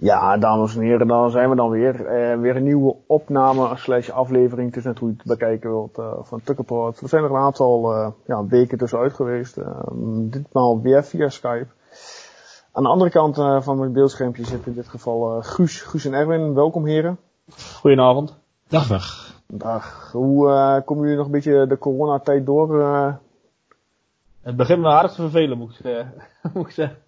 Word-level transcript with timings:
Ja, 0.00 0.36
dames 0.36 0.76
en 0.76 0.82
heren, 0.82 1.06
dan 1.06 1.30
zijn 1.30 1.50
we 1.50 1.56
dan 1.56 1.70
weer. 1.70 2.06
Eh, 2.06 2.38
weer 2.38 2.56
een 2.56 2.62
nieuwe 2.62 2.96
opname 3.06 3.76
slash 3.76 4.10
aflevering. 4.10 4.68
Het 4.68 4.76
is 4.76 4.84
net 4.84 4.98
hoe 4.98 5.08
je 5.08 5.14
het 5.16 5.26
bekijken 5.26 5.70
wilt 5.70 5.98
uh, 5.98 6.12
van 6.20 6.40
Tukkenport. 6.44 7.00
We 7.00 7.08
zijn 7.08 7.24
er 7.24 7.30
een 7.30 7.36
aantal 7.36 7.94
uh, 7.94 8.08
ja, 8.26 8.46
weken 8.46 8.78
tussenuit 8.78 9.12
geweest. 9.12 9.58
ditmaal 10.30 10.80
weer 10.80 11.04
via 11.04 11.28
Skype. 11.28 11.66
Aan 12.72 12.82
de 12.82 12.88
andere 12.88 13.10
kant 13.10 13.36
van 13.64 13.78
mijn 13.78 13.92
beeldschermpje 13.92 14.44
zit 14.44 14.66
in 14.66 14.72
dit 14.72 14.88
geval 14.88 15.42
Guus, 15.42 15.80
Guus 15.80 16.04
en 16.04 16.12
Erwin. 16.12 16.54
Welkom 16.54 16.86
heren. 16.86 17.18
Goedenavond. 17.74 18.38
Dag 18.68 18.86
dag. 18.86 19.34
Dag. 19.46 20.12
Hoe 20.12 20.82
komen 20.84 21.02
jullie 21.02 21.16
nog 21.16 21.26
een 21.26 21.32
beetje 21.32 21.66
de 21.66 21.78
coronatijd 21.78 22.46
door? 22.46 22.84
Het 24.42 24.56
begint 24.56 24.80
me 24.80 24.88
aardig 24.88 25.12
te 25.12 25.22
vervelen, 25.22 25.58
moet 25.58 25.80
ik, 25.84 26.06
moet 26.54 26.66
ik 26.66 26.72
zeggen. 26.72 27.04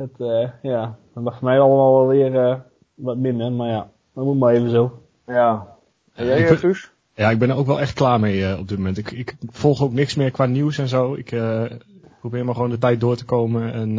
Het, 0.00 0.18
uh, 0.18 0.48
ja, 0.62 0.98
dat 1.14 1.22
mag 1.22 1.38
voor 1.38 1.48
mij 1.48 1.60
allemaal 1.60 1.96
wel 1.96 2.06
weer 2.06 2.34
uh, 2.34 2.54
wat 2.94 3.16
minder, 3.16 3.52
maar 3.52 3.68
ja, 3.68 3.90
dat 4.14 4.24
moet 4.24 4.38
maar 4.38 4.54
even 4.54 4.70
zo. 4.70 5.02
Ja. 5.26 5.76
En 6.12 6.26
jij, 6.26 6.40
ja, 6.40 6.54
Guus? 6.54 6.92
Ja, 7.14 7.30
ik 7.30 7.38
ben 7.38 7.50
er 7.50 7.56
ook 7.56 7.66
wel 7.66 7.80
echt 7.80 7.92
klaar 7.92 8.20
mee 8.20 8.38
uh, 8.38 8.58
op 8.58 8.68
dit 8.68 8.78
moment. 8.78 8.98
Ik, 8.98 9.10
ik 9.10 9.34
volg 9.46 9.82
ook 9.82 9.92
niks 9.92 10.14
meer 10.14 10.30
qua 10.30 10.46
nieuws 10.46 10.78
en 10.78 10.88
zo. 10.88 11.14
Ik 11.14 11.34
probeer 12.20 12.44
maar 12.44 12.54
gewoon 12.54 12.70
de 12.70 12.78
tijd 12.78 13.00
door 13.00 13.16
te 13.16 13.24
komen. 13.24 13.72
En, 13.72 13.94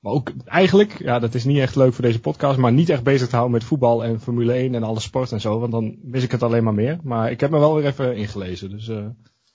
maar 0.00 0.12
ook 0.12 0.32
eigenlijk, 0.44 0.98
ja, 0.98 1.18
dat 1.18 1.34
is 1.34 1.44
niet 1.44 1.58
echt 1.58 1.76
leuk 1.76 1.92
voor 1.92 2.04
deze 2.04 2.20
podcast, 2.20 2.58
maar 2.58 2.72
niet 2.72 2.88
echt 2.88 3.02
bezig 3.02 3.28
te 3.28 3.34
houden 3.34 3.58
met 3.58 3.64
voetbal 3.64 4.04
en 4.04 4.20
Formule 4.20 4.52
1 4.52 4.74
en 4.74 4.82
alle 4.82 5.00
sport 5.00 5.32
en 5.32 5.40
zo, 5.40 5.58
want 5.58 5.72
dan 5.72 5.96
mis 6.02 6.22
ik 6.22 6.30
het 6.30 6.42
alleen 6.42 6.64
maar 6.64 6.74
meer. 6.74 6.98
Maar 7.02 7.30
ik 7.30 7.40
heb 7.40 7.50
me 7.50 7.58
wel 7.58 7.74
weer 7.74 7.86
even 7.86 8.16
ingelezen, 8.16 8.70
dus... 8.70 8.90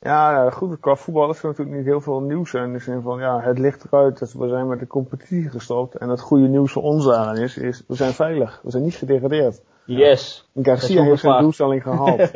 Ja, 0.04 0.50
goed, 0.50 0.80
qua 0.80 0.96
voetbal 0.96 1.30
is 1.30 1.40
er 1.40 1.48
natuurlijk 1.48 1.78
niet 1.78 1.86
heel 1.86 2.02
veel 2.02 2.20
nieuws. 2.20 2.54
In 2.54 2.74
de 2.74 2.80
zin 2.80 3.02
van, 3.02 3.20
ja, 3.20 3.42
het 3.42 3.60
ligt 3.60 3.86
eruit 3.86 4.20
dat 4.20 4.34
we 4.34 4.48
zijn 4.48 4.68
met 4.68 4.80
de 4.80 4.88
competitie 4.88 5.50
gestopt. 5.50 5.96
En 5.96 6.10
het 6.10 6.20
goede 6.20 6.48
nieuws 6.48 6.72
voor 6.72 6.84
ons 6.84 7.10
aan 7.10 7.38
is, 7.38 7.58
is, 7.58 7.84
we 7.88 7.96
zijn 7.96 8.14
veilig. 8.14 8.60
We 8.64 8.72
zijn 8.72 8.84
niet 8.84 8.96
gedegradeerd. 8.96 9.62
Yes. 9.86 10.50
Garcia 10.62 11.04
heeft 11.04 11.22
zijn 11.22 11.42
doelstelling 11.42 11.84
gehaald. 11.84 12.32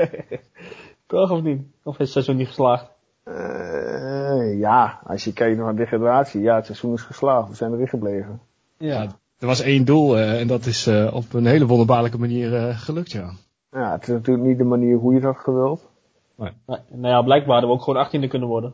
Toch 1.07 1.31
of 1.31 1.41
niet? 1.41 1.61
Of 1.83 1.93
is 1.93 1.99
het 1.99 2.09
seizoen 2.09 2.35
niet 2.35 2.47
geslaagd? 2.47 2.91
Uh, 3.25 4.59
ja, 4.59 4.99
als 5.03 5.23
je 5.23 5.33
kijkt 5.33 5.57
naar 5.57 5.75
degradatie, 5.75 6.41
ja, 6.41 6.55
het 6.55 6.65
seizoen 6.65 6.93
is 6.93 7.01
geslaagd. 7.01 7.49
We 7.49 7.55
zijn 7.55 7.73
erin 7.73 7.87
gebleven. 7.87 8.41
Ja, 8.77 9.01
er 9.39 9.47
was 9.47 9.61
één 9.61 9.85
doel 9.85 10.17
uh, 10.17 10.39
en 10.39 10.47
dat 10.47 10.65
is 10.65 10.87
uh, 10.87 11.13
op 11.13 11.33
een 11.33 11.45
hele 11.45 11.65
wonderbaarlijke 11.65 12.17
manier 12.17 12.73
gelukt, 12.73 13.11
ja. 13.11 13.31
Ja, 13.71 13.91
het 13.91 14.01
is 14.01 14.07
natuurlijk 14.07 14.47
niet 14.47 14.57
de 14.57 14.63
manier 14.63 14.97
hoe 14.97 15.13
je 15.13 15.19
dat 15.19 15.37
gewild. 15.37 15.86
Nee. 16.37 16.51
Nou 16.89 17.13
ja, 17.13 17.21
blijkbaar 17.21 17.51
hadden 17.51 17.69
we 17.69 17.75
ook 17.75 17.83
gewoon 17.83 18.07
18e 18.07 18.29
kunnen 18.29 18.47
worden. 18.47 18.73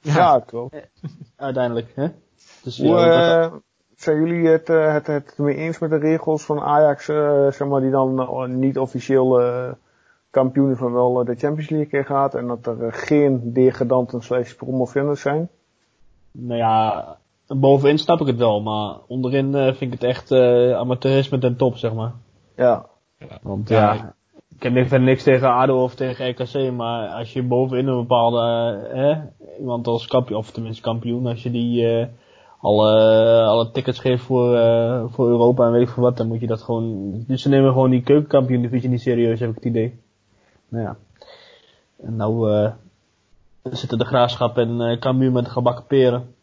Ja, 0.00 0.14
ja 0.14 0.42
klopt. 0.46 0.88
Uiteindelijk, 1.36 1.92
hè? 1.94 2.08
Dus, 2.62 2.78
Hoe, 2.78 2.96
uh, 2.96 3.52
zijn 3.96 4.16
jullie 4.16 4.48
het, 4.48 4.68
het, 4.68 5.06
het 5.06 5.38
mee 5.38 5.56
eens 5.56 5.78
met 5.78 5.90
de 5.90 5.96
regels 5.96 6.44
van 6.44 6.60
Ajax, 6.60 7.08
uh, 7.08 7.50
zeg 7.50 7.68
maar, 7.68 7.80
die 7.80 7.90
dan 7.90 8.58
niet 8.58 8.78
officieel 8.78 9.40
kampioen 10.30 10.76
van 10.76 10.92
wel 10.92 11.24
de 11.24 11.34
Champions 11.34 11.70
League 11.70 12.04
gaat 12.04 12.34
en 12.34 12.46
dat 12.46 12.66
er 12.66 12.92
geen 12.92 13.52
degradanten 13.52 14.22
slash 14.22 14.52
promovendus 14.52 15.20
zijn? 15.20 15.48
Nou 16.30 16.58
ja, 16.58 17.16
bovenin 17.46 17.98
snap 17.98 18.20
ik 18.20 18.26
het 18.26 18.36
wel, 18.36 18.60
maar 18.60 18.96
onderin 19.06 19.52
vind 19.52 19.80
ik 19.80 19.92
het 19.92 20.02
echt 20.02 20.32
amateurisme 20.72 21.38
ten 21.38 21.56
top, 21.56 21.76
zeg 21.76 21.94
maar. 21.94 22.12
Ja. 22.56 22.86
Want 23.42 23.68
ja, 23.68 24.14
ik 24.64 24.74
heb 24.74 24.88
verder 24.88 25.06
niks 25.06 25.22
tegen 25.22 25.54
ADO 25.54 25.82
of 25.82 25.94
tegen 25.94 26.30
RKC, 26.30 26.72
maar 26.72 27.08
als 27.08 27.32
je 27.32 27.42
bovenin 27.42 27.86
een 27.86 28.00
bepaalde, 28.00 28.40
hè, 28.92 29.14
iemand 29.58 29.86
als 29.86 30.06
kampioen, 30.06 30.38
of 30.38 30.50
tenminste 30.50 30.82
kampioen, 30.82 31.26
als 31.26 31.42
je 31.42 31.50
die 31.50 31.82
uh, 31.82 32.06
alle, 32.60 33.42
alle 33.42 33.70
tickets 33.70 33.98
geeft 33.98 34.22
voor, 34.22 34.54
uh, 34.54 35.04
voor 35.06 35.28
Europa 35.28 35.66
en 35.66 35.72
weet 35.72 35.82
ik 35.82 35.88
veel 35.88 36.02
wat, 36.02 36.16
dan 36.16 36.26
moet 36.26 36.40
je 36.40 36.46
dat 36.46 36.62
gewoon, 36.62 37.10
dus 37.26 37.42
ze 37.42 37.48
nemen 37.48 37.72
gewoon 37.72 37.90
die 37.90 38.02
keukenkampioen 38.02 38.62
divisie 38.62 38.88
niet 38.88 39.00
serieus, 39.00 39.40
heb 39.40 39.48
ik 39.48 39.54
het 39.54 39.64
idee. 39.64 40.00
Nou 40.68 40.84
ja. 40.84 40.96
En 42.02 42.16
nou 42.16 42.50
uh, 42.52 42.70
zitten 43.62 43.98
de 43.98 44.04
graafschap 44.04 44.58
en 44.58 44.80
uh, 44.80 44.98
Cambuur 44.98 45.32
met 45.32 45.48
gebakken 45.48 45.86
peren. 45.86 46.34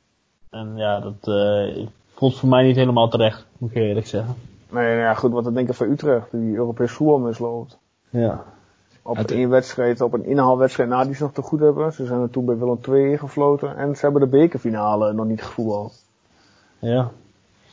En 0.49 0.73
ja, 0.75 0.99
dat 0.99 1.27
uh, 1.27 1.87
voelt 2.13 2.35
voor 2.35 2.49
mij 2.49 2.63
niet 2.63 2.75
helemaal 2.75 3.09
terecht, 3.09 3.45
moet 3.57 3.69
ik 3.69 3.75
eerlijk 3.75 4.07
zeggen. 4.07 4.35
Nee, 4.69 4.87
nou 4.87 4.99
ja, 4.99 5.13
goed, 5.13 5.31
wat 5.31 5.43
te 5.43 5.51
denken 5.51 5.73
van 5.73 5.91
Utrecht, 5.91 6.31
die 6.31 6.55
Europees 6.55 6.91
voetbal 6.91 7.19
misloopt. 7.19 7.79
Ja. 8.11 8.43
Op 9.01 9.17
het 9.17 9.31
één 9.31 9.49
wedstrijd, 9.49 10.01
op 10.01 10.13
een 10.13 10.25
inhaalwedstrijd 10.25 10.89
na 10.89 11.03
die 11.05 11.15
ze 11.15 11.23
nog 11.23 11.33
te 11.33 11.41
goed 11.41 11.59
hebben. 11.59 11.93
Ze 11.93 12.05
zijn 12.05 12.21
er 12.21 12.29
toen 12.29 12.45
bij 12.45 12.57
Willem 12.57 12.79
II 12.89 13.17
gefloten. 13.17 13.77
En 13.77 13.95
ze 13.95 14.01
hebben 14.01 14.21
de 14.21 14.27
bekerfinale 14.27 15.13
nog 15.13 15.25
niet 15.25 15.43
gevoetbald. 15.43 16.03
Ja. 16.79 17.11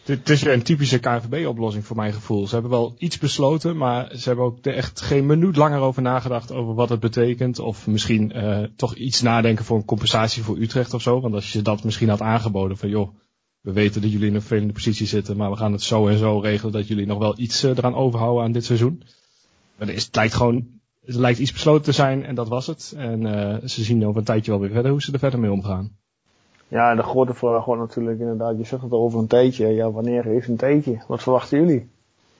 Het 0.04 0.28
is 0.28 0.42
weer 0.42 0.54
een 0.54 0.62
typische 0.62 0.98
KNVB-oplossing 0.98 1.84
voor 1.84 1.96
mijn 1.96 2.12
gevoel. 2.12 2.46
Ze 2.46 2.52
hebben 2.52 2.70
wel 2.70 2.94
iets 2.98 3.18
besloten, 3.18 3.76
maar 3.76 4.10
ze 4.16 4.28
hebben 4.28 4.44
ook 4.46 4.58
er 4.66 4.74
echt 4.74 5.00
geen 5.00 5.26
minuut 5.26 5.56
langer 5.56 5.80
over 5.80 6.02
nagedacht 6.02 6.52
over 6.52 6.74
wat 6.74 6.88
het 6.88 7.00
betekent. 7.00 7.58
Of 7.58 7.86
misschien 7.86 8.32
uh, 8.36 8.62
toch 8.76 8.94
iets 8.94 9.22
nadenken 9.22 9.64
voor 9.64 9.76
een 9.76 9.84
compensatie 9.84 10.42
voor 10.42 10.58
Utrecht 10.58 10.94
of 10.94 11.02
zo. 11.02 11.20
Want 11.20 11.34
als 11.34 11.52
je 11.52 11.62
dat 11.62 11.84
misschien 11.84 12.08
had 12.08 12.20
aangeboden 12.20 12.76
van 12.76 12.88
joh, 12.88 13.14
we 13.60 13.72
weten 13.72 14.02
dat 14.02 14.12
jullie 14.12 14.28
in 14.28 14.34
een 14.34 14.40
vervelende 14.40 14.72
positie 14.72 15.06
zitten, 15.06 15.36
maar 15.36 15.50
we 15.50 15.56
gaan 15.56 15.72
het 15.72 15.82
zo 15.82 16.08
en 16.08 16.18
zo 16.18 16.38
regelen 16.38 16.72
dat 16.72 16.88
jullie 16.88 17.06
nog 17.06 17.18
wel 17.18 17.34
iets 17.38 17.64
uh, 17.64 17.70
eraan 17.70 17.94
overhouden 17.94 18.44
aan 18.44 18.52
dit 18.52 18.64
seizoen. 18.64 19.02
Maar 19.78 19.88
is, 19.88 20.04
het 20.04 20.16
lijkt 20.16 20.34
gewoon, 20.34 20.66
het 21.04 21.14
lijkt 21.14 21.38
iets 21.38 21.52
besloten 21.52 21.84
te 21.84 21.92
zijn 21.92 22.24
en 22.24 22.34
dat 22.34 22.48
was 22.48 22.66
het. 22.66 22.94
En 22.96 23.20
uh, 23.20 23.56
ze 23.64 23.82
zien 23.82 24.06
over 24.06 24.18
een 24.18 24.24
tijdje 24.24 24.50
wel 24.50 24.60
weer 24.60 24.70
verder 24.70 24.90
hoe 24.90 25.02
ze 25.02 25.12
er 25.12 25.18
verder 25.18 25.40
mee 25.40 25.52
omgaan. 25.52 25.96
Ja, 26.68 26.94
de 26.94 27.02
grote 27.02 27.34
vraag 27.34 27.64
wordt 27.64 27.80
natuurlijk 27.80 28.18
inderdaad, 28.18 28.58
je 28.58 28.64
zegt 28.64 28.82
het 28.82 28.92
over 28.92 29.18
een 29.18 29.26
tijdje. 29.26 29.66
Ja, 29.66 29.90
wanneer 29.90 30.26
is 30.26 30.48
een 30.48 30.56
tijdje? 30.56 31.02
Wat 31.06 31.22
verwachten 31.22 31.58
jullie? 31.58 31.88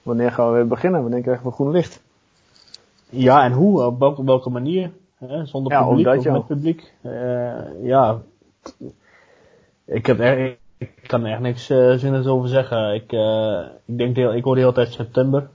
Wanneer 0.03 0.31
gaan 0.31 0.47
we 0.47 0.53
weer 0.53 0.67
beginnen? 0.67 1.01
Wanneer 1.01 1.21
krijgen 1.21 1.45
we 1.45 1.51
groen 1.51 1.71
licht? 1.71 2.01
Ja, 3.09 3.43
en 3.43 3.51
hoe? 3.51 3.85
Op 3.85 3.99
welke, 3.99 4.23
welke 4.23 4.49
manier? 4.49 4.91
Hè? 5.15 5.45
Zonder 5.45 5.71
ja, 5.71 5.87
publiek 5.87 6.05
dat, 6.05 6.17
of 6.17 6.31
met 6.31 6.45
publiek? 6.45 6.93
Uh, 7.01 7.83
ja, 7.83 8.21
ik, 9.85 10.05
heb 10.05 10.19
er, 10.19 10.57
ik 10.77 10.91
kan 11.07 11.25
er 11.25 11.31
echt 11.31 11.41
niks 11.41 11.69
uh, 11.69 11.93
zinnigs 11.93 12.27
over 12.27 12.49
zeggen. 12.49 12.93
Ik, 12.93 13.11
uh, 13.11 13.61
ik 13.85 13.97
denk, 13.97 14.15
de, 14.15 14.21
ik 14.21 14.43
hoor 14.43 14.55
de 14.55 14.61
hele 14.61 14.73
tijd 14.73 14.91
september. 14.91 15.49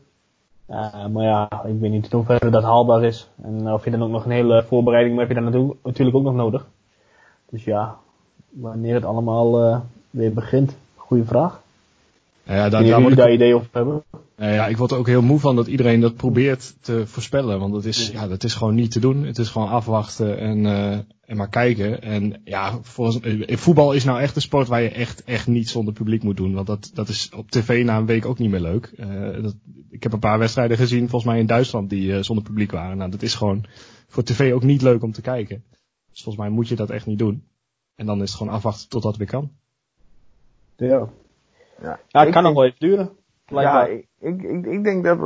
Uh, 0.70 1.06
maar 1.06 1.24
ja, 1.24 1.48
ik 1.66 1.80
weet 1.80 1.90
niet 1.90 2.04
in 2.04 2.16
hoeverre 2.16 2.50
dat 2.50 2.62
haalbaar 2.62 3.04
is. 3.04 3.28
En 3.42 3.72
of 3.72 3.84
je 3.84 3.90
dan 3.90 4.02
ook 4.02 4.10
nog 4.10 4.24
een 4.24 4.30
hele 4.30 4.64
voorbereiding, 4.68 5.16
maar 5.16 5.26
heb 5.26 5.36
je 5.36 5.42
dan 5.42 5.76
natuurlijk 5.82 6.16
ook 6.16 6.22
nog 6.22 6.34
nodig. 6.34 6.66
Dus 7.50 7.64
ja, 7.64 7.96
wanneer 8.50 8.94
het 8.94 9.04
allemaal 9.04 9.64
uh, 9.64 9.78
weer 10.10 10.32
begint, 10.32 10.76
goede 10.96 11.24
vraag. 11.24 11.60
Ja, 12.42 12.68
daar, 12.68 12.84
daar 12.84 13.00
moet 13.00 13.10
ik 13.10 13.16
daar 13.16 13.32
idee 13.32 13.54
over 13.54 13.68
hebben. 13.72 14.02
Nou 14.36 14.52
ja, 14.52 14.66
ik 14.66 14.76
word 14.76 14.90
er 14.90 14.96
ook 14.96 15.06
heel 15.06 15.22
moe 15.22 15.40
van 15.40 15.56
dat 15.56 15.66
iedereen 15.66 16.00
dat 16.00 16.16
probeert 16.16 16.76
te 16.80 17.06
voorspellen. 17.06 17.60
Want 17.60 17.72
dat 17.72 17.84
is, 17.84 18.10
ja, 18.10 18.28
dat 18.28 18.44
is 18.44 18.54
gewoon 18.54 18.74
niet 18.74 18.90
te 18.90 19.00
doen. 19.00 19.24
Het 19.24 19.38
is 19.38 19.48
gewoon 19.48 19.68
afwachten 19.68 20.38
en, 20.38 20.58
uh, 20.58 20.98
en 21.20 21.36
maar 21.36 21.48
kijken. 21.48 22.02
En 22.02 22.40
ja, 22.44 22.78
volgens, 22.82 23.18
voetbal 23.46 23.92
is 23.92 24.04
nou 24.04 24.20
echt 24.20 24.36
een 24.36 24.42
sport 24.42 24.68
waar 24.68 24.82
je 24.82 24.88
echt, 24.88 25.24
echt 25.24 25.46
niet 25.46 25.68
zonder 25.68 25.94
publiek 25.94 26.22
moet 26.22 26.36
doen. 26.36 26.54
Want 26.54 26.66
dat, 26.66 26.90
dat 26.94 27.08
is 27.08 27.30
op 27.36 27.50
tv 27.50 27.84
na 27.84 27.96
een 27.96 28.06
week 28.06 28.26
ook 28.26 28.38
niet 28.38 28.50
meer 28.50 28.60
leuk. 28.60 28.92
Uh, 28.96 29.42
dat, 29.42 29.54
ik 29.90 30.02
heb 30.02 30.12
een 30.12 30.18
paar 30.18 30.38
wedstrijden 30.38 30.76
gezien, 30.76 31.08
volgens 31.08 31.30
mij 31.30 31.40
in 31.40 31.46
Duitsland, 31.46 31.90
die 31.90 32.08
uh, 32.08 32.22
zonder 32.22 32.44
publiek 32.44 32.70
waren. 32.70 32.96
Nou, 32.96 33.10
dat 33.10 33.22
is 33.22 33.34
gewoon 33.34 33.64
voor 34.08 34.22
tv 34.22 34.52
ook 34.52 34.62
niet 34.62 34.82
leuk 34.82 35.02
om 35.02 35.12
te 35.12 35.22
kijken. 35.22 35.64
Dus 36.10 36.22
volgens 36.22 36.44
mij 36.44 36.54
moet 36.54 36.68
je 36.68 36.76
dat 36.76 36.90
echt 36.90 37.06
niet 37.06 37.18
doen. 37.18 37.44
En 37.94 38.06
dan 38.06 38.22
is 38.22 38.28
het 38.28 38.38
gewoon 38.38 38.52
afwachten 38.52 38.88
tot 38.88 39.02
dat 39.02 39.16
weer 39.16 39.26
kan. 39.26 39.50
Ja. 40.76 41.08
Ja, 41.82 42.00
ja 42.08 42.20
het 42.24 42.32
kan 42.32 42.42
nog 42.42 42.54
wel 42.54 42.64
even 42.64 42.78
duren. 42.78 43.10
Ja, 43.46 43.86
ik, 43.86 44.06
ik, 44.20 44.66
ik, 44.66 44.84
denk 44.84 45.04
dat, 45.04 45.18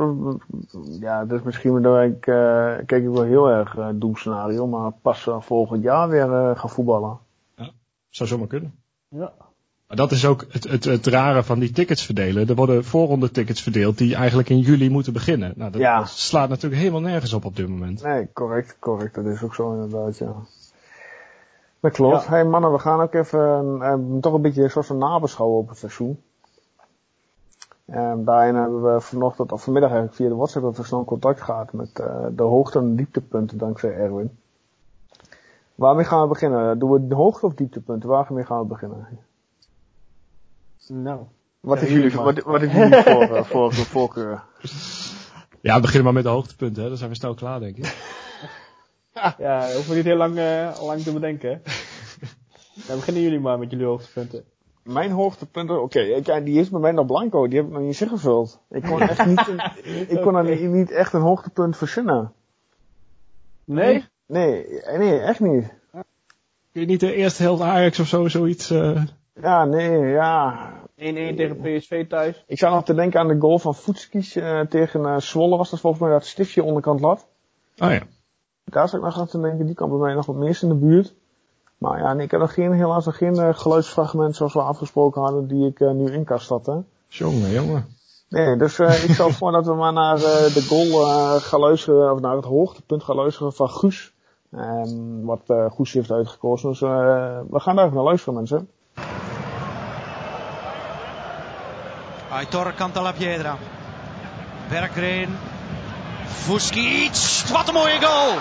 ja, 0.99 1.25
dat 1.25 1.39
is 1.39 1.45
misschien 1.45 1.81
dat 1.81 2.03
ik, 2.03 2.27
uh, 2.27 2.75
kijk 2.85 2.91
ik 2.91 3.09
wel 3.09 3.23
heel 3.23 3.49
erg 3.49 3.75
uh, 3.75 3.87
doemscenario, 3.93 4.67
maar 4.67 4.91
pas 4.91 5.25
uh, 5.25 5.41
volgend 5.41 5.83
jaar 5.83 6.09
weer 6.09 6.27
uh, 6.27 6.59
gaan 6.59 6.69
voetballen. 6.69 7.17
Ja, 7.55 7.69
zou 8.09 8.29
zomaar 8.29 8.47
kunnen. 8.47 8.73
Ja. 9.07 9.31
Maar 9.87 9.97
dat 9.97 10.11
is 10.11 10.25
ook 10.25 10.45
het, 10.49 10.63
het, 10.63 10.83
het 10.83 11.07
rare 11.07 11.43
van 11.43 11.59
die 11.59 11.71
tickets 11.71 12.05
verdelen. 12.05 12.47
Er 12.47 12.55
worden 12.55 12.85
voorronde 12.85 13.31
tickets 13.31 13.61
verdeeld 13.61 13.97
die 13.97 14.15
eigenlijk 14.15 14.49
in 14.49 14.59
juli 14.59 14.89
moeten 14.89 15.13
beginnen. 15.13 15.53
Nou, 15.55 15.71
dat, 15.71 15.81
ja. 15.81 15.97
dat 15.99 16.09
slaat 16.09 16.49
natuurlijk 16.49 16.81
helemaal 16.81 17.01
nergens 17.01 17.33
op 17.33 17.45
op 17.45 17.55
dit 17.55 17.67
moment. 17.67 18.03
Nee, 18.03 18.31
correct, 18.33 18.77
correct. 18.79 19.15
Dat 19.15 19.25
is 19.25 19.43
ook 19.43 19.55
zo 19.55 19.73
inderdaad, 19.73 20.17
ja. 20.17 20.35
Dat 21.79 21.91
klopt. 21.91 22.23
Ja. 22.23 22.29
Hey 22.29 22.45
mannen, 22.45 22.71
we 22.71 22.79
gaan 22.79 23.01
ook 23.01 23.13
even 23.13 23.77
uh, 23.81 24.19
toch 24.21 24.33
een 24.33 24.41
beetje 24.41 24.69
zoals 24.69 24.89
een 24.89 24.97
nabeschouwen 24.97 25.59
op 25.59 25.69
het 25.69 25.77
seizoen. 25.77 26.19
En 27.89 28.23
daarin 28.23 28.55
hebben 28.55 28.93
we 28.93 29.01
vanochtend 29.01 29.51
of 29.51 29.63
vanmiddag 29.63 29.91
eigenlijk 29.91 30.21
via 30.21 30.29
de 30.29 30.35
WhatsApp 30.35 30.65
even 30.65 30.85
snel 30.85 31.05
contact 31.05 31.41
gehad 31.41 31.73
met 31.73 31.99
uh, 31.99 32.25
de 32.31 32.43
hoogte- 32.43 32.79
en 32.79 32.95
dieptepunten 32.95 33.57
dankzij 33.57 33.93
Erwin. 33.93 34.37
Waarmee 35.75 36.05
gaan 36.05 36.21
we 36.21 36.27
beginnen? 36.27 36.79
Doen 36.79 36.91
we 36.91 37.07
de 37.07 37.15
hoogte- 37.15 37.45
of 37.45 37.53
dieptepunten? 37.53 38.09
Waarmee 38.09 38.45
gaan 38.45 38.59
we 38.59 38.65
beginnen? 38.65 39.07
Nou. 40.87 41.21
Wat, 41.59 41.79
ja, 41.79 41.85
is, 41.85 41.91
jullie, 41.91 42.11
wat, 42.11 42.39
wat 42.39 42.61
is 42.61 42.73
jullie 42.73 43.03
voor, 43.13 43.21
uh, 43.21 43.43
voor, 43.43 43.73
voorkeur? 43.73 44.43
Ja, 45.61 45.75
we 45.75 45.81
beginnen 45.81 46.03
maar 46.03 46.13
met 46.13 46.23
de 46.23 46.29
hoogtepunten, 46.29 46.83
hè. 46.83 46.89
Dan 46.89 46.97
zijn 46.97 47.09
we 47.09 47.15
snel 47.15 47.33
klaar, 47.33 47.59
denk 47.59 47.77
ik. 47.77 47.85
ja, 49.37 49.61
hoeven 49.73 49.89
we 49.89 49.95
niet 49.95 50.05
heel 50.05 50.17
lang, 50.17 50.37
uh, 50.37 50.81
lang 50.81 51.01
te 51.01 51.13
bedenken. 51.13 51.61
Dan 52.87 52.95
beginnen 52.95 53.23
jullie 53.23 53.39
maar 53.39 53.59
met 53.59 53.71
jullie 53.71 53.85
hoogtepunten. 53.85 54.43
Mijn 54.93 55.11
hoogtepunten, 55.11 55.81
oké, 55.81 56.13
okay, 56.17 56.43
die 56.43 56.59
is 56.59 56.69
bij 56.69 56.79
mij 56.79 56.91
nog 56.91 57.05
blanco, 57.05 57.47
die 57.47 57.57
heb 57.57 57.67
ik 57.67 57.73
nog 57.73 57.81
niet 57.81 58.01
ingevuld. 58.01 58.59
Ik 58.69 58.83
kon 58.83 59.01
echt 59.01 59.25
niet, 59.25 59.47
ik 60.15 60.21
kon 60.21 60.35
er 60.35 60.67
niet 60.67 60.91
echt 60.91 61.13
een 61.13 61.21
hoogtepunt 61.21 61.77
verzinnen. 61.77 62.33
Nee? 63.63 64.05
Nee, 64.25 64.65
nee, 64.97 65.19
echt 65.19 65.39
niet. 65.39 65.73
Kun 66.71 66.81
je 66.81 66.85
niet 66.85 66.99
de 66.99 67.13
eerste 67.13 67.43
helft 67.43 67.61
Ajax 67.61 67.99
of 67.99 68.07
zo, 68.07 68.27
zoiets... 68.27 68.71
Uh... 68.71 69.03
Ja, 69.41 69.65
nee, 69.65 70.07
ja. 70.07 70.73
1-1 70.79 70.83
tegen 70.95 71.57
PSV 71.61 72.07
thuis. 72.07 72.43
Ik 72.47 72.57
zou 72.57 72.73
nog 72.73 72.83
te 72.83 72.93
denken 72.93 73.19
aan 73.19 73.27
de 73.27 73.39
goal 73.39 73.59
van 73.59 73.75
Voetskies 73.75 74.35
uh, 74.35 74.61
tegen 74.61 75.01
uh, 75.01 75.17
Zwolle, 75.17 75.57
was 75.57 75.69
dat 75.69 75.79
volgens 75.79 76.01
mij 76.01 76.11
dat 76.11 76.25
stiftje 76.25 76.63
onderkant 76.63 76.99
lat. 76.99 77.27
Oh 77.77 77.91
ja. 77.91 78.01
Daar 78.63 78.89
zou 78.89 79.01
ik 79.01 79.07
nog 79.07 79.19
aan 79.19 79.27
te 79.27 79.39
denken, 79.39 79.65
die 79.65 79.75
kan 79.75 79.89
bij 79.89 79.97
mij 79.97 80.13
nog 80.13 80.25
wat 80.25 80.35
meest 80.35 80.63
in 80.63 80.69
de 80.69 80.75
buurt. 80.75 81.15
Maar 81.79 81.99
ja, 81.99 82.13
nee, 82.13 82.25
ik 82.25 82.31
heb 82.31 82.39
nog 82.39 82.53
geen, 82.53 82.73
helaas 82.73 83.05
nog 83.05 83.17
geen 83.17 83.35
uh, 83.35 83.49
geluidsfragment 83.51 84.35
zoals 84.35 84.53
we 84.53 84.61
afgesproken 84.61 85.21
hadden, 85.21 85.47
die 85.47 85.67
ik 85.67 85.79
uh, 85.79 85.91
nu 85.91 86.11
in 86.11 86.23
kan 86.23 86.39
starten. 86.39 86.87
Jongen, 87.07 87.49
jongen. 87.49 87.97
Nee, 88.29 88.57
dus 88.57 88.79
uh, 88.79 89.03
ik 89.03 89.13
stel 89.13 89.29
voor 89.29 89.51
dat 89.51 89.65
we 89.65 89.73
maar 89.73 89.93
naar 89.93 90.17
de 90.17 90.65
goal 90.67 91.39
gaan 91.39 91.59
luisteren, 91.59 92.13
of 92.13 92.19
naar 92.19 92.35
het 92.35 92.45
hoogtepunt 92.45 93.03
gaan 93.03 93.15
luisteren 93.15 93.53
van 93.53 93.69
Guus. 93.69 94.13
Um, 94.51 95.25
wat 95.25 95.41
Guus 95.75 95.93
heeft 95.93 96.11
uitgekozen. 96.11 96.69
Dus 96.69 96.79
we 96.79 97.59
gaan 97.59 97.75
daar 97.75 97.85
even 97.85 97.95
naar 97.95 98.05
luisteren, 98.05 98.33
mensen. 98.33 98.69
Aitor 102.31 102.73
Cantalapiedra. 102.73 103.57
Berggren. 104.69 105.37
Vuskic. 106.25 107.49
Wat 107.51 107.67
een 107.67 107.73
mooie 107.73 108.01
goal 108.01 108.33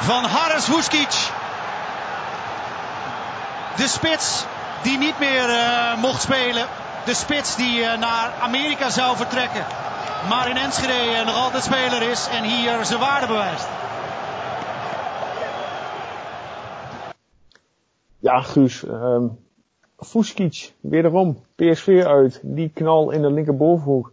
van 0.00 0.24
Harris 0.24 0.64
Vuskic. 0.64 1.39
De 3.76 3.88
spits 3.88 4.44
die 4.82 4.98
niet 4.98 5.18
meer 5.18 5.48
uh, 5.48 6.00
mocht 6.00 6.22
spelen. 6.22 6.66
De 7.04 7.14
spits 7.14 7.56
die 7.56 7.78
uh, 7.78 7.98
naar 7.98 8.32
Amerika 8.40 8.90
zou 8.90 9.16
vertrekken. 9.16 9.66
Maar 10.28 10.50
in 10.50 10.56
Enschede 10.56 11.24
nog 11.24 11.34
altijd 11.34 11.62
speler 11.62 12.10
is 12.10 12.28
en 12.28 12.44
hier 12.44 12.84
zijn 12.84 13.00
waarde 13.00 13.26
bewijst. 13.26 13.68
Ja, 18.18 18.40
Guus. 18.40 18.82
Um, 18.82 19.38
Fuskic, 19.96 20.72
wederom. 20.80 21.44
PSV 21.54 22.02
uit. 22.06 22.40
Die 22.42 22.70
knal 22.74 23.10
in 23.10 23.22
de 23.22 23.32
linkerbovenhoek. 23.32 24.12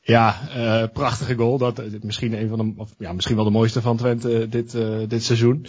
Ja, 0.00 0.34
uh, 0.56 0.84
prachtige 0.92 1.34
goal. 1.34 1.58
Dat, 1.58 1.82
misschien, 2.02 2.40
een 2.40 2.48
van 2.48 2.58
de, 2.58 2.72
of, 2.76 2.94
ja, 2.98 3.12
misschien 3.12 3.36
wel 3.36 3.44
de 3.44 3.50
mooiste 3.50 3.82
van 3.82 3.96
Twente 3.96 4.48
dit, 4.48 4.74
uh, 4.74 5.08
dit 5.08 5.24
seizoen. 5.24 5.66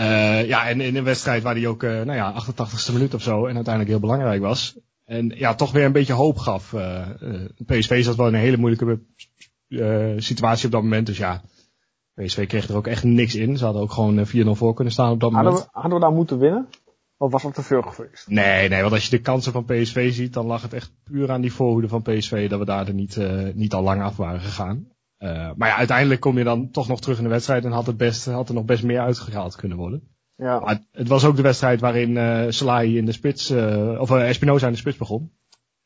Uh, 0.00 0.46
ja, 0.46 0.68
en 0.68 0.80
in 0.80 0.96
een 0.96 1.04
wedstrijd 1.04 1.42
waar 1.42 1.54
hij 1.54 1.66
ook, 1.66 1.82
uh, 1.82 1.90
nou 1.90 2.12
ja, 2.12 2.34
88ste 2.42 2.92
minuut 2.92 3.14
of 3.14 3.22
zo 3.22 3.46
en 3.46 3.54
uiteindelijk 3.54 3.88
heel 3.88 4.00
belangrijk 4.00 4.40
was. 4.40 4.78
En 5.04 5.28
ja, 5.28 5.54
toch 5.54 5.72
weer 5.72 5.84
een 5.84 5.92
beetje 5.92 6.12
hoop 6.12 6.38
gaf. 6.38 6.72
Uh, 6.72 7.06
PSV 7.66 8.04
zat 8.04 8.16
wel 8.16 8.26
in 8.26 8.34
een 8.34 8.40
hele 8.40 8.56
moeilijke 8.56 9.00
situatie 10.16 10.66
op 10.66 10.72
dat 10.72 10.82
moment. 10.82 11.06
Dus 11.06 11.16
ja, 11.16 11.42
PSV 12.14 12.46
kreeg 12.46 12.68
er 12.68 12.76
ook 12.76 12.86
echt 12.86 13.04
niks 13.04 13.34
in. 13.34 13.56
Ze 13.56 13.64
hadden 13.64 13.82
ook 13.82 13.92
gewoon 13.92 14.26
4-0 14.26 14.30
voor 14.50 14.74
kunnen 14.74 14.92
staan 14.92 15.12
op 15.12 15.20
dat 15.20 15.32
hadden 15.32 15.52
moment. 15.52 15.70
We, 15.72 15.80
hadden 15.80 15.98
we 15.98 16.04
daar 16.04 16.14
moeten 16.14 16.38
winnen? 16.38 16.68
Of 17.16 17.32
was 17.32 17.42
dat 17.42 17.54
te 17.54 17.62
veel 17.62 17.82
geweest? 17.82 18.28
Nee, 18.28 18.68
nee, 18.68 18.80
want 18.80 18.92
als 18.92 19.04
je 19.04 19.10
de 19.10 19.22
kansen 19.22 19.52
van 19.52 19.64
PSV 19.64 20.12
ziet, 20.12 20.32
dan 20.32 20.46
lag 20.46 20.62
het 20.62 20.72
echt 20.72 20.92
puur 21.04 21.30
aan 21.30 21.40
die 21.40 21.52
voorhoede 21.52 21.88
van 21.88 22.02
PSV 22.02 22.48
dat 22.48 22.58
we 22.58 22.64
daar 22.64 22.86
er 22.86 22.94
niet, 22.94 23.18
niet 23.54 23.74
al 23.74 23.82
lang 23.82 24.02
af 24.02 24.16
waren 24.16 24.40
gegaan. 24.40 24.88
Uh, 25.22 25.50
maar 25.56 25.68
ja, 25.68 25.76
uiteindelijk 25.76 26.20
kom 26.20 26.38
je 26.38 26.44
dan 26.44 26.70
toch 26.70 26.88
nog 26.88 27.00
terug 27.00 27.16
in 27.16 27.22
de 27.22 27.30
wedstrijd 27.30 27.64
en 27.64 27.70
had, 27.70 27.86
het 27.86 27.96
best, 27.96 28.24
had 28.24 28.48
er 28.48 28.54
nog 28.54 28.64
best 28.64 28.82
meer 28.82 29.00
uitgehaald 29.00 29.56
kunnen 29.56 29.78
worden. 29.78 30.02
Ja. 30.36 30.60
Maar 30.60 30.80
het 30.92 31.08
was 31.08 31.24
ook 31.24 31.36
de 31.36 31.42
wedstrijd 31.42 31.80
waarin 31.80 32.10
uh, 32.10 32.44
Salahi 32.48 32.96
in 32.96 33.04
de 33.04 33.12
spits, 33.12 33.50
uh, 33.50 34.00
of 34.00 34.10
uh, 34.10 34.28
Espinoza 34.28 34.66
in 34.66 34.72
de 34.72 34.78
spits 34.78 34.96
begon. 34.96 35.32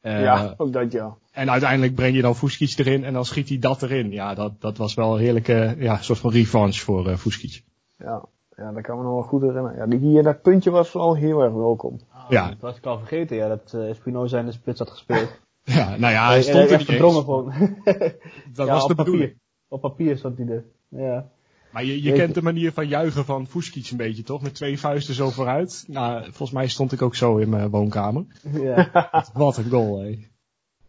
ja, 0.00 0.54
ook 0.56 0.72
dat 0.72 0.92
ja. 0.92 1.16
En 1.32 1.50
uiteindelijk 1.50 1.94
breng 1.94 2.14
je 2.14 2.22
dan 2.22 2.36
Fuskic 2.36 2.78
erin 2.78 3.04
en 3.04 3.12
dan 3.12 3.24
schiet 3.24 3.48
hij 3.48 3.58
dat 3.58 3.82
erin. 3.82 4.10
Ja, 4.10 4.34
dat, 4.34 4.60
dat 4.60 4.76
was 4.76 4.94
wel 4.94 5.14
een 5.14 5.20
heerlijke 5.20 5.74
ja, 5.78 5.96
soort 5.96 6.18
van 6.18 6.30
revanche 6.30 6.80
voor 6.80 7.08
uh, 7.08 7.16
Fuskic. 7.16 7.64
Ja. 7.98 8.24
ja, 8.56 8.72
dat 8.72 8.82
kan 8.82 8.96
me 8.96 9.02
nog 9.02 9.12
wel 9.12 9.22
goed 9.22 9.42
herinneren. 9.42 9.76
Ja, 9.76 9.86
die, 9.86 9.98
hier, 9.98 10.22
dat 10.22 10.42
puntje 10.42 10.70
was 10.70 10.92
wel 10.92 11.16
heel 11.16 11.42
erg 11.42 11.52
welkom. 11.52 12.00
Ja. 12.28 12.48
Dat 12.48 12.60
was 12.60 12.76
ik 12.76 12.86
al 12.86 12.98
vergeten, 12.98 13.36
ja, 13.36 13.48
dat 13.48 13.74
Espinoza 13.74 14.38
in 14.38 14.46
de 14.46 14.52
spits 14.52 14.78
had 14.78 14.90
gespeeld. 14.90 15.40
Ja, 15.64 15.96
nou 15.96 16.12
ja, 16.12 16.28
hij 16.28 16.42
stond 16.42 16.70
er 16.70 16.78
niet 16.78 16.86
verdrongen 16.86 17.22
gewoon. 17.22 17.52
Dat 18.54 18.66
ja, 18.66 18.72
was 18.72 18.86
de 18.86 18.94
papier. 18.94 19.12
bedoeling. 19.12 19.38
Op 19.68 19.80
papier 19.80 20.16
stond 20.16 20.38
hij 20.38 20.46
er. 20.46 20.64
Ja. 20.88 21.28
Maar 21.72 21.84
je, 21.84 22.02
je 22.02 22.12
kent 22.12 22.34
de 22.34 22.42
manier 22.42 22.72
van 22.72 22.88
juichen 22.88 23.24
van 23.24 23.46
Fuskic 23.46 23.90
een 23.90 23.96
beetje, 23.96 24.22
toch? 24.22 24.42
Met 24.42 24.54
twee 24.54 24.78
vuisten 24.78 25.14
zo 25.14 25.30
vooruit. 25.30 25.84
Nou, 25.86 26.22
volgens 26.22 26.50
mij 26.50 26.66
stond 26.68 26.92
ik 26.92 27.02
ook 27.02 27.14
zo 27.14 27.36
in 27.36 27.48
mijn 27.48 27.70
woonkamer. 27.70 28.24
Ja, 28.52 29.28
Wat 29.32 29.56
een 29.56 29.70
goal, 29.70 29.98
hé. 29.98 30.18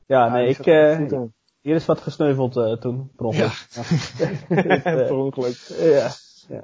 ja 0.06 0.30
nee, 0.30 0.48
ik... 0.48 0.66
Uh, 0.66 1.22
hier 1.62 1.76
is 1.76 1.86
wat 1.86 2.02
gesneuveld 2.02 2.58
uh, 2.58 2.74
toen, 2.74 3.12
per 3.16 3.26
ongeluk. 3.26 3.68
Ja. 4.50 4.82
per 5.08 5.14
ongeluk. 5.14 5.56
Ja. 5.80 6.10
ja. 6.48 6.64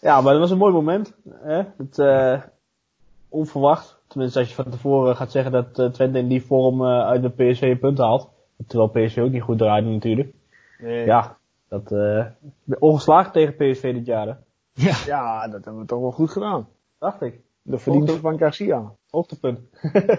Ja, 0.00 0.20
maar 0.20 0.32
dat 0.32 0.42
was 0.42 0.50
een 0.50 0.58
mooi 0.58 0.72
moment. 0.72 1.14
Hè? 1.28 1.62
Het, 1.76 1.98
uh, 1.98 2.42
onverwacht. 3.28 3.93
Tenminste, 4.14 4.38
als 4.38 4.48
je 4.48 4.54
van 4.54 4.70
tevoren 4.70 5.16
gaat 5.16 5.30
zeggen 5.30 5.52
dat 5.52 5.78
uh, 5.78 5.86
Twente 5.86 6.18
in 6.18 6.28
die 6.28 6.42
vorm 6.42 6.80
uh, 6.80 6.86
uit 6.86 7.22
de 7.22 7.30
PSV 7.30 7.78
punten 7.78 8.04
haalt. 8.04 8.28
Terwijl 8.66 8.88
PSV 8.88 9.18
ook 9.18 9.30
niet 9.30 9.42
goed 9.42 9.58
draaide 9.58 9.88
natuurlijk. 9.88 10.34
Nee. 10.78 11.06
Ja, 11.06 11.36
dat 11.68 11.92
uh, 11.92 12.26
ongeslagen 12.78 13.32
tegen 13.32 13.54
PSV 13.54 13.94
dit 13.94 14.06
jaar. 14.06 14.26
Hè? 14.26 14.34
Ja. 14.72 14.96
ja, 15.06 15.48
dat 15.48 15.64
hebben 15.64 15.82
we 15.82 15.88
toch 15.88 16.00
wel 16.00 16.10
goed 16.10 16.30
gedaan. 16.30 16.68
Dacht 16.98 17.22
ik. 17.22 17.40
De 17.62 17.78
verdienste 17.78 18.20
van 18.20 18.38
Garcia. 18.38 18.92
Hoogtepunt. 19.10 19.58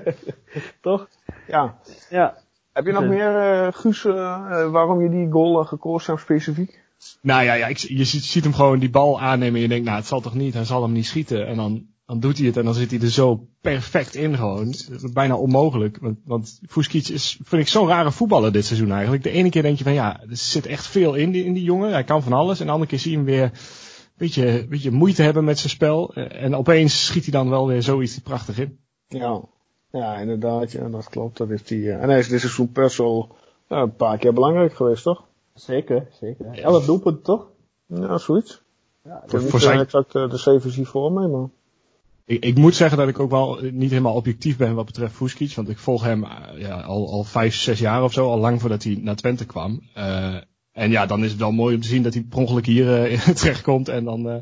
Toch? 0.82 1.08
Ja. 1.48 1.76
Ja. 2.10 2.38
Heb 2.74 2.86
je 2.86 2.92
nog 2.92 3.06
meer, 3.06 3.64
uh, 3.66 3.68
Guus, 3.72 4.04
uh, 4.04 4.72
waarom 4.72 5.02
je 5.02 5.10
die 5.10 5.32
goal 5.32 5.62
uh, 5.62 5.68
gekozen 5.68 6.14
hebt 6.14 6.26
specifiek? 6.26 6.84
Nou 7.22 7.44
ja, 7.44 7.54
ja 7.54 7.68
ik, 7.68 7.78
je 7.78 8.04
ziet, 8.04 8.24
ziet, 8.24 8.44
hem 8.44 8.54
gewoon 8.54 8.80
die 8.80 8.90
bal 8.90 9.22
aannemen 9.22 9.56
en 9.56 9.62
je 9.62 9.68
denkt, 9.68 9.86
nou 9.86 9.98
het 9.98 10.06
zal 10.06 10.22
toch 10.22 10.34
niet, 10.34 10.54
hij 10.54 10.64
zal 10.64 10.82
hem 10.82 10.92
niet 10.92 11.06
schieten. 11.06 11.48
En 11.48 11.56
dan, 11.56 11.88
dan 12.06 12.20
doet 12.20 12.38
hij 12.38 12.48
het 12.48 12.58
en 12.58 12.66
dan 12.66 12.74
zit 12.74 12.92
hij 12.92 13.00
er 13.00 13.12
zo 13.12 13.48
perfect 13.62 14.16
in 14.16 14.36
gewoon. 14.36 14.74
Bijna 15.14 15.36
onmogelijk. 15.36 15.98
Want, 16.02 16.18
want 16.26 16.60
Fuskic 16.68 17.08
is, 17.08 17.40
vind 17.44 17.62
ik 17.62 17.68
zo'n 17.68 17.88
rare 17.88 18.12
voetballer 18.12 18.52
dit 18.52 18.66
seizoen 18.66 18.92
eigenlijk. 18.92 19.24
De 19.24 19.30
ene 19.30 19.50
keer 19.50 19.62
denk 19.62 19.78
je 19.78 19.84
van 19.84 19.94
ja, 19.94 20.22
er 20.22 20.38
zit 20.38 20.66
echt 20.66 20.88
veel 20.88 21.14
in 21.14 21.32
die, 21.32 21.44
in 21.44 21.54
die 21.54 21.64
jongen. 21.64 21.92
Hij 21.92 22.04
kan 22.04 22.24
van 22.24 22.34
alles. 22.34 22.60
En 22.60 22.66
de 22.66 22.72
andere 22.72 22.90
keer 22.90 23.00
zie 23.00 23.12
je 23.12 23.18
hem 23.18 23.26
weer 23.26 23.44
een 23.44 23.52
beetje, 24.18 24.66
beetje 24.70 24.92
moeite 24.92 25.22
hebben 25.22 25.44
met 25.44 25.60
zijn 25.60 25.70
spel. 25.70 26.14
En 26.14 26.56
opeens 26.56 27.06
schiet 27.06 27.24
hij 27.24 27.32
dan 27.32 27.50
wel 27.50 27.68
weer 27.68 27.84
zoiets 27.84 28.20
prachtig 28.20 28.60
in. 28.60 28.78
Ja, 29.08 29.42
ja 29.92 30.16
inderdaad. 30.16 30.72
Ja, 30.72 30.90
dat 30.90 31.10
klopt. 31.10 31.38
Dat 31.38 31.50
is 31.50 31.64
die, 31.64 31.92
en 31.92 32.10
hij 32.10 32.20
is 32.20 32.28
dit 32.28 32.40
seizoen 32.40 32.70
best 32.74 32.98
wel 32.98 33.36
uh, 33.70 33.78
een 33.78 33.96
paar 33.96 34.18
keer 34.18 34.34
belangrijk 34.34 34.74
geweest, 34.74 35.04
toch? 35.04 35.24
Zeker, 35.54 36.08
zeker. 36.20 36.60
Elf 36.60 36.86
doelpunten, 36.86 37.24
toch? 37.24 37.48
Ja, 37.86 38.18
zoiets. 38.18 38.64
Ja, 39.04 39.24
niet 39.32 39.52
zijn... 39.52 39.80
exact 39.80 40.16
uh, 40.16 40.30
de 40.30 40.38
cijfers 40.38 40.76
hier 40.76 40.86
voor 40.86 41.12
mij, 41.12 41.28
maar... 41.28 41.48
Ik, 42.26 42.44
ik, 42.44 42.58
moet 42.58 42.76
zeggen 42.76 42.98
dat 42.98 43.08
ik 43.08 43.20
ook 43.20 43.30
wel 43.30 43.60
niet 43.72 43.90
helemaal 43.90 44.16
objectief 44.16 44.58
ben 44.58 44.76
wat 44.76 44.86
betreft 44.86 45.16
Fuskic. 45.16 45.54
Want 45.54 45.70
ik 45.70 45.78
volg 45.78 46.04
hem 46.04 46.24
uh, 46.24 46.30
ja, 46.58 46.82
al, 46.82 47.12
al 47.12 47.24
vijf, 47.24 47.56
zes 47.56 47.80
jaar 47.80 48.04
of 48.04 48.14
zo. 48.14 48.30
Al 48.30 48.40
lang 48.40 48.62
voordat 48.62 48.84
hij 48.84 48.98
naar 49.02 49.16
Twente 49.16 49.46
kwam. 49.46 49.82
Uh, 49.98 50.36
en 50.76 50.92
ja, 50.92 51.06
dan 51.06 51.24
is 51.24 51.32
het 51.32 51.40
wel 51.40 51.52
mooi 51.52 51.76
om 51.76 51.82
te 51.82 51.88
zien 51.88 52.04
dat 52.04 52.14
hij 52.14 52.24
per 52.24 52.40
ongeluk 52.40 52.66
hier 52.66 53.12
uh, 53.12 53.20
terechtkomt. 53.42 53.90
En 53.90 54.04
dan, 54.04 54.28
uh, 54.28 54.36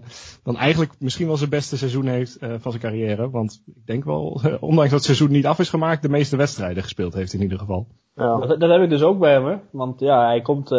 dan 0.44 0.58
eigenlijk 0.58 0.92
misschien 1.00 1.28
wel 1.28 1.38
zijn 1.38 1.50
beste 1.50 1.78
seizoen 1.78 2.08
heeft 2.08 2.44
uh, 2.44 2.54
van 2.60 2.72
zijn 2.72 2.84
carrière. 2.84 3.30
Want 3.30 3.64
ik 3.66 3.86
denk 3.86 4.04
wel, 4.04 4.42
ondanks 4.60 4.90
dat 4.90 4.92
het 4.92 5.04
seizoen 5.04 5.32
niet 5.32 5.46
af 5.46 5.60
is 5.60 5.70
gemaakt, 5.70 6.02
de 6.02 6.10
meeste 6.10 6.38
wedstrijden 6.38 6.84
gespeeld 6.84 7.14
heeft 7.14 7.34
in 7.34 7.42
ieder 7.42 7.60
geval. 7.60 7.88
Ja. 8.16 8.38
Dat, 8.38 8.60
dat 8.60 8.70
heb 8.70 8.82
ik 8.82 8.90
dus 8.90 9.04
ook 9.04 9.20
bij 9.20 9.32
hem. 9.32 9.46
Hè? 9.46 9.56
Want 9.72 10.00
ja, 10.00 10.26
hij 10.28 10.42
komt 10.42 10.72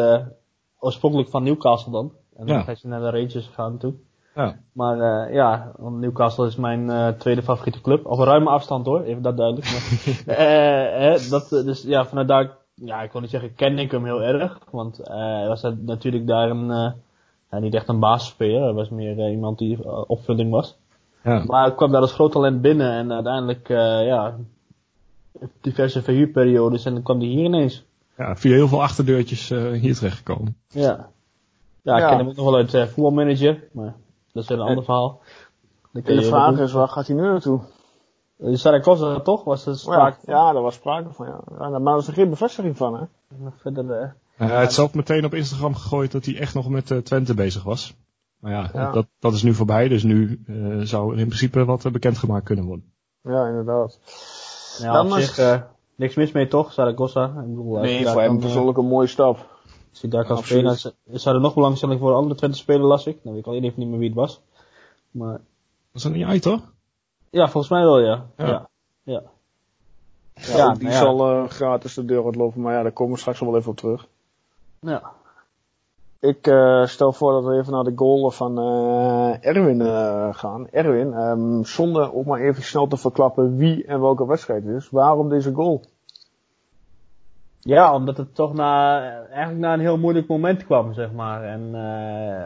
oorspronkelijk 0.78 1.30
van 1.30 1.42
Newcastle 1.42 1.92
dan. 1.92 2.12
En 2.37 2.46
dan 2.46 2.56
ja. 2.56 2.68
is 2.68 2.82
hij 2.82 2.90
naar 2.90 3.00
de 3.00 3.18
Rangers 3.18 3.46
gegaan 3.46 3.78
toen. 3.78 4.00
Ja. 4.35 4.57
Maar 4.73 4.97
uh, 5.26 5.35
ja, 5.35 5.73
Newcastle 5.79 6.47
is 6.47 6.57
mijn 6.57 6.81
uh, 6.91 7.09
tweede 7.09 7.43
favoriete 7.43 7.81
club. 7.81 8.07
Op 8.07 8.19
een 8.19 8.25
ruime 8.25 8.50
afstand 8.50 8.87
hoor, 8.87 9.03
even 9.03 9.23
dat 9.23 9.37
duidelijk. 9.37 9.71
Maar, 10.26 11.14
uh, 11.14 11.29
dat, 11.31 11.49
dus 11.49 11.83
ja, 11.83 12.05
vanuit 12.07 12.29
daar, 12.29 12.50
ja, 12.75 13.03
ik 13.03 13.12
wil 13.12 13.21
niet 13.21 13.31
zeggen, 13.31 13.55
ken 13.55 13.79
ik 13.79 13.91
hem 13.91 14.05
heel 14.05 14.23
erg. 14.23 14.59
Want 14.71 15.00
hij 15.03 15.49
was 15.49 15.62
natuurlijk 15.62 16.26
daar 16.26 16.50
een, 16.50 16.67
ja, 17.50 17.59
niet 17.59 17.75
echt 17.75 17.88
een 17.88 17.99
basisspeler. 17.99 18.62
Hij 18.62 18.73
was 18.73 18.88
meer 18.88 19.31
iemand 19.31 19.59
die 19.59 20.07
opvulling 20.09 20.50
was. 20.50 20.76
Ja. 21.25 21.45
Maar 21.47 21.69
ik 21.69 21.76
kwam 21.76 21.93
daar 21.93 22.00
als 22.00 22.12
groot 22.12 22.33
talent 22.33 22.61
binnen 22.61 22.93
en 22.93 23.12
uiteindelijk, 23.12 23.69
ja, 23.69 24.35
diverse 25.61 26.03
verhuurperiodes 26.03 26.85
en 26.85 26.93
dan 26.93 27.03
kwam 27.03 27.19
hij 27.19 27.29
hier 27.29 27.45
ineens. 27.45 27.85
Ja, 28.17 28.37
via 28.37 28.53
heel 28.53 28.69
veel 28.69 28.83
achterdeurtjes 28.83 29.49
hier 29.49 29.95
terechtgekomen. 29.95 30.57
Ja. 30.69 31.09
Ja, 31.83 31.95
ik 31.97 32.00
Ja. 32.03 32.09
ken 32.09 32.19
hem 32.19 32.29
ook 32.29 32.37
nog 32.37 32.45
wel 32.45 32.55
uit 32.57 32.75
uh, 32.75 32.85
voetbalmanager, 32.87 33.62
maar 33.73 33.95
dat 34.35 34.43
is 34.43 34.49
weer 34.49 34.59
een 34.59 34.67
ander 34.67 34.85
verhaal. 34.85 35.21
Dan 35.93 36.03
de 36.03 36.23
vraag 36.23 36.59
is, 36.59 36.73
waar 36.73 36.88
gaat 36.88 37.07
hij 37.07 37.17
nu 37.17 37.23
naartoe? 37.23 37.61
doen. 38.38 38.50
Uh, 38.50 38.57
Saragossa 38.57 39.21
toch? 39.21 39.45
Was 39.45 39.67
er 39.67 39.73
Ja, 39.73 39.79
sprake 39.79 40.19
ja, 40.26 40.53
daar 40.53 40.62
was 40.62 40.75
sprake 40.75 41.12
van, 41.12 41.26
ja. 41.26 41.41
ja 41.59 41.69
maar 41.69 41.81
daar 41.81 41.99
is 41.99 42.07
er 42.07 42.12
geen 42.12 42.31
bevestiging 42.31 42.76
van, 42.76 42.95
hè? 42.95 43.05
Verder, 43.57 43.91
eh, 43.91 44.09
hij 44.37 44.62
had 44.62 44.73
zelf 44.73 44.95
meteen 44.95 45.25
op 45.25 45.35
Instagram 45.35 45.75
gegooid 45.75 46.12
dat 46.12 46.25
hij 46.25 46.38
echt 46.38 46.55
nog 46.55 46.69
met 46.69 46.91
uh, 46.91 46.99
Twente 46.99 47.35
bezig 47.35 47.62
was. 47.62 47.97
Maar 48.38 48.53
ja, 48.53 48.71
Ja. 48.73 48.93
Dat, 48.93 49.07
dat 49.19 49.33
is 49.33 49.43
nu 49.43 49.55
voorbij. 49.55 49.88
Dus 49.88 50.03
nu 50.03 50.45
uh, 50.47 50.81
zou 50.81 51.12
er 51.12 51.19
in 51.19 51.26
principe 51.26 51.64
wat 51.64 51.85
uh, 51.85 51.93
bekendgemaakt 51.93 52.45
kunnen 52.45 52.64
worden. 52.64 52.93
Ja, 53.23 53.47
inderdaad. 53.47 54.00
Ja, 54.79 54.93
dan 54.93 55.07
op 55.07 55.19
zich, 55.19 55.38
uh, 55.38 55.61
niks 55.97 56.14
mis 56.14 56.33
mee 56.33 56.49
toch, 56.49 56.73
Zaragoza? 56.73 57.25
Ik 57.25 57.35
bedoel, 57.35 57.79
nee, 57.79 58.07
voor 58.07 58.21
hem 58.21 58.38
persoonlijk 58.38 58.79
een 58.79 58.87
mooie 58.87 59.07
stap. 59.07 59.53
Als 60.02 60.10
daar 60.12 60.24
kan 60.24 60.38
spelen. 60.38 60.76
Is 61.04 61.26
er 61.26 61.40
nog 61.40 61.54
belangstelling 61.54 62.00
voor 62.00 62.14
andere 62.14 62.34
Twente 62.34 62.56
spelen, 62.56 62.86
las 62.86 63.06
ik. 63.06 63.18
Nou, 63.22 63.38
ik 63.38 63.46
alleen 63.46 63.64
even 63.64 63.80
niet 63.80 63.88
meer 63.88 63.98
wie 63.98 64.08
het 64.08 64.16
was. 64.16 64.40
Maar... 65.10 65.40
Was 65.92 66.02
dat 66.02 66.12
niet 66.12 66.26
uit, 66.26 66.42
toch? 66.42 66.72
Ja, 67.30 67.48
volgens 67.48 67.72
mij 67.72 67.82
wel, 67.82 68.00
ja. 68.00 68.26
Ja. 68.36 68.46
ja. 68.46 68.68
ja. 69.02 69.22
ja 70.34 70.74
die 70.74 70.88
nou 70.88 70.94
zal 70.94 71.30
uh, 71.30 71.48
gratis 71.48 71.94
de 71.94 72.04
deur 72.04 72.24
uitlopen, 72.24 72.60
maar 72.60 72.74
ja, 72.74 72.82
daar 72.82 72.92
komen 72.92 73.14
we 73.14 73.20
straks 73.20 73.40
wel 73.40 73.56
even 73.56 73.70
op 73.70 73.76
terug. 73.76 74.06
Ja. 74.80 75.12
Ik 76.20 76.46
uh, 76.46 76.86
stel 76.86 77.12
voor 77.12 77.32
dat 77.32 77.44
we 77.44 77.58
even 77.58 77.72
naar 77.72 77.84
de 77.84 77.92
goal 77.96 78.30
van 78.30 78.58
uh, 78.58 79.46
Erwin 79.46 79.80
uh, 79.80 80.34
gaan. 80.34 80.68
Erwin, 80.70 81.12
um, 81.12 81.64
zonder 81.64 82.14
ook 82.14 82.24
maar 82.24 82.40
even 82.40 82.62
snel 82.62 82.86
te 82.86 82.96
verklappen 82.96 83.56
wie 83.56 83.84
en 83.84 84.00
welke 84.00 84.26
wedstrijd 84.26 84.64
het 84.64 84.74
is. 84.74 84.90
Waarom 84.90 85.28
deze 85.28 85.52
goal? 85.52 85.82
Ja, 87.64 87.94
omdat 87.94 88.16
het 88.16 88.35
toch 88.35 88.54
na, 88.54 89.00
eigenlijk 89.30 89.59
na 89.59 89.73
een 89.73 89.80
heel 89.80 89.99
moeilijk 89.99 90.26
moment 90.26 90.64
kwam, 90.64 90.94
zeg 90.94 91.12
maar. 91.12 91.42
En 91.42 91.75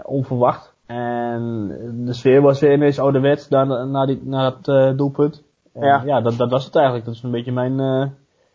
onverwacht. 0.05 0.75
En 0.87 1.69
de 2.05 2.13
sfeer 2.13 2.43
was 2.43 2.61
weer 2.61 2.73
ineens 2.73 2.99
ouderwets 2.99 3.49
na, 3.49 3.85
na, 3.85 4.07
die, 4.07 4.21
na 4.25 4.51
dat 4.61 4.97
doelpunt. 4.99 5.45
En, 5.73 5.87
ja, 5.87 6.03
ja 6.05 6.21
dat, 6.21 6.37
dat 6.37 6.51
was 6.51 6.65
het 6.65 6.75
eigenlijk. 6.75 7.05
Dat 7.05 7.15
is 7.15 7.23
een 7.23 7.31
beetje 7.31 7.53
mijn 7.53 8.15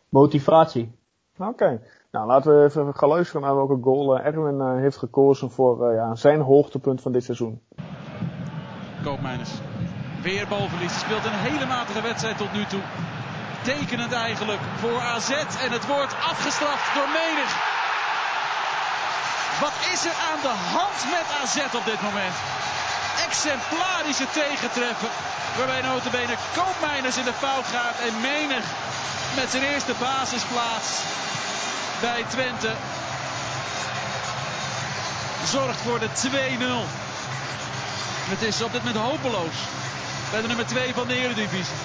motivatie. 0.10 0.91
Oké. 1.38 1.79
Nou, 2.13 2.27
laten 2.27 2.58
we 2.58 2.63
even 2.63 2.96
gaan 2.96 3.10
luisteren 3.10 3.41
naar 3.41 3.55
welke 3.55 3.77
goal 3.82 4.17
eh, 4.17 4.25
Erwin 4.25 4.60
uh, 4.60 4.75
heeft 4.75 4.98
gekozen 4.98 5.51
voor 5.51 5.89
uh, 5.89 5.96
ja, 5.96 6.15
zijn 6.15 6.41
hoogtepunt 6.41 7.01
van 7.01 7.12
dit 7.12 7.24
seizoen. 7.24 7.62
Koopmeiners. 9.03 9.62
Weer 10.24 10.48
balverlies. 10.48 11.00
Speelt 11.00 11.25
een 11.25 11.32
hele 11.32 11.65
matige 11.65 12.01
wedstrijd 12.01 12.38
tot 12.38 12.53
nu 12.53 12.63
toe. 12.65 12.82
Tekenend 13.63 14.13
eigenlijk 14.13 14.62
voor 14.79 15.01
AZ. 15.01 15.29
En 15.65 15.72
het 15.72 15.86
wordt 15.86 16.15
afgestraft 16.29 16.93
door 16.96 17.10
Menig. 17.22 17.51
Wat 19.60 19.74
is 19.93 20.05
er 20.05 20.17
aan 20.32 20.41
de 20.41 20.55
hand 20.77 20.98
met 21.15 21.27
AZ 21.41 21.75
op 21.75 21.86
dit 21.86 22.01
moment? 22.01 22.36
Exemplarische 23.27 24.27
tegentreffen. 24.32 25.10
Waarbij 25.58 25.82
notabene 25.82 26.36
Koopmeiners 26.55 27.17
in 27.17 27.24
de 27.25 27.34
fout 27.34 27.65
gaat. 27.65 27.98
En 28.08 28.22
Menig 28.22 28.63
met 29.36 29.51
zijn 29.51 29.63
eerste 29.63 29.93
basisplaats 30.00 30.89
bij 32.01 32.24
Twente. 32.27 32.72
Zorgt 35.46 35.82
voor 35.82 36.00
de 36.00 36.10
2-0. 36.10 36.12
Het 38.29 38.41
is 38.41 38.62
op 38.62 38.72
dit 38.72 38.84
moment 38.84 39.05
hopeloos. 39.05 39.58
Bij 40.32 40.41
de 40.41 40.48
nummer 40.48 40.65
2 40.65 40.93
van 40.93 41.08
de 41.08 41.15
Eredivisie. 41.15 41.75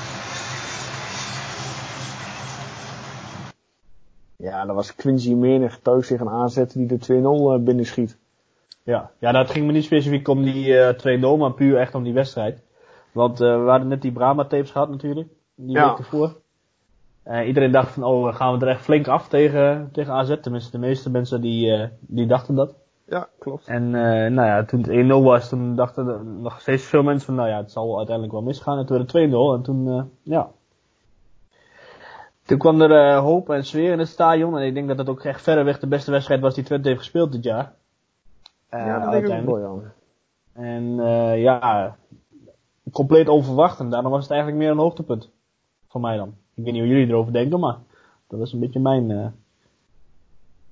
Ja, 4.42 4.64
dat 4.64 4.75
was 4.75 4.95
Quincy 4.95 5.35
Menig 5.35 5.78
thuis 5.78 6.07
tegen 6.07 6.28
AZ 6.28 6.64
die 6.64 6.87
de 6.87 6.99
2-0 6.99 7.02
eh, 7.02 7.64
binnenschiet. 7.64 8.16
Ja, 8.83 9.11
ja, 9.18 9.33
dat 9.33 9.50
ging 9.50 9.66
me 9.66 9.73
niet 9.73 9.85
specifiek 9.85 10.28
om 10.28 10.42
die 10.42 10.66
uh, 10.66 10.88
eh, 10.88 11.37
2-0, 11.37 11.38
maar 11.38 11.52
puur 11.52 11.78
echt 11.78 11.95
om 11.95 12.02
die 12.02 12.12
wedstrijd. 12.12 12.62
Want 13.12 13.40
uh, 13.40 13.64
we 13.64 13.71
hadden 13.71 13.88
net 13.88 14.02
die 14.02 14.12
Brahma-tapes 14.12 14.71
gehad 14.71 14.88
natuurlijk, 14.90 15.28
die 15.54 15.76
ja. 15.76 15.88
week 15.88 15.99
ervoor. 15.99 16.37
Uh, 17.26 17.47
iedereen 17.47 17.73
dacht 17.73 17.92
van, 17.92 18.04
oh, 18.04 18.35
gaan 18.35 18.59
we 18.59 18.64
er 18.64 18.73
echt 18.73 18.80
flink 18.80 19.09
af 19.09 19.28
tegen, 19.28 19.88
tegen 19.92 20.12
AZ. 20.12 20.37
Tenminste, 20.40 20.71
de 20.71 20.78
meeste 20.78 21.11
mensen 21.11 21.40
die, 21.40 21.88
die 22.00 22.26
dachten 22.26 22.54
dat. 22.54 22.75
Ja, 23.07 23.28
klopt. 23.38 23.66
En 23.66 23.90
nou 23.90 24.35
ja, 24.35 24.64
toen 24.64 24.80
het 24.80 25.04
1-0 25.04 25.25
was, 25.25 25.49
toen 25.49 25.76
dachten 25.76 26.40
nog 26.42 26.61
steeds 26.61 26.85
veel 26.85 27.02
mensen 27.02 27.26
van, 27.26 27.35
nou 27.35 27.49
ja, 27.49 27.57
het 27.57 27.71
zal 27.71 27.97
uiteindelijk 27.97 28.35
wel 28.35 28.45
misgaan. 28.45 28.78
En 28.78 28.87
toen 28.87 28.97
werd 28.97 29.12
het 29.12 29.30
2-0 29.30 29.33
en 29.54 29.62
toen, 29.62 30.11
ja. 30.23 30.50
Toen 32.49 32.59
kwam 32.59 32.81
er 32.81 33.17
hoop 33.17 33.50
en 33.50 33.64
sfeer 33.64 33.93
in 33.93 33.99
het 33.99 34.09
stadion. 34.09 34.59
En 34.59 34.67
ik 34.67 34.75
denk 34.75 34.88
dat 34.88 34.99
het 34.99 35.09
ook 35.09 35.25
echt 35.25 35.43
verreweg 35.43 35.78
de 35.78 35.87
beste 35.87 36.11
wedstrijd 36.11 36.40
was 36.40 36.55
die 36.55 36.64
Twente 36.64 36.88
heeft 36.88 37.00
gespeeld 37.00 37.33
dit 37.33 37.45
jaar. 37.45 37.75
ja, 38.71 39.00
dat 39.00 39.12
denk 39.12 39.40
ik 39.40 39.45
wel, 39.45 39.83
ja. 39.83 39.93
En 40.52 40.95
ja, 41.40 41.97
compleet 42.93 43.28
onverwacht. 43.28 43.81
En 43.81 43.90
daarom 43.90 44.11
was 44.11 44.23
het 44.23 44.31
eigenlijk 44.31 44.61
meer 44.61 44.71
een 44.71 44.78
hoogtepunt. 44.78 45.31
Voor 45.88 46.00
mij 46.00 46.17
dan. 46.17 46.35
Ik 46.55 46.64
weet 46.64 46.73
niet 46.73 46.83
hoe 46.83 46.90
jullie 46.90 47.09
erover 47.09 47.33
denken, 47.33 47.61
maar 47.61 47.76
dat 48.28 48.38
was 48.38 48.52
een 48.52 48.61
beetje 48.61 48.81
mijn... 48.81 49.11
Uh... 49.11 49.26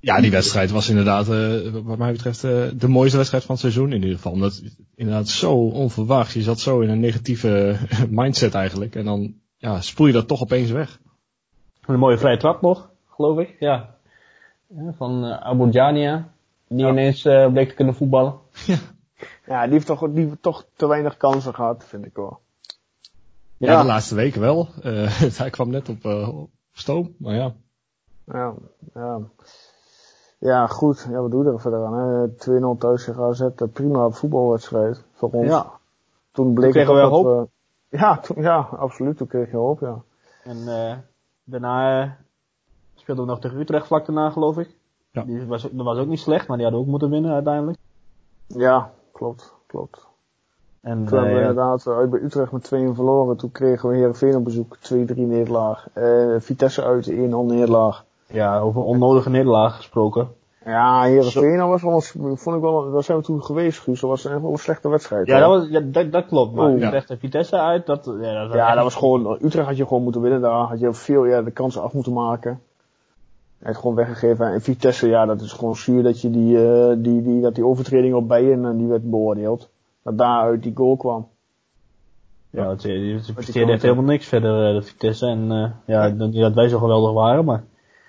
Ja, 0.00 0.20
die 0.20 0.30
wedstrijd 0.30 0.70
was 0.70 0.88
inderdaad, 0.88 1.28
uh, 1.28 1.72
wat 1.84 1.98
mij 1.98 2.12
betreft, 2.12 2.44
uh, 2.44 2.66
de 2.74 2.88
mooiste 2.88 3.16
wedstrijd 3.16 3.44
van 3.44 3.54
het 3.54 3.64
seizoen 3.64 3.92
in 3.92 4.02
ieder 4.02 4.16
geval. 4.16 4.32
Omdat 4.32 4.62
inderdaad 4.94 5.28
zo 5.28 5.54
onverwacht. 5.54 6.32
Je 6.32 6.42
zat 6.42 6.60
zo 6.60 6.80
in 6.80 6.88
een 6.88 7.00
negatieve 7.00 7.76
mindset 8.10 8.54
eigenlijk. 8.54 8.94
En 8.94 9.04
dan 9.04 9.34
ja, 9.56 9.80
spoel 9.80 10.06
je 10.06 10.12
dat 10.12 10.28
toch 10.28 10.42
opeens 10.42 10.70
weg. 10.70 11.00
Een 11.86 11.98
mooie 11.98 12.18
vrije 12.18 12.36
trap 12.36 12.60
nog, 12.60 12.90
geloof 13.08 13.38
ik. 13.38 13.56
Ja. 13.58 13.94
van 14.96 15.24
uh, 15.24 15.40
Abu 15.40 15.70
Jania. 15.70 16.28
Die 16.68 16.78
ja. 16.78 16.90
ineens 16.90 17.22
bleek 17.22 17.68
te 17.68 17.74
kunnen 17.74 17.94
voetballen. 17.94 18.34
Ja. 18.66 18.76
ja, 19.46 19.62
die 19.64 19.72
heeft 19.72 19.86
toch, 19.86 20.10
die 20.10 20.24
heeft 20.24 20.42
toch 20.42 20.66
te 20.76 20.88
weinig 20.88 21.16
kansen 21.16 21.54
gehad, 21.54 21.84
vind 21.84 22.04
ik 22.04 22.14
wel. 22.14 22.40
Ja, 23.56 23.80
de 23.80 23.86
laatste 23.86 24.14
weken 24.14 24.40
wel. 24.40 24.68
Uh, 24.84 25.20
hij 25.38 25.50
kwam 25.50 25.70
net 25.70 25.88
op, 25.88 26.04
uh, 26.04 26.38
op 26.38 26.50
stoom, 26.72 27.14
maar 27.18 27.34
ja. 27.34 27.54
Ja, 28.24 28.54
ja. 28.94 29.20
Ja, 30.38 30.66
goed. 30.66 31.06
Ja, 31.10 31.20
wat 31.20 31.30
doe 31.30 31.44
je 31.44 31.50
er 31.50 31.60
verder 31.60 31.84
aan? 31.84 32.30
2-0 32.76 32.78
thuis 32.78 33.04
tegen 33.04 33.22
AZ, 33.22 33.48
prima 33.72 34.10
voetbalwedstrijd 34.10 35.04
voor 35.12 35.30
ons. 35.30 35.48
Ja. 35.48 35.72
Toen 36.32 36.54
bleek 36.54 36.72
toen 36.72 36.94
we 36.94 37.00
hoop. 37.00 37.24
We, 37.24 37.48
ja, 37.98 38.18
toen, 38.18 38.42
ja, 38.42 38.58
absoluut. 38.58 39.16
Toen 39.16 39.26
kreeg 39.26 39.50
je 39.50 39.56
hoop, 39.56 39.80
ja. 39.80 40.02
En 40.42 40.56
uh, 40.56 40.92
daarna 41.46 42.04
uh, 42.04 42.10
speelden 42.94 43.24
we 43.24 43.30
nog 43.30 43.40
tegen 43.40 43.58
Utrecht 43.58 43.86
vlak 43.86 44.06
daarna, 44.06 44.30
geloof 44.30 44.58
ik. 44.58 44.76
Ja. 45.10 45.22
Die 45.22 45.46
was, 45.46 45.62
dat 45.62 45.84
was 45.84 45.98
ook 45.98 46.06
niet 46.06 46.18
slecht, 46.18 46.48
maar 46.48 46.56
die 46.56 46.66
hadden 46.66 46.84
ook 46.84 46.90
moeten 46.90 47.10
winnen 47.10 47.32
uiteindelijk. 47.32 47.78
Ja, 48.46 48.92
klopt, 49.12 49.54
klopt. 49.66 50.06
En, 50.80 51.04
toen 51.04 51.18
hebben 51.18 51.34
we 51.34 51.40
eh, 51.40 51.48
inderdaad 51.48 51.86
uit 51.86 52.10
bij 52.10 52.20
Utrecht 52.20 52.52
met 52.52 52.62
2 52.62 52.94
verloren. 52.94 53.36
Toen 53.36 53.52
kregen 53.52 53.88
we 53.88 53.96
Heerenveen 53.96 54.36
op 54.36 54.44
bezoek, 54.44 54.76
2-3 54.76 54.78
nederlaag. 55.14 55.88
Uh, 55.94 56.40
Vitesse 56.40 56.84
uit, 56.84 57.10
1-0 57.10 57.14
nederlaag. 57.14 58.04
Ja, 58.26 58.58
over 58.58 58.82
onnodige 58.82 59.30
nederlaag 59.30 59.76
gesproken. 59.76 60.28
Ja, 60.66 61.02
Heerenveen 61.02 61.68
was 61.68 61.82
wel, 61.82 62.00
vond 62.36 62.56
ik 62.56 62.62
wel, 62.62 62.92
daar 62.92 63.02
zijn 63.02 63.18
we 63.18 63.24
toen 63.24 63.42
geweest, 63.42 63.78
Guus. 63.78 64.00
Dat 64.00 64.10
was 64.10 64.24
echt 64.24 64.40
wel 64.40 64.50
een 64.50 64.58
slechte 64.58 64.88
wedstrijd. 64.88 65.26
Ja, 65.26 65.38
dat, 65.38 65.48
was, 65.48 65.68
ja 65.68 65.80
dat, 65.80 66.12
dat, 66.12 66.26
klopt. 66.26 66.54
Maar 66.54 66.70
Oeh. 66.70 67.10
En 67.10 67.18
Vitesse 67.18 67.58
uit, 67.58 67.86
dat, 67.86 68.04
ja, 68.20 68.46
dat, 68.46 68.52
ja, 68.52 68.74
dat 68.74 68.82
was 68.82 68.94
gewoon, 68.94 69.38
Utrecht 69.42 69.66
had 69.66 69.76
je 69.76 69.86
gewoon 69.86 70.02
moeten 70.02 70.20
winnen. 70.20 70.40
Daar 70.40 70.52
had 70.52 70.80
je 70.80 70.92
veel 70.92 71.24
ja, 71.24 71.42
de 71.42 71.50
kansen 71.50 71.82
af 71.82 71.92
moeten 71.92 72.12
maken. 72.12 72.50
Hij 73.58 73.66
heeft 73.66 73.78
gewoon 73.78 73.96
weggegeven. 73.96 74.52
En 74.52 74.60
Vitesse, 74.60 75.08
ja, 75.08 75.26
dat 75.26 75.40
is 75.40 75.52
gewoon 75.52 75.76
zuur 75.76 76.02
dat 76.02 76.20
je 76.20 76.30
die, 76.30 76.56
uh, 76.56 76.92
die, 76.96 77.22
die, 77.22 77.40
dat 77.40 77.54
die 77.54 77.64
overtreding 77.64 78.14
op 78.14 78.28
Bijen, 78.28 78.78
die 78.78 78.86
werd 78.86 79.10
beoordeeld 79.10 79.68
dat 80.02 80.18
daaruit 80.18 80.62
die 80.62 80.76
goal 80.76 80.96
kwam. 80.96 81.28
Ja, 82.50 82.70
het, 82.70 82.82
het, 82.82 83.34
presteerde 83.34 83.72
echt 83.72 83.82
helemaal 83.82 84.04
niks 84.04 84.26
verder, 84.26 84.74
de 84.74 84.82
Vitesse. 84.82 85.26
En 85.26 85.52
uh, 85.52 85.70
ja, 85.86 86.08
niet 86.08 86.40
dat 86.40 86.54
wij 86.54 86.68
zo 86.68 86.78
geweldig 86.78 87.12
waren, 87.12 87.44
maar 87.44 87.64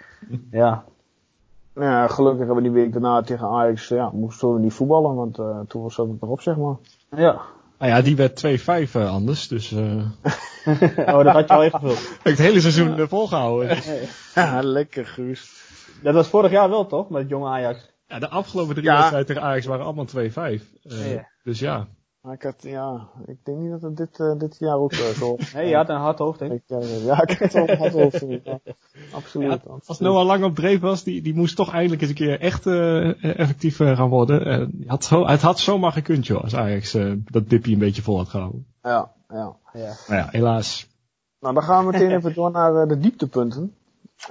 ja. 0.52 0.84
Ja, 1.80 2.08
gelukkig 2.08 2.38
hebben 2.38 2.56
we 2.56 2.62
die 2.62 2.82
week 2.82 2.92
daarna 2.92 3.22
tegen 3.22 3.48
Ajax, 3.48 3.88
ja, 3.88 4.10
moesten 4.14 4.54
we 4.54 4.60
niet 4.60 4.74
voetballen, 4.74 5.16
want 5.16 5.38
uh, 5.40 5.60
toen 5.68 5.82
was 5.82 5.98
het 5.98 6.08
erop, 6.22 6.42
zeg 6.42 6.56
maar. 6.56 6.76
Ja. 7.10 7.42
Nou 7.80 7.92
ja, 7.92 8.02
die 8.02 8.16
werd 8.16 8.46
2-5 8.90 8.92
uh, 8.96 9.12
anders, 9.12 9.48
dus... 9.48 9.72
Uh... 9.72 9.80
oh, 10.98 11.24
dat 11.24 11.34
had 11.34 11.48
je 11.48 11.54
al 11.54 11.64
ingevuld. 11.64 12.20
het 12.24 12.38
hele 12.38 12.60
seizoen 12.60 12.96
ja. 12.96 13.08
volgehouden. 13.08 13.78
ja, 14.36 14.64
lekker 14.80 15.06
Guus. 15.06 15.66
Dat 16.02 16.14
was 16.14 16.28
vorig 16.28 16.52
jaar 16.52 16.70
wel 16.70 16.86
toch, 16.86 17.10
met 17.10 17.30
jonge 17.30 17.50
Ajax? 17.50 17.90
Ja, 18.08 18.20
de 18.20 18.30
afgelopen 18.30 18.74
drie 18.74 18.88
ja. 18.88 18.96
wedstrijden 18.96 19.28
tegen 19.28 19.42
Ajax 19.42 19.66
waren 19.66 19.86
allemaal 19.86 20.08
2-5. 20.08 20.12
Uh, 20.16 21.14
ja. 21.14 21.28
Dus 21.44 21.60
ja. 21.60 21.88
Maar 22.28 22.36
ik 22.36 22.44
had, 22.44 22.56
ja, 22.60 23.08
ik 23.26 23.38
denk 23.44 23.58
niet 23.58 23.72
dat 23.72 23.82
het 23.82 23.98
dit, 23.98 24.20
uh, 24.20 24.40
dit 24.40 24.56
jaar 24.60 24.76
ook 24.76 24.94
uh, 24.94 25.00
zo... 25.00 25.36
nee, 25.54 25.68
je 25.68 25.76
had 25.76 25.90
een 25.90 25.96
hard 25.96 26.20
hoofd, 26.20 26.40
hè? 26.40 26.46
Ik, 26.46 26.64
uh, 26.68 27.06
ja, 27.06 27.22
ik 27.28 27.40
had 27.40 27.54
wel 27.54 27.70
een 27.70 27.78
hard 27.78 27.94
hoofd. 27.94 28.20
Ja. 28.20 28.60
Absoluut, 29.12 29.50
ja, 29.50 29.52
absoluut. 29.54 29.88
Als 29.88 30.00
Noah 30.00 30.26
lang 30.26 30.44
op 30.44 30.56
dreef 30.56 30.80
was, 30.80 31.04
die, 31.04 31.22
die 31.22 31.36
moest 31.36 31.56
toch 31.56 31.74
eindelijk 31.74 32.02
eens 32.02 32.10
een 32.10 32.16
keer 32.16 32.40
echt 32.40 32.66
effectief 33.22 33.78
gaan 33.78 34.10
worden. 34.10 34.84
had 34.88 35.04
zo, 35.04 35.28
het 35.28 35.42
had 35.42 35.60
zomaar 35.60 35.92
gekund, 35.92 36.28
joh, 36.28 36.44
als 36.44 36.56
Ajax 36.56 36.98
dat 37.32 37.50
dipje 37.50 37.74
een 37.74 37.80
beetje 37.80 38.02
vol 38.02 38.18
had 38.18 38.30
gehouden. 38.30 38.66
Ja, 38.82 39.12
ja. 39.30 39.56
ja. 39.74 39.94
Maar 40.08 40.18
ja, 40.18 40.28
helaas. 40.32 40.88
Nou, 41.40 41.54
dan 41.54 41.64
gaan 41.64 41.86
we 41.86 41.92
meteen 41.92 42.12
even 42.18 42.34
door 42.34 42.52
naar 42.52 42.88
de 42.88 43.00
dieptepunten. 43.00 43.76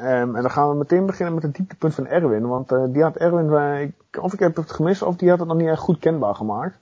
Um, 0.00 0.36
en 0.36 0.42
dan 0.42 0.50
gaan 0.50 0.68
we 0.68 0.76
meteen 0.76 1.06
beginnen 1.06 1.34
met 1.34 1.42
het 1.42 1.54
dieptepunt 1.54 1.94
van 1.94 2.06
Erwin. 2.06 2.46
Want 2.46 2.72
uh, 2.72 2.84
die 2.88 3.02
had 3.02 3.16
Erwin, 3.16 3.46
uh, 3.46 4.22
of 4.24 4.32
ik 4.32 4.38
heb 4.38 4.56
het 4.56 4.72
gemist, 4.72 5.02
of 5.02 5.16
die 5.16 5.28
had 5.28 5.38
het 5.38 5.48
nog 5.48 5.56
niet 5.56 5.68
echt 5.68 5.80
goed 5.80 5.98
kenbaar 5.98 6.34
gemaakt. 6.34 6.78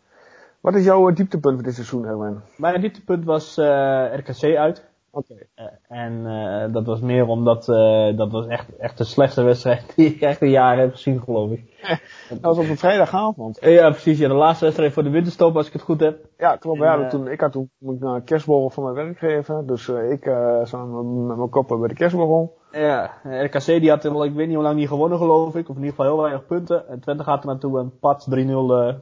Wat 0.65 0.75
is 0.75 0.85
jouw 0.85 1.11
dieptepunt 1.11 1.55
van 1.55 1.65
dit 1.65 1.75
seizoen, 1.75 2.07
Erwin? 2.07 2.41
Mijn 2.57 2.81
dieptepunt 2.81 3.25
was 3.25 3.59
uh, 3.59 4.15
RKC 4.17 4.57
uit. 4.57 4.85
Oké. 5.11 5.35
Eh, 5.55 5.67
en 5.89 6.27
eh, 6.27 6.73
dat 6.73 6.87
was 6.87 7.01
meer 7.01 7.27
omdat 7.27 7.69
eh, 7.69 8.17
dat 8.17 8.31
was 8.31 8.47
echt, 8.47 8.77
echt 8.77 8.99
de 8.99 9.05
slechtste 9.05 9.43
wedstrijd 9.43 9.93
die 9.97 10.07
ik 10.15 10.21
echt 10.21 10.43
een 10.43 10.51
jaar 10.51 10.79
heb 10.79 10.93
gezien, 10.93 11.21
geloof 11.21 11.51
ik. 11.51 11.75
Dat 12.29 12.41
was 12.41 12.59
op 12.59 12.69
een 12.69 12.77
vrijdagavond. 12.79 13.59
Eh, 13.59 13.75
ja, 13.75 13.91
precies. 13.91 14.19
Ja, 14.19 14.29
de 14.29 14.35
laatste 14.35 14.65
wedstrijd 14.65 14.93
voor 14.93 15.03
de 15.03 15.11
winterstop, 15.11 15.57
als 15.57 15.67
ik 15.67 15.73
het 15.73 15.83
goed 15.83 16.01
heb. 16.01 16.19
Ja, 16.39 16.57
klopt. 16.57 16.81
En, 16.81 16.85
Ja, 16.85 17.03
eh, 17.03 17.09
toen, 17.09 17.29
ik 17.29 17.41
had 17.41 17.53
toen 17.53 17.71
moet 17.79 17.95
ik 17.95 18.01
naar 18.01 18.15
een 18.15 18.25
kerstborrel 18.25 18.71
van 18.71 18.83
mijn 18.83 18.95
werkgever. 18.95 19.67
Dus 19.67 19.89
eh, 19.89 20.11
ik 20.11 20.23
samen 20.63 21.27
met 21.27 21.37
mijn 21.37 21.49
koppen 21.49 21.79
bij 21.79 21.89
de 21.89 21.95
kerstborrel. 21.95 22.57
Ja, 22.73 23.11
RKC 23.25 23.65
die 23.65 23.91
had 23.91 24.05
ik 24.05 24.13
weet 24.13 24.47
niet 24.47 24.55
hoe 24.55 24.63
lang 24.65 24.77
niet 24.77 24.89
gewonnen, 24.89 25.19
geloof 25.19 25.55
ik. 25.55 25.69
Of 25.69 25.77
in 25.77 25.83
ieder 25.83 25.91
geval 25.91 26.07
heel 26.07 26.23
weinig 26.23 26.47
punten. 26.47 26.89
En 26.89 27.01
Twente 27.01 27.25
gaat 27.25 27.41
er 27.41 27.47
naartoe 27.47 27.79
en 27.79 27.99
pat 28.01 28.27
3-0 28.31 28.35
eh 28.35 28.95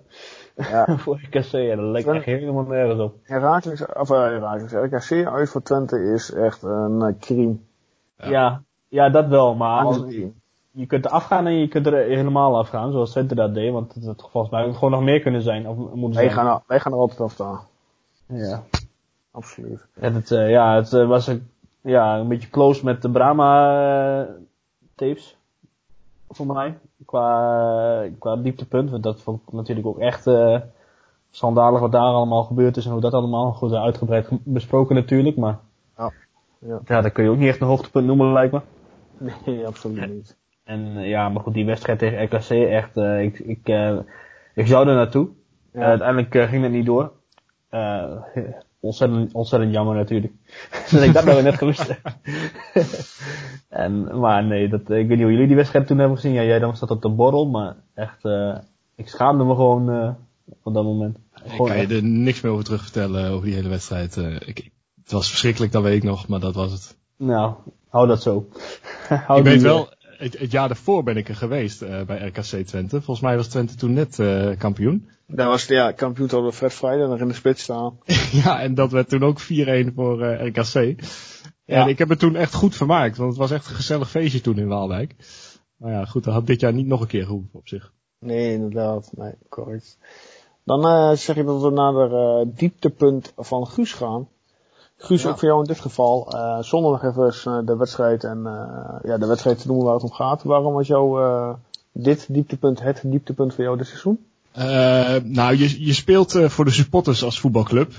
Ja. 0.57 0.87
voor 0.99 1.21
RKC. 1.31 1.53
En 1.53 1.77
dat 1.77 2.01
Twente- 2.03 2.11
echt 2.11 2.25
helemaal 2.25 2.65
nergens 2.65 3.01
op. 3.01 3.15
Herakles, 3.23 3.87
of 3.87 4.11
uh, 4.11 4.17
Herakles, 4.19 4.73
RKC 4.73 5.27
uit 5.27 5.51
voor 5.51 5.63
Twente 5.63 5.99
is 6.15 6.33
echt 6.33 6.63
een 6.63 7.01
uh, 7.01 7.09
crime. 7.21 7.57
Ja. 8.17 8.63
ja, 8.89 9.09
dat 9.11 9.27
wel. 9.27 9.55
Maar 9.55 9.85
als- 9.85 10.05
je 10.71 10.87
kunt 10.87 11.05
er 11.05 11.11
afgaan 11.11 11.47
en 11.47 11.59
je 11.59 11.69
kunt 11.69 11.87
er 11.87 11.95
helemaal 11.95 12.59
afgaan, 12.59 12.93
zoals 12.93 13.11
Twente 13.11 13.35
dat 13.35 13.55
deed. 13.55 13.73
Want 13.73 13.95
het 13.95 14.05
had 14.07 14.29
volgens 14.31 14.53
mij 14.53 14.73
gewoon 14.73 14.91
nog 14.91 15.03
meer 15.03 15.21
kunnen 15.21 15.43
zijn. 15.43 15.69
Of 15.69 15.77
moeten 15.77 16.01
Wij 16.21 16.31
zijn. 16.31 16.31
gaan, 16.31 16.47
er- 16.57 16.63
wij 16.67 16.81
gaan 16.81 16.93
er 16.93 16.99
altijd 16.99 17.21
af 17.21 17.33
staan. 17.33 17.61
Ja. 18.27 18.63
Absoluut. 19.31 19.87
En 19.95 20.15
het, 20.15 20.31
eh, 20.31 20.51
ja, 20.51 20.75
het 20.77 20.93
eh, 20.93 21.07
was 21.09 21.27
een, 21.27 21.51
ja, 21.81 22.19
een 22.19 22.29
beetje 22.29 22.51
close 22.51 22.85
met 22.85 23.03
de 23.03 23.11
Brahma 23.11 24.27
tapes. 24.95 25.37
Voor 26.33 26.47
mij. 26.47 26.79
Qua, 27.07 28.05
qua 28.19 28.37
dieptepunt. 28.37 28.91
Want 28.91 29.03
dat 29.03 29.21
vond 29.21 29.41
ik 29.47 29.53
natuurlijk 29.53 29.87
ook 29.87 29.99
echt 29.99 30.27
eh 30.27 30.61
schandalig 31.31 31.81
wat 31.81 31.93
daar 31.93 32.01
allemaal 32.03 32.45
gebeurd 32.45 32.77
is. 32.77 32.85
En 32.87 32.93
hoe 32.93 33.01
dat 33.01 33.13
allemaal 33.15 33.53
goed 33.53 33.73
uitgebreid 33.73 34.27
ge- 34.27 34.39
besproken 34.45 34.95
natuurlijk. 34.95 35.37
Maar 35.37 35.59
Ja. 35.97 36.13
Ja. 36.59 36.81
ja, 36.85 37.01
dat 37.01 37.13
kun 37.13 37.25
je 37.25 37.31
ook 37.31 37.37
niet 37.37 37.49
echt 37.49 37.61
een 37.61 37.67
hoogtepunt 37.67 38.07
noemen 38.07 38.33
lijkt 38.33 38.53
me. 38.53 38.61
Nee, 39.47 39.67
absoluut 39.67 40.09
niet. 40.13 40.37
En 40.65 40.97
eh, 40.97 41.09
ja, 41.09 41.29
maar 41.29 41.43
goed, 41.43 41.55
die 41.55 41.67
wedstrijd 41.67 41.99
tegen 41.99 42.25
RKC 42.25 42.51
echt. 42.51 42.97
eh, 42.97 43.23
ik, 43.23 43.39
ik, 43.39 43.69
ik 44.55 44.67
zou 44.67 44.89
er 44.89 44.95
naartoe. 44.95 45.29
Ja. 45.73 45.81
Uiteindelijk 45.81 46.49
ging 46.49 46.63
het 46.63 46.73
niet 46.73 46.87
door. 46.87 47.13
Eh, 48.83 48.89
ontzettend, 48.89 49.33
ontzettend 49.33 49.73
jammer 49.73 49.97
natuurlijk. 49.97 50.33
dat 50.91 51.03
ik 51.03 51.13
dat 51.13 51.25
nou 51.25 51.43
net 51.43 51.55
gewist. 51.55 52.01
en, 53.69 54.19
maar 54.21 54.45
nee, 54.45 54.69
dat, 54.69 54.81
ik 54.81 54.87
weet 54.87 55.09
niet 55.09 55.21
hoe 55.21 55.31
jullie 55.31 55.47
die 55.47 55.57
wedstrijd 55.57 55.87
toen 55.87 55.99
hebben 55.99 56.17
gezien. 56.17 56.33
Ja, 56.33 56.43
jij 56.43 56.59
dan 56.59 56.75
dat 56.81 56.91
op 56.91 57.03
de 57.03 57.09
borrel, 57.09 57.47
maar 57.47 57.77
echt, 57.95 58.25
eh, 58.25 58.57
ik 58.97 59.09
schaamde 59.09 59.45
me 59.45 59.55
gewoon 59.55 59.91
eh, 59.91 60.11
op 60.63 60.75
dat 60.75 60.85
moment. 60.85 61.19
Ik 61.45 61.57
kan 61.57 61.79
je 61.79 61.87
er 61.87 62.03
niks 62.03 62.41
meer 62.41 62.53
over 62.53 62.65
terug 62.65 62.83
vertellen 62.83 63.31
over 63.31 63.45
die 63.45 63.55
hele 63.55 63.69
wedstrijd. 63.69 64.17
Eh, 64.17 64.35
ik, 64.35 64.71
het 65.03 65.13
was 65.13 65.29
verschrikkelijk, 65.29 65.73
dat 65.73 65.83
weet 65.83 65.97
ik 65.97 66.03
nog, 66.03 66.29
maar 66.29 66.41
dat 66.41 66.55
was 66.55 66.73
het. 66.73 66.97
Nou, 67.17 67.55
hou 67.89 68.07
dat 68.07 68.23
zo. 68.23 68.49
hou 69.27 69.39
ik 69.39 69.45
weet 69.45 69.63
wel, 69.63 69.89
het, 70.23 70.39
het 70.39 70.51
jaar 70.51 70.69
daarvoor 70.69 71.03
ben 71.03 71.17
ik 71.17 71.29
er 71.29 71.37
geweest 71.37 71.83
eh, 71.83 72.03
bij 72.03 72.27
RKC 72.27 72.67
Twente. 72.67 72.97
Volgens 73.03 73.21
mij 73.21 73.37
was 73.37 73.49
Twente 73.49 73.75
toen 73.75 73.93
net 73.93 74.19
eh, 74.19 74.51
kampioen. 74.59 75.09
Daar 75.27 75.49
was 75.49 75.67
de 75.67 75.75
ja, 75.75 75.93
kampioen 75.93 76.29
hadden 76.31 76.51
we 76.51 76.57
Fred 76.57 76.73
Friday 76.73 77.07
nog 77.07 77.21
in 77.21 77.29
de 77.29 77.35
spits 77.35 77.63
staan. 77.63 77.99
ja, 78.45 78.61
en 78.61 78.75
dat 78.75 78.91
werd 78.91 79.09
toen 79.09 79.23
ook 79.23 79.43
4-1 79.43 79.47
voor 79.95 80.23
eh, 80.23 80.47
RKC. 80.47 81.03
Ja. 81.65 81.83
En 81.83 81.89
ik 81.89 81.99
heb 81.99 82.09
het 82.09 82.19
toen 82.19 82.37
echt 82.37 82.55
goed 82.55 82.77
vermaakt, 82.77 83.17
want 83.17 83.31
het 83.31 83.39
was 83.39 83.51
echt 83.51 83.69
een 83.69 83.75
gezellig 83.75 84.11
feestje 84.11 84.41
toen 84.41 84.59
in 84.59 84.69
Waalwijk. 84.69 85.15
Maar 85.77 85.93
ja, 85.93 86.05
goed, 86.05 86.25
dat 86.25 86.35
had 86.35 86.47
dit 86.47 86.61
jaar 86.61 86.73
niet 86.73 86.87
nog 86.87 87.01
een 87.01 87.07
keer 87.07 87.25
gehoeven 87.25 87.51
op 87.53 87.69
zich. 87.69 87.93
Nee, 88.19 88.53
inderdaad. 88.53 89.11
Nee, 89.17 89.33
correct. 89.49 89.99
Dan 90.65 91.17
zeg 91.17 91.37
je 91.37 91.45
dat 91.45 91.63
we 91.63 91.71
naar 91.71 91.95
het 91.95 92.59
dieptepunt 92.59 93.33
van 93.37 93.67
Guus 93.67 93.93
gaan. 93.93 94.29
Guus, 95.03 95.23
Ja. 95.23 95.29
ook 95.29 95.39
voor 95.39 95.49
jou 95.49 95.61
in 95.61 95.67
dit 95.67 95.81
geval. 95.81 96.33
eh 96.33 96.59
zonder 96.61 96.91
nog 96.91 97.05
even 97.05 97.53
eh, 97.53 97.67
de 97.67 97.77
wedstrijd 97.77 98.25
en 98.25 98.47
eh, 98.47 99.11
ja, 99.11 99.19
de 99.19 99.27
wedstrijd 99.27 99.59
te 99.61 99.67
noemen 99.67 99.85
waar 99.85 99.95
het 99.95 100.03
om 100.03 100.13
gaat. 100.13 100.43
Waarom 100.43 100.75
was 100.75 100.87
jou 100.87 101.21
dit 101.93 102.27
dieptepunt 102.29 102.83
het 102.83 103.01
dieptepunt 103.05 103.55
voor 103.55 103.65
jou 103.65 103.77
dit 103.77 103.87
seizoen? 103.87 104.19
Nou, 105.25 105.57
je, 105.57 105.85
je 105.85 105.93
speelt 105.93 106.33
voor 106.47 106.65
de 106.65 106.71
supporters 106.71 107.25
als 107.25 107.41
voetbalclub. 107.41 107.93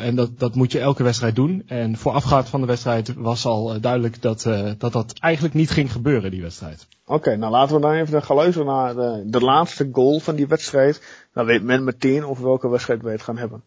En 0.00 0.14
dat, 0.16 0.38
dat 0.38 0.54
moet 0.54 0.72
je 0.72 0.80
elke 0.80 1.02
wedstrijd 1.02 1.34
doen. 1.36 1.62
En 1.66 1.96
voorafgaand 1.96 2.48
van 2.48 2.60
de 2.60 2.66
wedstrijd 2.66 3.14
was 3.14 3.46
al 3.46 3.80
duidelijk 3.80 4.22
dat, 4.22 4.46
dat 4.78 4.92
dat 4.92 5.12
eigenlijk 5.18 5.54
niet 5.54 5.70
ging 5.70 5.92
gebeuren, 5.92 6.30
die 6.30 6.42
wedstrijd. 6.42 6.86
Oké, 7.06 7.36
nou 7.36 7.52
laten 7.52 7.74
we 7.74 7.80
dan 7.80 7.92
even 7.92 8.22
gaan 8.22 8.36
luisteren 8.36 8.66
naar 8.66 8.94
de, 8.94 9.22
de 9.26 9.40
laatste 9.40 9.88
goal 9.92 10.20
van 10.20 10.34
die 10.34 10.46
wedstrijd. 10.46 11.02
Dan 11.34 11.46
weet 11.46 11.62
men 11.62 11.84
meteen 11.84 12.24
over 12.24 12.44
welke 12.44 12.68
wedstrijd 12.68 13.02
wij 13.02 13.12
het 13.12 13.22
gaan 13.22 13.38
hebben. 13.38 13.62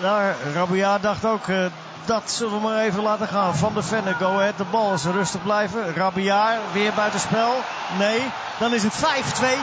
Nou, 0.00 0.32
Rabia 0.54 0.98
dacht 0.98 1.24
ook, 1.24 1.48
eh, 1.48 1.66
dat 2.06 2.30
zullen 2.30 2.54
we 2.54 2.60
maar 2.60 2.84
even 2.84 3.02
laten 3.02 3.28
gaan. 3.28 3.56
Van 3.56 3.74
de 3.74 3.82
Venne, 3.82 4.14
go 4.14 4.26
ahead. 4.26 4.56
De 4.56 4.64
bal 4.64 4.92
is 4.92 5.04
rustig 5.04 5.42
blijven. 5.42 5.94
Rabia, 5.94 6.58
weer 6.72 6.92
buitenspel. 6.94 7.54
Nee, 7.98 8.20
dan 8.58 8.74
is 8.74 8.82
het 8.82 8.94
5-2. 8.94 9.58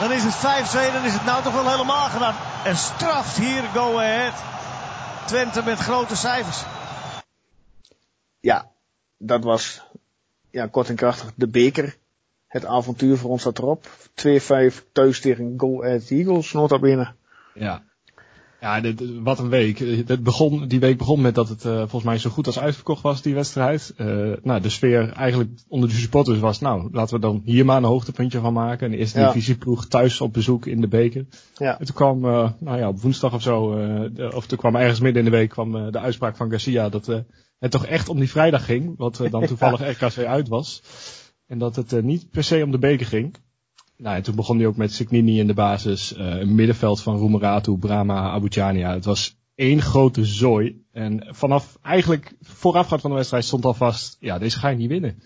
Dan 0.00 0.12
is 0.12 0.22
het 0.24 0.34
5-2, 0.34 0.92
dan 0.92 1.04
is 1.04 1.12
het 1.12 1.24
nou 1.24 1.42
toch 1.42 1.54
wel 1.54 1.70
helemaal 1.70 2.08
gedaan. 2.08 2.34
En 2.64 2.76
straft 2.76 3.36
hier, 3.36 3.62
go 3.62 3.98
ahead. 3.98 4.32
Twente 5.26 5.62
met 5.64 5.78
grote 5.78 6.16
cijfers. 6.16 6.62
Ja, 8.40 8.70
dat 9.16 9.44
was 9.44 9.82
ja, 10.50 10.66
kort 10.66 10.88
en 10.88 10.96
krachtig 10.96 11.30
de 11.34 11.48
beker. 11.48 11.96
Het 12.46 12.64
avontuur 12.64 13.16
voor 13.16 13.30
ons 13.30 13.40
staat 13.40 13.58
erop. 13.58 13.86
2-5 14.14 14.84
thuis 14.92 15.20
tegen 15.20 15.54
Go 15.56 15.82
Ahead 15.82 16.10
Eagles, 16.10 16.52
nota 16.52 16.78
bene. 16.78 17.14
Ja. 17.54 17.82
Ja, 18.62 18.80
dit, 18.80 19.02
wat 19.22 19.38
een 19.38 19.48
week. 19.48 19.80
Eh, 19.80 20.06
Het 20.06 20.22
begon, 20.22 20.68
die 20.68 20.80
week 20.80 20.98
begon 20.98 21.20
met 21.20 21.34
dat 21.34 21.48
het 21.48 21.64
eh, 21.64 21.76
volgens 21.78 22.02
mij 22.04 22.18
zo 22.18 22.30
goed 22.30 22.46
als 22.46 22.58
uitverkocht 22.58 23.02
was, 23.02 23.22
die 23.22 23.34
wedstrijd. 23.34 23.92
Eh, 23.96 24.06
nou, 24.42 24.60
de 24.60 24.68
sfeer 24.68 25.12
eigenlijk 25.12 25.50
onder 25.68 25.88
de 25.88 25.94
supporters 25.94 26.38
was, 26.38 26.60
nou, 26.60 26.88
laten 26.92 27.14
we 27.14 27.20
dan 27.20 27.42
hier 27.44 27.64
maar 27.64 27.76
een 27.76 27.84
hoogtepuntje 27.84 28.40
van 28.40 28.52
maken. 28.52 28.92
Een 28.92 28.98
eerste 28.98 29.18
Ja. 29.20 29.26
divisieploeg 29.26 29.86
thuis 29.86 30.20
op 30.20 30.32
bezoek 30.32 30.66
in 30.66 30.80
de 30.80 30.88
beker. 30.88 31.26
Ja. 31.56 31.78
En 31.78 31.86
toen 31.86 31.94
kwam, 31.94 32.24
eh, 32.24 32.50
nou 32.58 32.78
ja, 32.78 32.88
op 32.88 33.00
woensdag 33.00 33.34
of 33.34 33.42
zo, 33.42 33.70
de- 34.12 34.32
of 34.34 34.46
toen 34.46 34.58
kwam 34.58 34.76
ergens 34.76 35.00
midden 35.00 35.24
in 35.24 35.30
de 35.30 35.36
week 35.36 35.48
kwam 35.50 35.90
de 35.92 35.98
uitspraak 35.98 36.36
van 36.36 36.50
Garcia 36.50 36.88
dat 36.88 37.06
het 37.58 37.70
toch 37.72 37.86
echt 37.86 38.08
om 38.08 38.18
die 38.18 38.30
vrijdag 38.30 38.64
ging, 38.64 38.94
wat 38.96 39.20
dan 39.30 39.46
toevallig 39.56 39.80
RKC 40.00 40.24
uit 40.24 40.48
was. 40.48 40.82
En 41.46 41.58
dat 41.58 41.76
het 41.76 42.02
niet 42.02 42.30
per 42.30 42.44
se 42.44 42.62
om 42.64 42.70
de 42.70 42.78
beker 42.78 43.06
ging. 43.06 43.34
Nou, 44.02 44.16
en 44.16 44.22
toen 44.22 44.34
begon 44.34 44.56
hij 44.58 44.66
ook 44.66 44.76
met 44.76 44.92
Signini 44.92 45.38
in 45.38 45.46
de 45.46 45.54
basis, 45.54 46.14
eh, 46.14 46.26
een 46.40 46.54
middenveld 46.54 47.02
van 47.02 47.16
Roemeratu, 47.16 47.76
Brahma, 47.76 48.30
Abujania. 48.30 48.92
Het 48.94 49.04
was 49.04 49.36
één 49.54 49.80
grote 49.82 50.24
zooi. 50.24 50.84
En 50.92 51.26
vanaf 51.30 51.78
eigenlijk 51.82 52.32
voorafgaand 52.40 53.00
van 53.00 53.10
de 53.10 53.16
wedstrijd 53.16 53.44
stond 53.44 53.64
al 53.64 53.74
vast, 53.74 54.16
ja, 54.20 54.38
deze 54.38 54.58
ga 54.58 54.68
je 54.68 54.76
niet 54.76 54.88
winnen. 54.88 55.22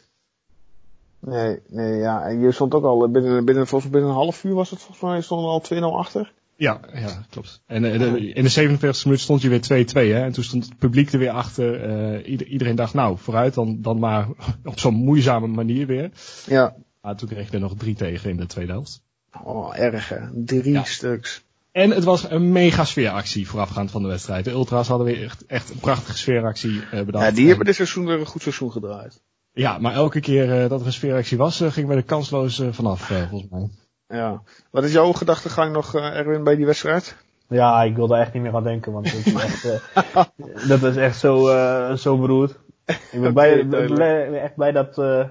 Nee, 1.21 1.59
nee, 1.69 1.95
ja. 1.97 2.23
En 2.23 2.41
je 2.41 2.53
stond 2.53 2.75
ook 2.75 2.85
al 2.85 3.11
binnen, 3.11 3.45
binnen, 3.45 3.67
volgens 3.67 3.91
mij 3.91 4.01
binnen 4.01 4.11
een 4.19 4.23
half 4.25 4.45
uur 4.45 4.55
was 4.55 4.71
het 4.71 4.79
volgens 4.79 5.01
mij, 5.01 5.21
stond 5.21 5.43
er 5.43 5.49
al 5.49 5.61
2-0 5.93 5.99
achter. 5.99 6.33
Ja, 6.57 6.81
ja, 6.95 7.25
klopt. 7.31 7.63
En 7.67 7.85
eh, 7.93 7.99
de- 7.99 8.33
in 8.33 8.43
de 8.45 8.51
47e 8.51 9.05
minuut 9.05 9.21
stond 9.21 9.43
je 9.43 9.49
weer 9.49 9.61
2-2, 9.61 10.13
hè. 10.13 10.21
En 10.23 10.33
toen 10.33 10.45
stond 10.45 10.65
het 10.65 10.79
publiek 10.79 11.13
er 11.13 11.19
weer 11.19 11.31
achter. 11.31 11.83
Eh, 11.83 12.31
ieder- 12.31 12.47
iedereen 12.47 12.75
dacht, 12.77 12.95
nou, 12.95 13.19
vooruit 13.19 13.55
dan, 13.55 13.79
dan 13.83 13.99
maar 13.99 14.29
op 14.65 14.79
zo'n 14.79 14.95
moeizame 14.95 15.47
manier 15.47 15.87
weer. 15.87 16.11
Ja. 16.47 16.75
Maar 17.07 17.17
toen 17.17 17.29
kreeg 17.29 17.47
je 17.49 17.55
er 17.55 17.61
nog 17.61 17.75
drie 17.77 17.95
tegen 17.95 18.31
in 18.31 18.37
de 18.37 18.47
tweede 18.47 18.73
helft. 18.73 19.03
Oh, 19.45 19.79
erg 19.79 20.09
hè. 20.09 20.19
Drie 20.33 20.73
Ja. 20.73 20.83
stuks. 20.85 21.45
En 21.73 21.91
het 21.91 22.05
was 22.05 22.31
een 22.31 22.53
mega 22.53 22.85
sfeeractie 22.85 23.49
voorafgaand 23.49 23.91
van 23.91 24.03
de 24.03 24.09
wedstrijd. 24.09 24.45
De 24.45 24.51
Ultras 24.51 24.89
hadden 24.89 25.07
weer 25.07 25.23
echt, 25.25 25.47
echt 25.47 25.71
een 25.71 25.79
prachtige 25.79 26.17
sfeeractie 26.19 26.83
eh, 26.91 27.03
bedacht. 27.03 27.25
Ja, 27.25 27.31
die 27.31 27.49
hebben 27.49 27.67
dit 27.67 27.75
seizoen 27.75 28.07
weer 28.07 28.19
een 28.21 28.27
goed 28.27 28.43
seizoen 28.43 28.73
gedraaid. 28.73 29.23
Ja, 29.53 29.79
maar 29.79 29.95
elke 29.95 30.21
keer 30.21 30.63
eh, 30.63 30.69
dat 30.69 30.81
er 30.81 30.87
een 30.87 30.93
sfeeractie 30.93 31.39
was, 31.39 31.61
eh, 31.61 31.71
gingen 31.73 31.89
we 31.91 31.95
er 31.97 32.03
kansloos 32.03 32.63
vanaf, 32.71 33.11
eh, 33.11 33.29
volgens 33.29 33.51
mij. 33.51 33.69
Ja. 34.19 34.43
Wat 34.71 34.85
is 34.85 34.93
jouw 34.93 35.13
gedachtegang 35.13 35.73
nog, 35.73 35.95
eh, 35.95 36.17
Erwin, 36.17 36.45
bij 36.45 36.57
die 36.57 36.67
wedstrijd? 36.67 37.17
Ja, 37.49 37.83
ik 37.83 37.97
wil 37.97 38.07
daar 38.07 38.21
echt 38.21 38.33
niet 38.33 38.43
meer 38.43 38.55
aan 38.55 38.63
denken, 38.63 38.93
want 38.93 39.05
dat 39.05 39.15
is 39.27 39.35
echt, 39.35 39.65
eh, 39.65 40.25
dat 40.69 40.83
is 40.83 40.97
echt 40.97 41.19
zo, 41.19 41.49
eh, 41.49 41.97
zo 41.97 42.19
beroerd. 42.19 42.55
Ik 43.13 43.21
ben 43.21 43.33
blij, 43.39 43.53
ik 43.59 43.73
ik 44.29 44.35
echt 44.43 44.55
blij 44.55 44.73
dat, 44.73 44.99
eh, 44.99 45.25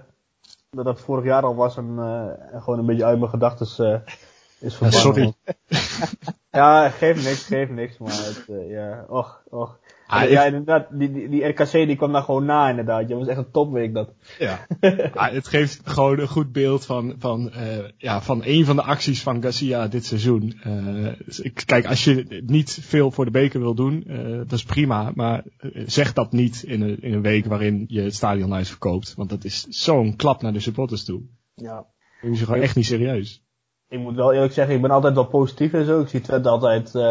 dat 0.75 0.85
dat 0.85 1.01
vorig 1.01 1.25
jaar 1.25 1.43
al 1.43 1.55
was 1.55 1.77
en, 1.77 1.95
eh, 1.97 2.53
en 2.53 2.61
gewoon 2.61 2.79
een 2.79 2.85
beetje 2.85 3.05
uit 3.05 3.19
mijn 3.19 3.29
gedachten 3.29 3.85
eh, 3.85 3.99
is 4.59 4.75
verbannen. 4.75 4.99
sorry. 4.99 5.33
Ja, 6.51 6.89
geeft 6.89 7.23
niks, 7.23 7.45
geeft 7.45 7.71
niks, 7.71 7.97
maar 7.97 8.11
het, 8.11 8.45
eh, 8.49 8.69
ja, 8.69 9.05
och, 9.07 9.41
och. 9.49 9.77
Ah, 10.07 10.29
ja, 10.29 10.41
ik- 10.41 10.47
inderdaad, 10.47 10.87
die, 10.91 11.11
die, 11.11 11.29
die 11.29 11.43
RKC 11.45 11.71
die 11.71 11.95
kwam 11.95 12.11
daar 12.11 12.21
gewoon 12.21 12.45
na 12.45 12.69
inderdaad. 12.69 13.07
Dat 13.09 13.17
was 13.17 13.27
echt 13.27 13.37
een 13.37 13.51
topweek 13.51 13.93
dat. 13.93 14.13
Ja. 14.39 14.65
Maar 15.13 15.33
het 15.39 15.47
geeft 15.47 15.81
gewoon 15.83 16.19
een 16.19 16.27
goed 16.27 16.51
beeld 16.51 16.85
van, 16.85 17.15
van, 17.19 17.51
eh, 17.51 17.77
ja, 17.97 18.21
van 18.21 18.41
een 18.43 18.65
van 18.65 18.75
de 18.75 18.81
acties 18.81 19.23
van 19.23 19.41
Garcia 19.41 19.87
dit 19.87 20.05
seizoen. 20.05 20.59
Eh, 20.63 21.51
kijk, 21.65 21.85
als 21.85 22.03
je 22.03 22.43
niet 22.45 22.77
veel 22.81 23.11
voor 23.11 23.25
de 23.25 23.31
beker 23.31 23.59
wil 23.59 23.75
doen, 23.75 24.03
eh, 24.07 24.17
dat 24.37 24.51
is 24.51 24.63
prima. 24.63 25.11
Maar 25.15 25.43
zeg 25.85 26.13
dat 26.13 26.31
niet 26.31 26.63
in 26.63 26.81
een, 26.81 27.01
in 27.01 27.13
een 27.13 27.21
week 27.21 27.45
waarin 27.45 27.85
je 27.87 28.01
het 28.01 28.15
stadion 28.15 28.53
uitverkoopt. 28.53 29.13
Want 29.15 29.29
dat 29.29 29.43
is 29.43 29.65
zo'n 29.69 30.15
klap 30.15 30.41
naar 30.41 30.53
de 30.53 30.59
supporters 30.59 31.03
toe. 31.03 31.21
Ja. 31.55 31.85
Dat 32.21 32.31
is 32.31 32.41
gewoon 32.41 32.61
echt 32.61 32.75
niet 32.75 32.85
serieus. 32.85 33.44
Ik 33.95 34.01
moet 34.01 34.15
wel 34.15 34.33
eerlijk 34.33 34.53
zeggen, 34.53 34.75
ik 34.75 34.81
ben 34.81 34.91
altijd 34.91 35.13
wel 35.13 35.25
positief 35.25 35.73
en 35.73 35.85
zo. 35.85 35.99
Ik 35.99 36.07
zie 36.07 36.21
Twente 36.21 36.49
altijd 36.49 36.93
uh, 36.95 37.01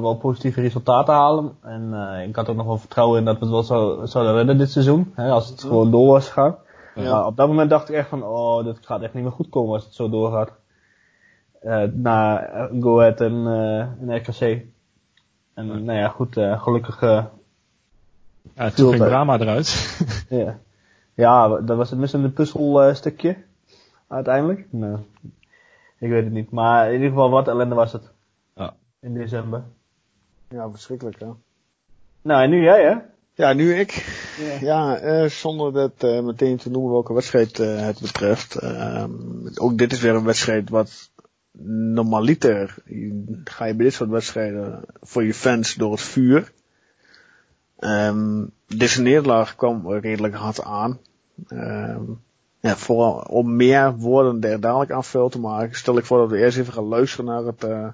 wel 0.00 0.16
positieve 0.16 0.60
resultaten 0.60 1.14
halen. 1.14 1.52
En 1.62 1.90
uh, 1.92 2.28
ik 2.28 2.36
had 2.36 2.48
ook 2.48 2.56
nog 2.56 2.66
wel 2.66 2.78
vertrouwen 2.78 3.18
in 3.18 3.24
dat 3.24 3.38
we 3.38 3.44
het 3.44 3.50
wel 3.50 3.62
zo, 3.62 4.06
zouden 4.06 4.34
redden 4.34 4.58
dit 4.58 4.70
seizoen. 4.70 5.12
Hè, 5.14 5.30
als 5.30 5.48
het 5.48 5.60
gewoon 5.60 5.90
door 5.90 6.06
was 6.06 6.26
gegaan. 6.26 6.56
Ja. 6.94 7.10
Maar 7.10 7.26
op 7.26 7.36
dat 7.36 7.48
moment 7.48 7.70
dacht 7.70 7.88
ik 7.88 7.94
echt 7.94 8.08
van, 8.08 8.22
oh, 8.22 8.64
dit 8.64 8.78
gaat 8.80 9.02
echt 9.02 9.14
niet 9.14 9.22
meer 9.22 9.32
goed 9.32 9.48
komen 9.48 9.74
als 9.74 9.84
het 9.84 9.94
zo 9.94 10.08
doorgaat. 10.08 10.52
Uh, 11.62 11.82
na 11.92 12.48
Go 12.80 13.00
Ahead 13.00 13.20
en, 13.20 13.46
en 14.00 14.16
RKC. 14.16 14.64
En 15.54 15.84
nou 15.84 15.98
ja, 15.98 16.08
goed, 16.08 16.34
gelukkig... 16.34 17.00
ja, 17.00 18.70
toen 18.74 18.90
ging 18.92 19.04
drama 19.04 19.38
eruit. 19.38 19.98
ja. 20.28 20.58
ja, 21.14 21.48
dat 21.48 21.76
was 21.76 21.90
het 21.90 21.98
misschien 21.98 22.24
een 22.24 22.32
puzzelstukje. 22.32 23.36
uiteindelijk. 24.08 24.66
Nou, 24.70 24.98
ik 26.02 26.10
weet 26.10 26.24
het 26.24 26.32
niet. 26.32 26.50
Maar 26.50 26.86
in 26.86 26.92
ieder 26.92 27.08
geval, 27.08 27.30
wat 27.30 27.48
ellende 27.48 27.74
was 27.74 27.92
het. 27.92 28.10
Ja. 28.54 28.74
In 29.00 29.14
december. 29.14 29.64
Ja, 30.48 30.70
verschrikkelijk 30.70 31.20
hè. 31.20 31.28
Nou, 32.22 32.42
en 32.42 32.50
nu 32.50 32.62
jij 32.62 32.84
hè? 32.84 32.96
Ja, 33.34 33.52
nu 33.52 33.74
ik. 33.74 33.92
Ja, 34.38 34.58
ja 34.60 35.02
uh, 35.02 35.28
zonder 35.28 35.72
dat 35.72 36.04
uh, 36.04 36.20
meteen 36.20 36.56
te 36.56 36.70
noemen 36.70 36.92
welke 36.92 37.12
wedstrijd 37.12 37.58
uh, 37.58 37.80
het 37.80 38.00
betreft. 38.00 38.54
Ehm, 38.54 39.10
ook 39.54 39.78
dit 39.78 39.92
is 39.92 40.00
weer 40.00 40.14
een 40.14 40.24
wedstrijd 40.24 40.70
wat 40.70 41.10
normaliter 41.94 42.74
ga 43.44 43.64
je 43.64 43.74
bij 43.74 43.84
dit 43.84 43.94
soort 43.94 44.10
wedstrijden 44.10 44.84
voor 45.00 45.24
je 45.24 45.34
fans 45.34 45.74
door 45.74 45.90
het 45.90 46.00
vuur. 46.00 46.52
Um, 47.78 48.50
deze 48.66 49.02
nederlaag 49.02 49.56
kwam 49.56 49.92
redelijk 49.92 50.34
hard 50.34 50.62
aan. 50.62 50.98
Um, 51.48 52.22
ja, 52.62 52.76
vooral 52.76 53.12
om 53.28 53.56
meer 53.56 53.96
woorden 53.96 54.50
er 54.50 54.60
dadelijk 54.60 54.90
aan 54.90 55.30
te 55.30 55.38
maken, 55.38 55.76
stel 55.76 55.98
ik 55.98 56.04
voor 56.04 56.18
dat 56.18 56.30
we 56.30 56.38
eerst 56.38 56.58
even 56.58 56.72
gaan 56.72 56.84
luisteren 56.84 57.24
naar 57.24 57.42
het, 57.42 57.64
uh, 57.64 57.86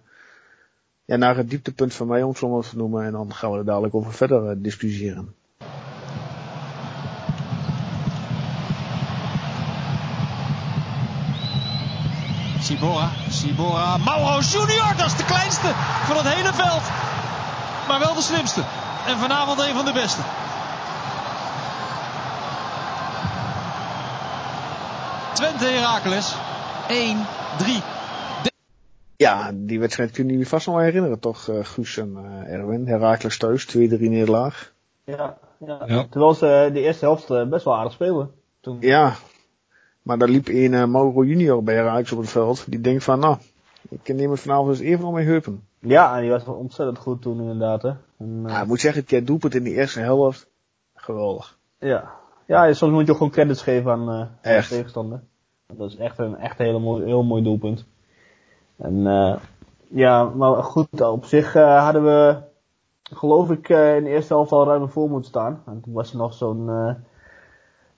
ja, 1.05 1.17
naar 1.17 1.37
het 1.37 1.51
dieptepunt 1.51 1.95
van 1.95 2.07
mij, 2.07 2.23
om 2.23 2.29
het 2.29 2.39
zo 2.39 2.49
maar 2.49 2.63
te 2.63 2.77
noemen. 2.77 3.05
En 3.05 3.13
dan 3.13 3.35
gaan 3.35 3.51
we 3.51 3.59
er 3.59 3.65
dadelijk 3.65 3.95
over 3.95 4.13
verder 4.13 4.51
uh, 4.51 4.57
discussiëren. 4.57 5.35
Sibora, 12.61 13.11
Sibora, 13.31 13.97
Mauro 13.97 14.41
Junior, 14.41 14.97
dat 14.97 15.07
is 15.07 15.17
de 15.17 15.25
kleinste 15.25 15.71
van 16.05 16.17
het 16.17 16.29
hele 16.29 16.53
veld. 16.53 16.83
Maar 17.89 17.99
wel 17.99 18.15
de 18.15 18.23
slimste. 18.23 18.63
En 19.07 19.19
vanavond 19.19 19.61
een 19.61 19.75
van 19.75 19.85
de 19.85 19.93
beste. 19.93 20.21
Twente 25.39 25.65
Heracles 25.65 26.37
1-3. 26.89 27.85
Ja, 29.17 29.51
die 29.55 29.81
wedstrijd 29.81 30.11
kun 30.11 30.29
je 30.29 30.39
je 30.39 30.47
vast 30.47 30.67
nog 30.67 30.75
wel 30.75 30.85
herinneren, 30.85 31.19
toch, 31.19 31.49
uh, 31.49 31.65
Guus 31.65 31.97
en 31.97 32.13
uh, 32.13 32.53
Erwin? 32.53 32.87
Heracles 32.87 33.39
thuis, 33.39 33.77
2-3 33.77 33.79
nederlaag. 33.79 34.73
Ja, 35.05 35.39
ja, 35.59 35.83
ja. 35.87 36.07
Terwijl 36.11 36.35
ze 36.35 36.71
de 36.73 36.81
eerste 36.81 37.05
helft 37.05 37.49
best 37.51 37.65
wel 37.65 37.77
aardig 37.77 37.93
spelen. 37.93 38.31
Toen. 38.61 38.77
Ja, 38.81 39.15
maar 40.03 40.19
daar 40.19 40.29
liep 40.29 40.49
een 40.49 40.73
uh, 40.73 40.85
Mauro 40.85 41.25
Junior 41.25 41.63
bij 41.63 41.75
Heracles 41.75 42.13
op 42.13 42.19
het 42.19 42.31
veld. 42.31 42.65
Die 42.71 42.81
denkt 42.81 43.05
van, 43.05 43.19
nou, 43.19 43.37
ik 43.89 44.15
neem 44.15 44.31
het 44.31 44.41
vanavond 44.41 44.69
eens 44.69 44.81
even 44.81 45.05
om 45.05 45.15
mijn 45.15 45.27
heupen. 45.27 45.67
Ja, 45.79 46.17
en 46.17 46.21
die 46.21 46.31
was 46.31 46.45
ontzettend 46.45 46.99
goed 46.99 47.23
toen 47.23 47.41
inderdaad. 47.41 47.83
Hè. 47.83 47.93
En, 48.19 48.45
ja, 48.47 48.61
ik 48.61 48.67
moet 48.67 48.81
zeggen, 48.81 49.05
het 49.07 49.27
doelpunt 49.27 49.55
in 49.55 49.65
de 49.65 49.75
eerste 49.75 50.01
helft, 50.01 50.49
geweldig. 50.95 51.59
Ja, 51.79 52.18
ja, 52.49 52.73
soms 52.73 52.93
moet 52.93 53.05
je 53.05 53.11
ook 53.11 53.17
gewoon 53.17 53.33
credits 53.33 53.63
geven 53.63 53.91
aan, 53.91 54.11
uh, 54.11 54.61
de 54.61 54.67
tegenstander. 54.69 55.21
Dat 55.77 55.91
is 55.91 55.97
echt 55.97 56.19
een 56.19 56.37
echt 56.37 56.59
hele 56.59 56.79
mooi, 56.79 57.05
heel 57.05 57.23
mooi 57.23 57.43
doelpunt. 57.43 57.87
En 58.77 58.95
uh, 58.95 59.37
ja, 59.89 60.25
maar 60.25 60.63
goed, 60.63 61.01
op 61.01 61.25
zich 61.25 61.55
uh, 61.55 61.83
hadden 61.83 62.05
we, 62.05 62.37
geloof 63.03 63.51
ik, 63.51 63.69
in 63.69 64.05
de 64.05 64.11
eerste 64.11 64.35
helft 64.35 64.53
al 64.53 64.67
ruim 64.67 64.89
voor 64.89 65.11
moeten 65.11 65.29
staan. 65.29 65.63
En 65.67 65.81
toen 65.81 65.93
was 65.93 66.11
er 66.11 66.17
nog 66.17 66.35
zo'n 66.35 66.97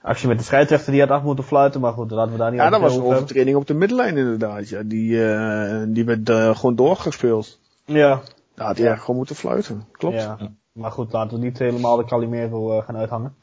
actie 0.01 0.29
met 0.29 0.39
de 0.39 0.45
scheidsrechter 0.45 0.93
die 0.93 1.01
had 1.01 1.11
af 1.11 1.23
moeten 1.23 1.45
fluiten, 1.45 1.81
maar 1.81 1.93
goed, 1.93 2.11
laten 2.11 2.33
we 2.33 2.39
daar 2.39 2.51
niet 2.51 2.61
Ja, 2.61 2.71
dat 2.71 2.81
was 2.81 2.97
een 2.97 3.03
overtreding 3.03 3.57
op 3.57 3.67
de 3.67 3.75
middenlijn 3.75 4.17
inderdaad, 4.17 4.69
ja. 4.69 4.83
Die, 4.83 5.09
die 5.93 6.05
werd 6.05 6.31
gewoon 6.57 6.77
doorgespeeld. 6.77 7.59
Ja. 7.85 8.21
Daar 8.55 8.67
had 8.67 8.79
hij 8.79 8.87
ja. 8.87 8.97
gewoon 8.97 9.17
moeten 9.17 9.37
fluiten, 9.37 9.85
klopt. 9.93 10.23
Ja. 10.23 10.39
Maar 10.73 10.91
goed, 10.91 11.13
laten 11.13 11.39
we 11.39 11.45
niet 11.45 11.59
helemaal 11.59 11.97
de 11.97 12.05
Calimero 12.05 12.81
gaan 12.81 12.97
uithangen. 12.97 13.35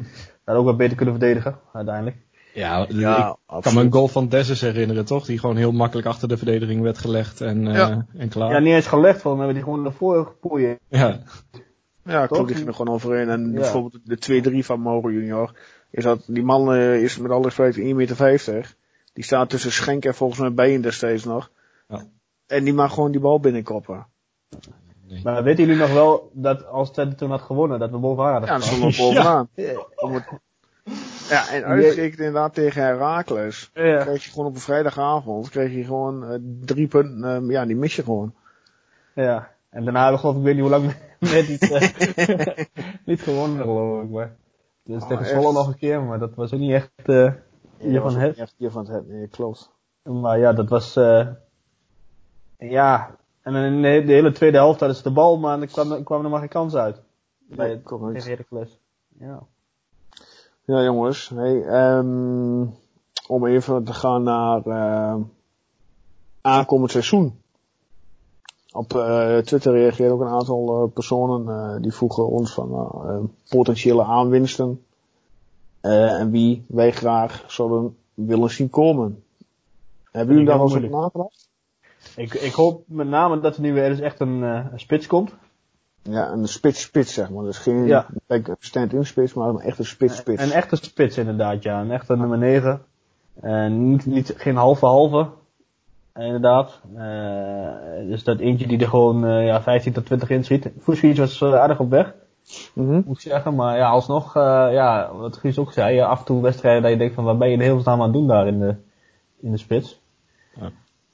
Dat 0.43 0.55
ook 0.55 0.65
wat 0.65 0.77
beter 0.77 0.95
kunnen 0.95 1.15
verdedigen, 1.15 1.59
uiteindelijk. 1.73 2.15
Ja, 2.53 2.85
ja 2.89 3.37
ik 3.55 3.61
kan 3.61 3.73
me 3.73 3.81
een 3.81 3.91
goal 3.91 4.07
van 4.07 4.29
Dessus 4.29 4.61
herinneren, 4.61 5.05
toch? 5.05 5.25
Die 5.25 5.39
gewoon 5.39 5.55
heel 5.55 5.71
makkelijk 5.71 6.07
achter 6.07 6.27
de 6.27 6.37
verdediging 6.37 6.81
werd 6.81 6.97
gelegd 6.97 7.41
en, 7.41 7.61
ja. 7.63 7.89
uh, 7.89 8.21
en 8.21 8.29
klaar. 8.29 8.51
Ja, 8.51 8.59
niet 8.59 8.73
eens 8.73 8.87
gelegd, 8.87 9.21
volgens 9.21 9.43
mij 9.43 9.45
hebben 9.45 9.55
die 9.55 9.63
gewoon 9.63 9.85
ervoor 9.85 10.25
gepoeien. 10.25 10.79
Ja. 10.87 11.19
Ja, 12.03 12.27
klopt, 12.27 12.47
die 12.47 12.55
ging 12.55 12.67
er 12.67 12.73
gewoon 12.73 12.93
overheen. 12.93 13.29
En 13.29 13.51
ja. 13.51 13.59
bijvoorbeeld 13.59 13.99
de 14.03 14.61
2-3 14.61 14.65
van 14.65 14.81
Mauro 14.81 15.11
Junior, 15.11 15.51
is 15.89 16.03
dat, 16.03 16.23
die 16.27 16.43
man 16.43 16.73
uh, 16.73 17.03
is 17.03 17.17
met 17.17 17.31
alle 17.31 17.43
respect 17.43 17.77
1,50 17.77 17.83
meter. 17.83 18.75
Die 19.13 19.23
staat 19.23 19.49
tussen 19.49 19.71
Schenk 19.71 20.05
en 20.05 20.15
volgens 20.15 20.39
mij 20.39 20.53
Bijen 20.53 20.81
destijds 20.81 21.23
nog. 21.23 21.51
Ja. 21.87 22.05
En 22.47 22.63
die 22.63 22.73
mag 22.73 22.93
gewoon 22.93 23.11
die 23.11 23.21
bal 23.21 23.39
binnenkoppen. 23.39 24.05
Nee. 25.07 25.21
Maar 25.23 25.43
weten 25.43 25.65
jullie 25.65 25.79
nog 25.79 25.93
wel 25.93 26.31
dat 26.33 26.65
als 26.65 26.91
Twente 26.91 27.15
toen 27.15 27.29
had 27.29 27.41
gewonnen, 27.41 27.79
dat 27.79 27.91
we 27.91 27.97
bovenaan 27.97 28.31
hadden 28.31 28.49
Ja, 28.49 28.57
dan 28.57 28.67
stonden 28.67 28.89
we 28.89 28.97
bovenaan. 28.97 29.49
Ja. 29.53 30.39
Ja, 31.29 31.49
en 31.49 31.63
uitgerekend 31.63 32.19
inderdaad 32.19 32.53
tegen 32.53 32.81
Herakles. 32.81 33.69
Ja. 33.73 34.03
Kreeg 34.03 34.23
je 34.23 34.29
gewoon 34.29 34.45
op 34.45 34.53
een 34.53 34.61
vrijdagavond, 34.61 35.49
kreeg 35.49 35.73
je 35.73 35.83
gewoon 35.83 36.31
uh, 36.31 36.37
drie 36.65 36.87
punten, 36.87 37.43
uh, 37.43 37.49
ja, 37.49 37.65
die 37.65 37.75
mis 37.75 37.95
je 37.95 38.03
gewoon. 38.03 38.33
Ja, 39.13 39.51
en 39.69 39.83
daarna 39.83 40.01
hebben 40.01 40.13
we 40.13 40.19
geloof 40.19 40.37
ik 40.37 40.43
weet 40.43 40.53
niet 40.53 40.63
hoe 40.63 40.71
lang 40.71 40.85
net 41.19 41.47
niet, 41.47 41.71
uh, 41.71 42.47
niet 43.05 43.21
gewonnen 43.21 43.61
geloof 43.61 44.03
ik, 44.03 44.09
maar. 44.09 44.35
Dus 44.83 45.01
oh, 45.01 45.07
tegen 45.07 45.25
Zwolle 45.25 45.53
nog 45.53 45.67
een 45.67 45.77
keer, 45.77 46.03
maar 46.03 46.19
dat 46.19 46.35
was 46.35 46.53
ook 46.53 46.59
niet 46.59 46.71
echt 46.71 46.91
uh, 47.05 47.31
hier 47.77 48.01
van 48.01 48.15
het. 48.15 48.37
Echt 48.37 48.55
hier 48.57 48.71
van 48.71 48.89
het, 48.89 49.07
nee, 49.07 49.27
klopt. 49.27 49.71
Maar 50.03 50.39
ja, 50.39 50.53
dat 50.53 50.69
was, 50.69 50.97
uh, 50.97 51.27
ja, 52.57 53.16
en 53.47 53.73
in 53.73 53.81
de, 53.81 54.13
hele 54.13 54.31
tweede 54.31 54.57
helft 54.57 54.79
hadden 54.79 54.97
ze 54.97 55.03
de 55.03 55.11
bal, 55.11 55.37
maar 55.37 55.61
er 55.61 55.67
kwam, 55.67 56.03
kwam 56.03 56.23
er 56.23 56.29
maar 56.29 56.39
geen 56.39 56.49
kans 56.49 56.75
uit. 56.75 57.01
Bij 57.37 57.69
het, 57.69 58.25
Heracles. 58.25 58.79
Ja. 59.19 59.43
Ja, 60.65 60.83
jongens. 60.83 61.29
Hey, 61.29 61.95
um, 61.97 62.75
om 63.27 63.45
even 63.45 63.83
te 63.83 63.93
gaan 63.93 64.23
naar 64.23 64.61
uh, 64.65 65.15
aankomend 66.41 66.91
seizoen. 66.91 67.41
Op 68.71 68.93
uh, 68.93 69.37
Twitter 69.37 69.73
reageerden 69.73 70.15
ook 70.15 70.21
een 70.21 70.27
aantal 70.27 70.83
uh, 70.83 70.93
personen 70.93 71.45
uh, 71.47 71.81
die 71.81 71.93
vroegen 71.93 72.27
ons 72.27 72.53
van 72.53 73.31
potentiële 73.49 74.03
aanwinsten. 74.03 74.85
en 75.81 76.31
wie 76.31 76.65
wij 76.67 76.91
graag 76.91 77.43
zouden 77.47 77.97
willen 78.13 78.49
zien 78.49 78.69
komen. 78.69 79.23
Hebben 80.11 80.33
jullie 80.33 80.49
daar 80.49 80.57
wel 80.57 80.75
eens 80.75 80.85
op 80.85 80.91
nagedacht? 80.91 81.46
Ik, 82.17 82.33
ik 82.33 82.53
hoop 82.53 82.83
met 82.87 83.07
name 83.07 83.39
dat 83.39 83.55
er 83.55 83.61
nu 83.61 83.73
weer 83.73 83.89
eens 83.89 83.99
echt 83.99 84.19
een, 84.19 84.41
een 84.41 84.79
spits 84.79 85.07
komt. 85.07 85.35
Ja, 86.09 86.31
een 86.31 86.47
spits-spits 86.47 87.13
zeg 87.13 87.29
maar. 87.29 87.43
Dus 87.43 87.57
geen 87.57 87.85
ja. 87.85 88.05
stand-in 88.59 89.05
spits, 89.05 89.33
maar 89.33 89.49
een 89.49 89.59
echte 89.59 89.83
spits-spits. 89.83 90.43
Een, 90.43 90.51
echte 90.51 90.75
spits 90.75 91.17
inderdaad, 91.17 91.63
ja. 91.63 91.81
Een 91.81 91.91
echte 91.91 92.15
nummer 92.15 92.37
9. 92.37 92.81
En 93.41 93.89
niet, 93.89 94.05
niet, 94.05 94.33
geen 94.37 94.55
halve-halve. 94.55 95.27
Inderdaad. 96.15 96.81
Uh, 96.95 98.07
dus 98.07 98.23
dat 98.23 98.39
eentje 98.39 98.67
die 98.67 98.79
er 98.79 98.87
gewoon 98.87 99.25
uh, 99.25 99.45
ja, 99.45 99.61
15 99.61 99.93
tot 99.93 100.05
20 100.05 100.29
in 100.29 100.43
schiet. 100.43 100.71
Fuskic 100.81 101.17
was 101.17 101.43
aardig 101.43 101.79
op 101.79 101.89
weg. 101.89 102.13
Mm 102.73 102.87
-hmm. 102.87 103.03
Moet 103.05 103.15
ik 103.15 103.21
zeggen. 103.21 103.55
Maar 103.55 103.77
ja, 103.77 103.89
alsnog, 103.89 104.33
ja, 104.33 105.13
wat 105.13 105.37
Guus 105.37 105.59
ook 105.59 105.71
zei. 105.71 105.99
af 105.99 106.19
en 106.19 106.25
toe 106.25 106.41
wedstrijden 106.41 106.81
dat 106.81 106.91
je 106.91 106.97
denkt 106.97 107.15
van 107.15 107.23
waar 107.23 107.37
ben 107.37 107.49
je 107.49 107.57
de 107.57 107.63
hele 107.63 107.75
tijd 107.75 107.87
aan 107.87 108.01
het 108.01 108.13
doen 108.13 108.27
daar 108.27 108.47
in 108.47 108.59
de, 108.59 108.75
in 109.39 109.51
de 109.51 109.57
spits. 109.57 110.01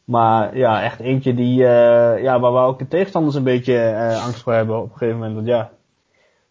Maar 0.04 0.58
ja, 0.58 0.84
echt 0.84 1.00
eentje 1.00 1.34
die, 1.34 1.60
uh, 1.60 2.22
ja, 2.24 2.40
waar 2.40 2.54
we 2.54 2.60
ook 2.60 2.80
de 2.80 2.88
tegenstanders 2.88 3.36
een 3.36 3.44
beetje 3.44 3.74
uh, 3.74 4.26
angst 4.26 4.42
voor 4.42 4.54
hebben 4.54 4.78
op 4.78 4.84
een 4.84 4.98
gegeven 4.98 5.16
moment. 5.16 5.36
Want 5.36 5.48
ja, 5.48 5.72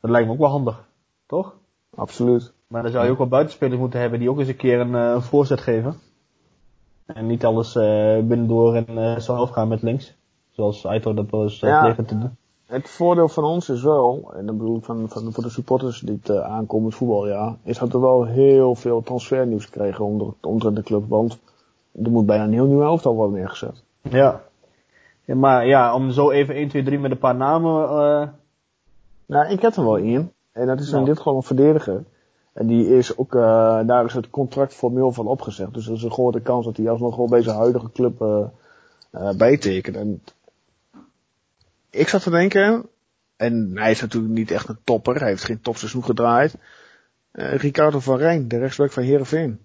dat 0.00 0.10
lijkt 0.10 0.26
me 0.26 0.32
ook 0.32 0.40
wel 0.40 0.48
handig. 0.48 0.84
Toch? 1.26 1.54
Absoluut. 1.94 2.52
Maar 2.66 2.82
dan 2.82 2.92
zou 2.92 3.04
je 3.04 3.10
ook 3.10 3.18
wel 3.18 3.26
buitenspelers 3.26 3.80
moeten 3.80 4.00
hebben 4.00 4.18
die 4.18 4.30
ook 4.30 4.38
eens 4.38 4.48
een 4.48 4.56
keer 4.56 4.80
een, 4.80 4.92
uh, 4.92 5.10
een 5.10 5.22
voorzet 5.22 5.60
geven. 5.60 6.00
En 7.06 7.26
niet 7.26 7.44
alles 7.44 7.72
binnendoor 8.26 8.74
en 8.74 9.22
zo 9.22 9.34
afgaan 9.34 9.68
met 9.68 9.82
links. 9.82 10.14
Zoals 10.50 10.84
Aito 10.84 11.14
dat 11.14 11.30
wel 11.30 11.42
eens 11.42 11.60
ja, 11.60 11.94
te 11.94 12.18
doen. 12.18 12.36
Het 12.66 12.88
voordeel 12.88 13.28
van 13.28 13.44
ons 13.44 13.68
is 13.68 13.82
wel, 13.82 14.32
en 14.36 14.46
dat 14.46 14.58
bedoel 14.58 14.76
ik 14.76 14.84
van, 14.84 15.08
van, 15.08 15.32
voor 15.32 15.42
de 15.42 15.50
supporters 15.50 16.00
die 16.00 16.20
het 16.22 16.36
aankomend 16.40 16.94
voetbaljaar, 16.94 17.56
is 17.62 17.78
dat 17.78 17.92
we 17.92 17.98
wel 17.98 18.24
heel 18.24 18.74
veel 18.74 19.02
transfernieuws 19.02 19.70
krijgen 19.70 20.04
onder, 20.04 20.32
onder 20.40 20.74
de 20.74 20.82
club. 20.82 21.08
Want 21.08 21.38
er 21.92 22.10
moet 22.10 22.26
bijna 22.26 22.44
een 22.44 22.52
heel 22.52 22.66
nieuw 22.66 22.82
elftal 22.82 23.14
worden 23.14 23.36
neergezet. 23.38 23.82
Ja. 24.02 24.42
ja. 25.24 25.34
Maar 25.34 25.66
ja, 25.66 25.94
om 25.94 26.10
zo 26.10 26.30
even 26.30 26.54
1, 26.54 26.68
2, 26.68 26.82
3 26.82 26.98
met 26.98 27.10
een 27.10 27.18
paar 27.18 27.36
namen... 27.36 27.82
Uh... 27.82 28.28
Nou, 29.26 29.52
ik 29.52 29.62
heb 29.62 29.76
er 29.76 29.84
wel 29.84 29.98
één. 29.98 30.32
En 30.52 30.66
dat 30.66 30.80
is 30.80 30.90
nou. 30.90 30.98
in 30.98 31.04
dit 31.04 31.16
geval 31.16 31.36
een 31.36 31.42
verdediger. 31.42 32.04
En 32.52 32.66
die 32.66 32.96
is 32.96 33.16
ook, 33.16 33.34
uh, 33.34 33.42
daar 33.86 34.04
is 34.04 34.12
het 34.12 34.30
contract 34.30 34.74
formeel 34.74 35.12
van 35.12 35.26
opgezegd. 35.26 35.74
Dus 35.74 35.86
er 35.86 35.92
is 35.92 36.02
een 36.02 36.10
grote 36.10 36.40
kans 36.40 36.64
dat 36.64 36.76
hij 36.76 36.90
alsnog 36.90 37.16
wel 37.16 37.28
bij 37.28 37.42
zijn 37.42 37.56
huidige 37.56 37.92
club 37.92 38.22
uh, 38.22 38.44
uh, 39.12 39.30
bijtekent. 39.36 39.96
En 39.96 40.22
ik 41.90 42.08
zat 42.08 42.22
te 42.22 42.30
denken, 42.30 42.86
en 43.36 43.70
hij 43.74 43.90
is 43.90 44.00
natuurlijk 44.00 44.32
niet 44.32 44.50
echt 44.50 44.68
een 44.68 44.78
topper, 44.84 45.18
hij 45.18 45.28
heeft 45.28 45.44
geen 45.44 45.60
topseizoen 45.60 46.04
gedraaid. 46.04 46.54
Ricardo 47.32 48.00
van 48.00 48.16
Rijn, 48.16 48.48
de 48.48 48.58
rechtsback 48.58 48.92
van 48.92 49.02
Heerenveen. 49.02 49.60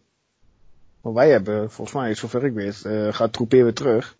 Maar 1.01 1.13
wij 1.13 1.29
hebben, 1.29 1.71
volgens 1.71 1.97
mij, 1.97 2.13
zover 2.13 2.45
ik 2.45 2.53
weet, 2.53 2.83
uh, 2.85 3.13
gaat 3.13 3.33
Troepeer 3.33 3.63
weer 3.63 3.73
terug. 3.73 4.17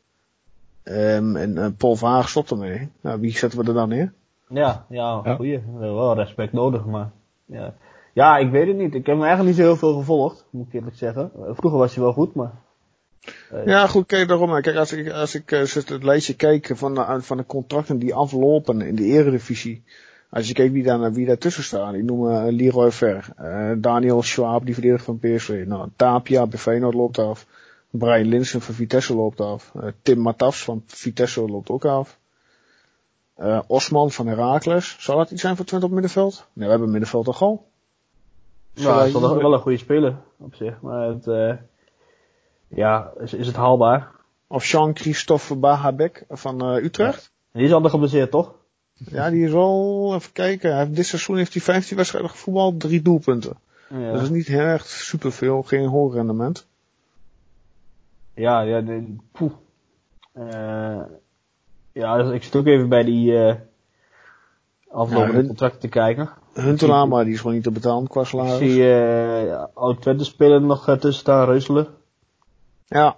Um, 0.84 1.36
en 1.36 1.56
uh, 1.56 1.68
Paul 1.78 1.96
Verhaag 1.96 2.30
stopt 2.30 2.52
ermee. 2.52 2.90
Nou, 3.02 3.20
wie 3.20 3.38
zetten 3.38 3.60
we 3.60 3.68
er 3.68 3.74
dan 3.74 3.90
neer? 3.90 4.14
Ja, 4.50 4.86
ja, 4.90 5.22
ja. 5.24 5.36
goeie. 5.36 5.62
Wel 5.78 6.16
respect 6.16 6.54
nodig, 6.54 6.86
maar 6.86 7.12
ja. 7.46 7.74
Ja, 8.14 8.38
ik 8.38 8.52
weet 8.52 8.68
het 8.68 8.78
niet. 8.78 8.94
Ik 8.94 9.06
heb 9.06 9.16
hem 9.16 9.24
eigenlijk 9.24 9.48
niet 9.48 9.66
zo 9.66 9.72
heel 9.72 9.78
veel 9.78 9.94
gevolgd, 9.94 10.46
moet 10.50 10.68
ik 10.68 10.74
eerlijk 10.74 10.96
zeggen. 10.96 11.32
Vroeger 11.34 11.80
was 11.80 11.96
hij 11.96 12.04
wel 12.04 12.14
goed, 12.14 12.34
maar... 12.34 12.52
Uh, 13.54 13.66
ja, 13.66 13.88
goed, 13.88 14.06
kijk 14.06 14.28
daarom. 14.28 14.62
Kijk, 14.62 14.76
als 14.76 14.92
ik, 14.92 15.12
als 15.12 15.36
ik 15.36 15.52
uh, 15.52 15.60
het 15.60 16.04
lijstje 16.04 16.36
kijk 16.36 16.72
van 16.74 16.94
de, 16.94 17.18
van 17.22 17.38
de 17.38 17.46
contracten 17.46 18.00
die 18.00 18.16
aflopen 18.16 18.82
in 18.82 18.96
de 18.96 19.04
eredivisie. 19.04 19.84
Als 20.30 20.48
je 20.48 20.54
kijkt 20.54 20.74
wie 20.74 20.84
daar, 20.84 21.12
wie 21.14 21.26
daar 21.26 21.38
tussen 21.38 21.64
staan. 21.64 21.96
Ik 21.96 22.04
noem 22.04 22.30
uh, 22.30 22.46
Leroy 22.50 22.92
Ver, 22.92 23.26
Daniel 23.82 24.22
Schwab, 24.22 24.66
die 24.66 24.74
verdediger 24.74 25.06
van 25.06 25.20
PSV. 25.20 25.64
Nou, 25.68 25.90
Tapia 25.96 26.48
bij 26.48 26.60
Feyenoord 26.60 26.94
loopt 26.94 27.20
af. 27.20 27.46
Brian 27.90 28.28
Linsen 28.28 28.62
van 28.62 28.76
Vitesse 28.76 29.16
loopt 29.16 29.42
af. 29.42 29.72
Tim 30.02 30.20
Matafs 30.20 30.64
van 30.64 30.84
Vitesse 30.86 31.42
loopt 31.42 31.70
ook 31.70 31.86
af. 31.86 32.20
Osman 33.68 34.12
van 34.12 34.28
Herakles. 34.28 34.96
Zal 35.00 35.18
dat 35.18 35.32
iets 35.32 35.42
zijn 35.42 35.56
voor 35.56 35.66
Twente 35.66 35.86
op 35.86 35.92
middenveld? 35.92 36.48
Nee, 36.54 36.66
we 36.66 36.72
hebben 36.72 36.92
middenveld 36.92 37.28
al 37.28 37.36
al. 37.36 37.68
Ja, 38.74 38.98
dat 38.98 39.06
is 39.06 39.14
wel, 39.14 39.38
wel 39.38 39.54
een 39.54 39.60
goede 39.60 39.78
speler 39.78 40.16
op 40.38 40.56
zich. 40.56 40.82
Maar 40.82 41.08
het, 41.08 41.28
uh, 41.28 41.54
ja, 42.68 43.12
is, 43.20 43.34
is 43.34 43.48
het 43.48 43.56
haalbaar? 43.56 44.12
Of 44.48 44.66
Jean-Christophe 44.66 45.56
Bahabek 45.56 46.26
van 46.30 46.76
uh, 46.76 46.84
Utrecht. 46.84 47.32
Ja. 47.52 47.60
Die 47.60 47.68
is 47.68 47.74
al 47.74 47.90
geblesseerd, 47.90 48.32
toch? 48.32 48.54
Ja, 48.98 49.30
die 49.30 49.46
is 49.46 49.54
al, 49.54 50.16
even 50.16 50.32
kijken. 50.32 50.70
Hij 50.70 50.80
heeft, 50.80 50.96
dit 50.96 51.06
seizoen 51.06 51.38
heeft 51.38 51.54
hij 51.54 51.62
15 51.62 51.98
wedstrijden 51.98 52.30
gevoetbald, 52.30 52.80
drie 52.80 53.02
doelpunten. 53.02 53.58
Ja. 53.90 54.12
Dat 54.12 54.22
is 54.22 54.30
niet 54.30 54.48
heel 54.48 54.60
erg 54.60 54.86
superveel, 54.86 55.64
geen 55.64 55.88
hoog 55.88 56.14
rendement. 56.14 56.68
Ja, 58.34 58.62
ja, 58.62 58.82
de, 58.82 59.16
poeh. 59.32 59.52
Uh, 60.38 61.02
ja, 61.92 62.18
dus 62.18 62.34
ik 62.34 62.44
zit 62.44 62.56
ook 62.56 62.66
even 62.66 62.90
bij 62.90 63.04
die 63.04 63.32
uh, 63.32 63.54
aflopende 64.92 65.42
ja, 65.42 65.48
contracten 65.48 65.80
te 65.80 65.88
kijken. 65.88 66.30
Huntelaar, 66.54 67.08
maar 67.08 67.24
die 67.24 67.34
is 67.34 67.40
gewoon 67.40 67.56
niet 67.56 67.64
te 67.64 67.72
betalen 67.72 68.08
qua 68.08 68.24
salaris. 68.24 68.60
Ik 68.60 68.70
zie 68.70 68.82
uh, 68.82 69.64
oud 69.74 70.02
Twente 70.02 70.24
spelen 70.24 70.66
nog 70.66 70.90
uh, 70.90 70.96
tussen 70.96 71.22
staan, 71.22 71.46
Reuselen. 71.46 71.88
Ja. 72.86 73.18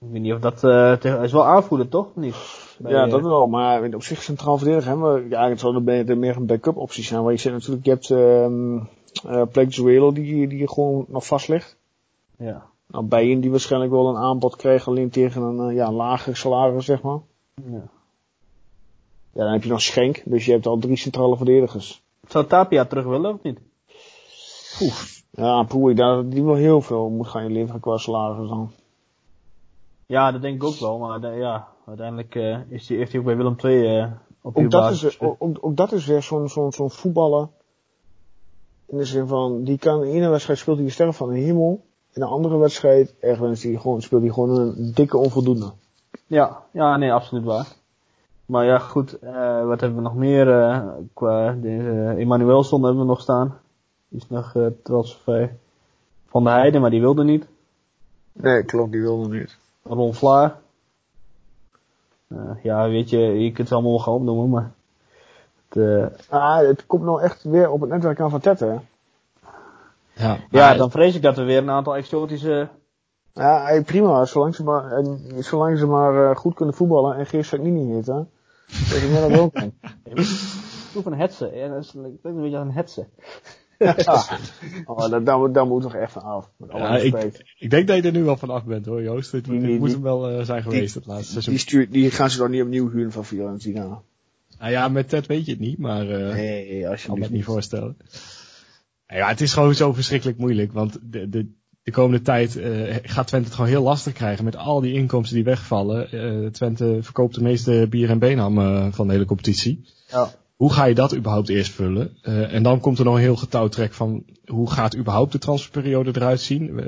Ik 0.00 0.08
weet 0.10 0.20
niet 0.20 0.32
of 0.32 0.40
dat, 0.40 0.60
hij 1.02 1.24
is 1.24 1.32
wel 1.32 1.46
aanvoerder 1.46 1.88
toch? 1.88 2.16
Niet? 2.16 2.34
Bij, 2.78 2.92
ja, 2.92 3.06
dat 3.06 3.20
wel, 3.20 3.46
maar 3.46 3.94
op 3.94 4.02
zich 4.02 4.22
centraal 4.22 4.58
verdediger 4.58 4.88
hebben 4.88 5.14
we, 5.14 5.28
ja, 5.28 5.48
het 5.48 5.60
zou 5.60 5.86
er 5.86 6.18
meer 6.18 6.36
een 6.36 6.46
backup 6.46 6.76
optie 6.76 7.04
zijn. 7.04 7.22
Want 7.22 7.34
je 7.34 7.40
zit 7.40 7.52
natuurlijk, 7.52 7.84
je 7.84 7.90
hebt 7.90 8.10
um, 8.10 8.88
uh, 9.26 9.68
Zuelo 9.68 10.12
die, 10.12 10.48
die 10.48 10.68
gewoon 10.68 11.04
nog 11.08 11.26
vast 11.26 11.48
ligt. 11.48 11.76
Ja. 12.36 12.66
Nou, 12.86 13.04
Bijen 13.04 13.40
die 13.40 13.50
waarschijnlijk 13.50 13.92
wel 13.92 14.08
een 14.08 14.16
aanbod 14.16 14.56
kreeg, 14.56 14.88
alleen 14.88 15.10
tegen 15.10 15.42
een 15.42 15.74
ja, 15.74 15.92
lager 15.92 16.36
salaris, 16.36 16.84
zeg 16.84 17.02
maar. 17.02 17.18
Ja. 17.54 17.82
Ja, 19.32 19.44
dan 19.44 19.52
heb 19.52 19.62
je 19.62 19.68
nog 19.68 19.80
Schenk, 19.80 20.22
dus 20.24 20.44
je 20.44 20.52
hebt 20.52 20.66
al 20.66 20.78
drie 20.78 20.96
centrale 20.96 21.36
verdedigers. 21.36 22.02
Zou 22.28 22.46
Tapia 22.46 22.84
terug 22.84 23.04
willen 23.04 23.34
of 23.34 23.42
niet? 23.42 23.58
Oeh. 24.80 24.94
Ja, 25.30 25.62
Poei, 25.62 25.94
daar 25.94 26.28
die 26.28 26.42
wel 26.42 26.54
heel 26.54 26.80
veel 26.80 27.08
moet 27.08 27.28
gaan 27.28 27.42
je 27.42 27.50
leveren 27.50 27.80
qua 27.80 27.96
salaris 27.96 28.48
dan. 28.48 28.70
Ja, 30.06 30.32
dat 30.32 30.42
denk 30.42 30.54
ik 30.54 30.64
ook 30.64 30.78
wel, 30.78 30.98
maar 30.98 31.20
de, 31.20 31.28
ja, 31.28 31.68
uiteindelijk 31.88 32.34
uh, 32.34 32.58
is 32.68 32.86
die, 32.86 32.96
heeft 32.96 33.10
hij 33.10 33.20
ook 33.20 33.26
bij 33.26 33.36
Willem 33.36 33.56
II 33.62 33.96
uh, 33.96 34.12
op 34.40 34.56
ook 34.56 34.70
dat, 34.70 34.90
is, 34.90 35.20
ook, 35.20 35.36
ook, 35.38 35.76
dat 35.76 35.92
is 35.92 36.06
weer 36.06 36.22
zo'n 36.22 36.48
zo'n 36.48 36.72
zo'n 36.72 36.90
voetballer. 36.90 37.48
In 38.86 38.96
de 38.96 39.04
zin 39.04 39.26
van, 39.26 39.64
die 39.64 39.78
kan 39.78 40.04
in 40.04 40.14
ene 40.14 40.28
wedstrijd 40.28 40.58
speelt 40.58 40.76
hij 40.76 40.86
de 40.86 40.92
sterren 40.92 41.14
van 41.14 41.28
de 41.28 41.38
hemel. 41.38 41.84
In 42.12 42.22
een 42.22 42.28
andere 42.28 42.56
wedstrijd 42.56 43.14
ergens 43.20 43.60
die 43.60 43.78
gewoon, 43.78 44.02
speelt 44.02 44.22
hij 44.22 44.30
gewoon 44.30 44.58
een 44.58 44.92
dikke 44.94 45.16
onvoldoende. 45.16 45.72
Ja, 46.26 46.62
ja, 46.72 46.96
nee, 46.96 47.12
absoluut 47.12 47.44
waar. 47.44 47.66
Maar 48.46 48.64
ja, 48.64 48.78
goed, 48.78 49.22
uh, 49.22 49.66
wat 49.66 49.80
hebben 49.80 49.98
we 49.98 50.04
nog 50.04 50.14
meer? 50.14 50.48
Uh, 50.48 50.88
qua 51.14 51.52
deze 51.52 52.14
Emmanuelson 52.18 52.82
hebben 52.82 53.02
we 53.02 53.08
nog 53.08 53.20
staan. 53.20 53.58
Die 54.08 54.20
is 54.20 54.28
nog 54.28 54.54
uh, 54.54 54.66
transfer 54.82 55.56
van 56.26 56.44
de 56.44 56.50
Heide, 56.50 56.78
maar 56.78 56.90
die 56.90 57.00
wilde 57.00 57.24
niet. 57.24 57.46
Nee, 58.32 58.64
klopt, 58.64 58.92
die 58.92 59.00
wilde 59.00 59.38
niet. 59.38 59.56
Ron 59.82 60.14
Vlaar. 60.14 60.60
Ja, 62.62 62.88
weet 62.88 63.10
je, 63.10 63.18
je 63.18 63.52
kunt 63.52 63.68
ze 63.68 63.74
allemaal 63.74 63.92
wel 63.92 64.00
gaan 64.00 64.14
opnoemen, 64.14 64.48
maar... 64.48 64.72
Het, 65.68 66.26
ah, 66.28 66.58
het 66.58 66.86
komt 66.86 67.04
nou 67.04 67.22
echt 67.22 67.42
weer 67.42 67.70
op 67.70 67.80
het 67.80 67.90
netwerk 67.90 68.20
aan 68.20 68.30
van 68.30 68.40
Tette, 68.40 68.80
Ja, 70.12 70.38
ja 70.50 70.74
dan 70.74 70.90
vrees 70.90 71.14
ik 71.14 71.22
dat 71.22 71.36
we 71.36 71.42
weer 71.42 71.58
een 71.58 71.70
aantal 71.70 71.96
exotische... 71.96 72.68
Ja, 73.32 73.82
prima, 73.82 74.24
zolang 74.24 74.54
ze 74.54 74.62
maar, 74.64 74.92
en, 74.92 75.20
zolang 75.38 75.78
ze 75.78 75.86
maar 75.86 76.36
goed 76.36 76.54
kunnen 76.54 76.74
voetballen 76.74 77.16
en 77.16 77.26
Geert 77.26 77.62
niet 77.62 77.94
heet, 77.94 78.06
hè. 78.06 78.22
Dat 78.68 79.02
ik 79.02 79.10
net 79.10 79.38
ook. 79.38 79.52
Proef 80.92 81.04
een 81.04 81.14
hetsen. 81.14 81.56
Ja, 81.56 81.68
dat 81.68 81.84
is 81.84 81.94
een 81.94 82.18
beetje 82.22 82.56
een 82.56 82.72
hetsen. 82.72 83.08
Ja. 83.78 83.96
Oh, 84.84 85.10
daar, 85.10 85.24
daar, 85.24 85.52
daar 85.52 85.66
moet 85.66 85.82
toch 85.82 85.94
echt 85.94 86.12
van 86.12 86.22
af. 86.22 86.50
Ja, 86.72 86.96
ik, 86.96 87.44
ik, 87.58 87.70
denk 87.70 87.86
dat 87.86 87.96
je 87.96 88.02
er 88.02 88.12
nu 88.12 88.24
wel 88.24 88.36
van 88.36 88.50
af 88.50 88.64
bent 88.64 88.86
hoor, 88.86 89.02
Joost. 89.02 89.32
Het, 89.32 89.46
moet 89.46 89.90
hem 89.90 90.02
wel 90.02 90.32
uh, 90.32 90.44
zijn 90.44 90.62
geweest 90.62 90.92
die, 90.92 91.02
het 91.02 91.10
laatste 91.12 91.30
seizoen. 91.32 91.52
Die, 91.52 91.62
stuurt, 91.62 91.92
die 91.92 92.10
gaan 92.10 92.30
ze 92.30 92.38
dan 92.38 92.50
niet 92.50 92.62
opnieuw 92.62 92.90
huren 92.90 93.12
van 93.12 93.24
Fiorentina. 93.24 94.02
Nou 94.58 94.70
ja, 94.70 94.88
met 94.88 95.08
Ted 95.08 95.26
weet 95.26 95.44
je 95.44 95.50
het 95.50 95.60
niet, 95.60 95.78
maar 95.78 96.06
uh, 96.06 96.34
nee, 96.34 96.88
als 96.88 97.02
je 97.02 97.08
kan 97.08 97.18
me 97.18 97.26
niet 97.30 97.44
voorstellen. 97.44 97.96
Ja, 99.06 99.28
het 99.28 99.40
is 99.40 99.52
gewoon 99.52 99.74
zo 99.74 99.92
verschrikkelijk 99.92 100.38
moeilijk, 100.38 100.72
want 100.72 100.98
de, 101.02 101.28
de, 101.28 101.46
de 101.82 101.90
komende 101.90 102.22
tijd 102.22 102.56
uh, 102.56 102.96
gaat 103.02 103.26
Twente 103.26 103.46
het 103.46 103.54
gewoon 103.54 103.70
heel 103.70 103.82
lastig 103.82 104.12
krijgen 104.12 104.44
met 104.44 104.56
al 104.56 104.80
die 104.80 104.94
inkomsten 104.94 105.36
die 105.36 105.44
wegvallen. 105.44 106.08
Uh, 106.14 106.50
Twente 106.50 106.98
verkoopt 107.00 107.34
de 107.34 107.42
meeste 107.42 107.86
bier 107.90 108.10
en 108.10 108.18
beenham 108.18 108.58
uh, 108.58 108.86
van 108.90 109.06
de 109.06 109.12
hele 109.12 109.24
competitie. 109.24 109.84
Ja. 110.08 110.30
Hoe 110.58 110.72
ga 110.72 110.84
je 110.84 110.94
dat 110.94 111.16
überhaupt 111.16 111.48
eerst 111.48 111.72
vullen? 111.72 112.22
en 112.50 112.62
dan 112.62 112.80
komt 112.80 112.98
er 112.98 113.04
nog 113.04 113.14
een 113.14 113.20
heel 113.20 113.36
getouwtrek 113.36 113.92
van 113.92 114.24
hoe 114.46 114.70
gaat 114.70 114.96
überhaupt 114.96 115.32
de 115.32 115.38
transferperiode 115.38 116.10
eruit 116.14 116.40
zien? 116.40 116.80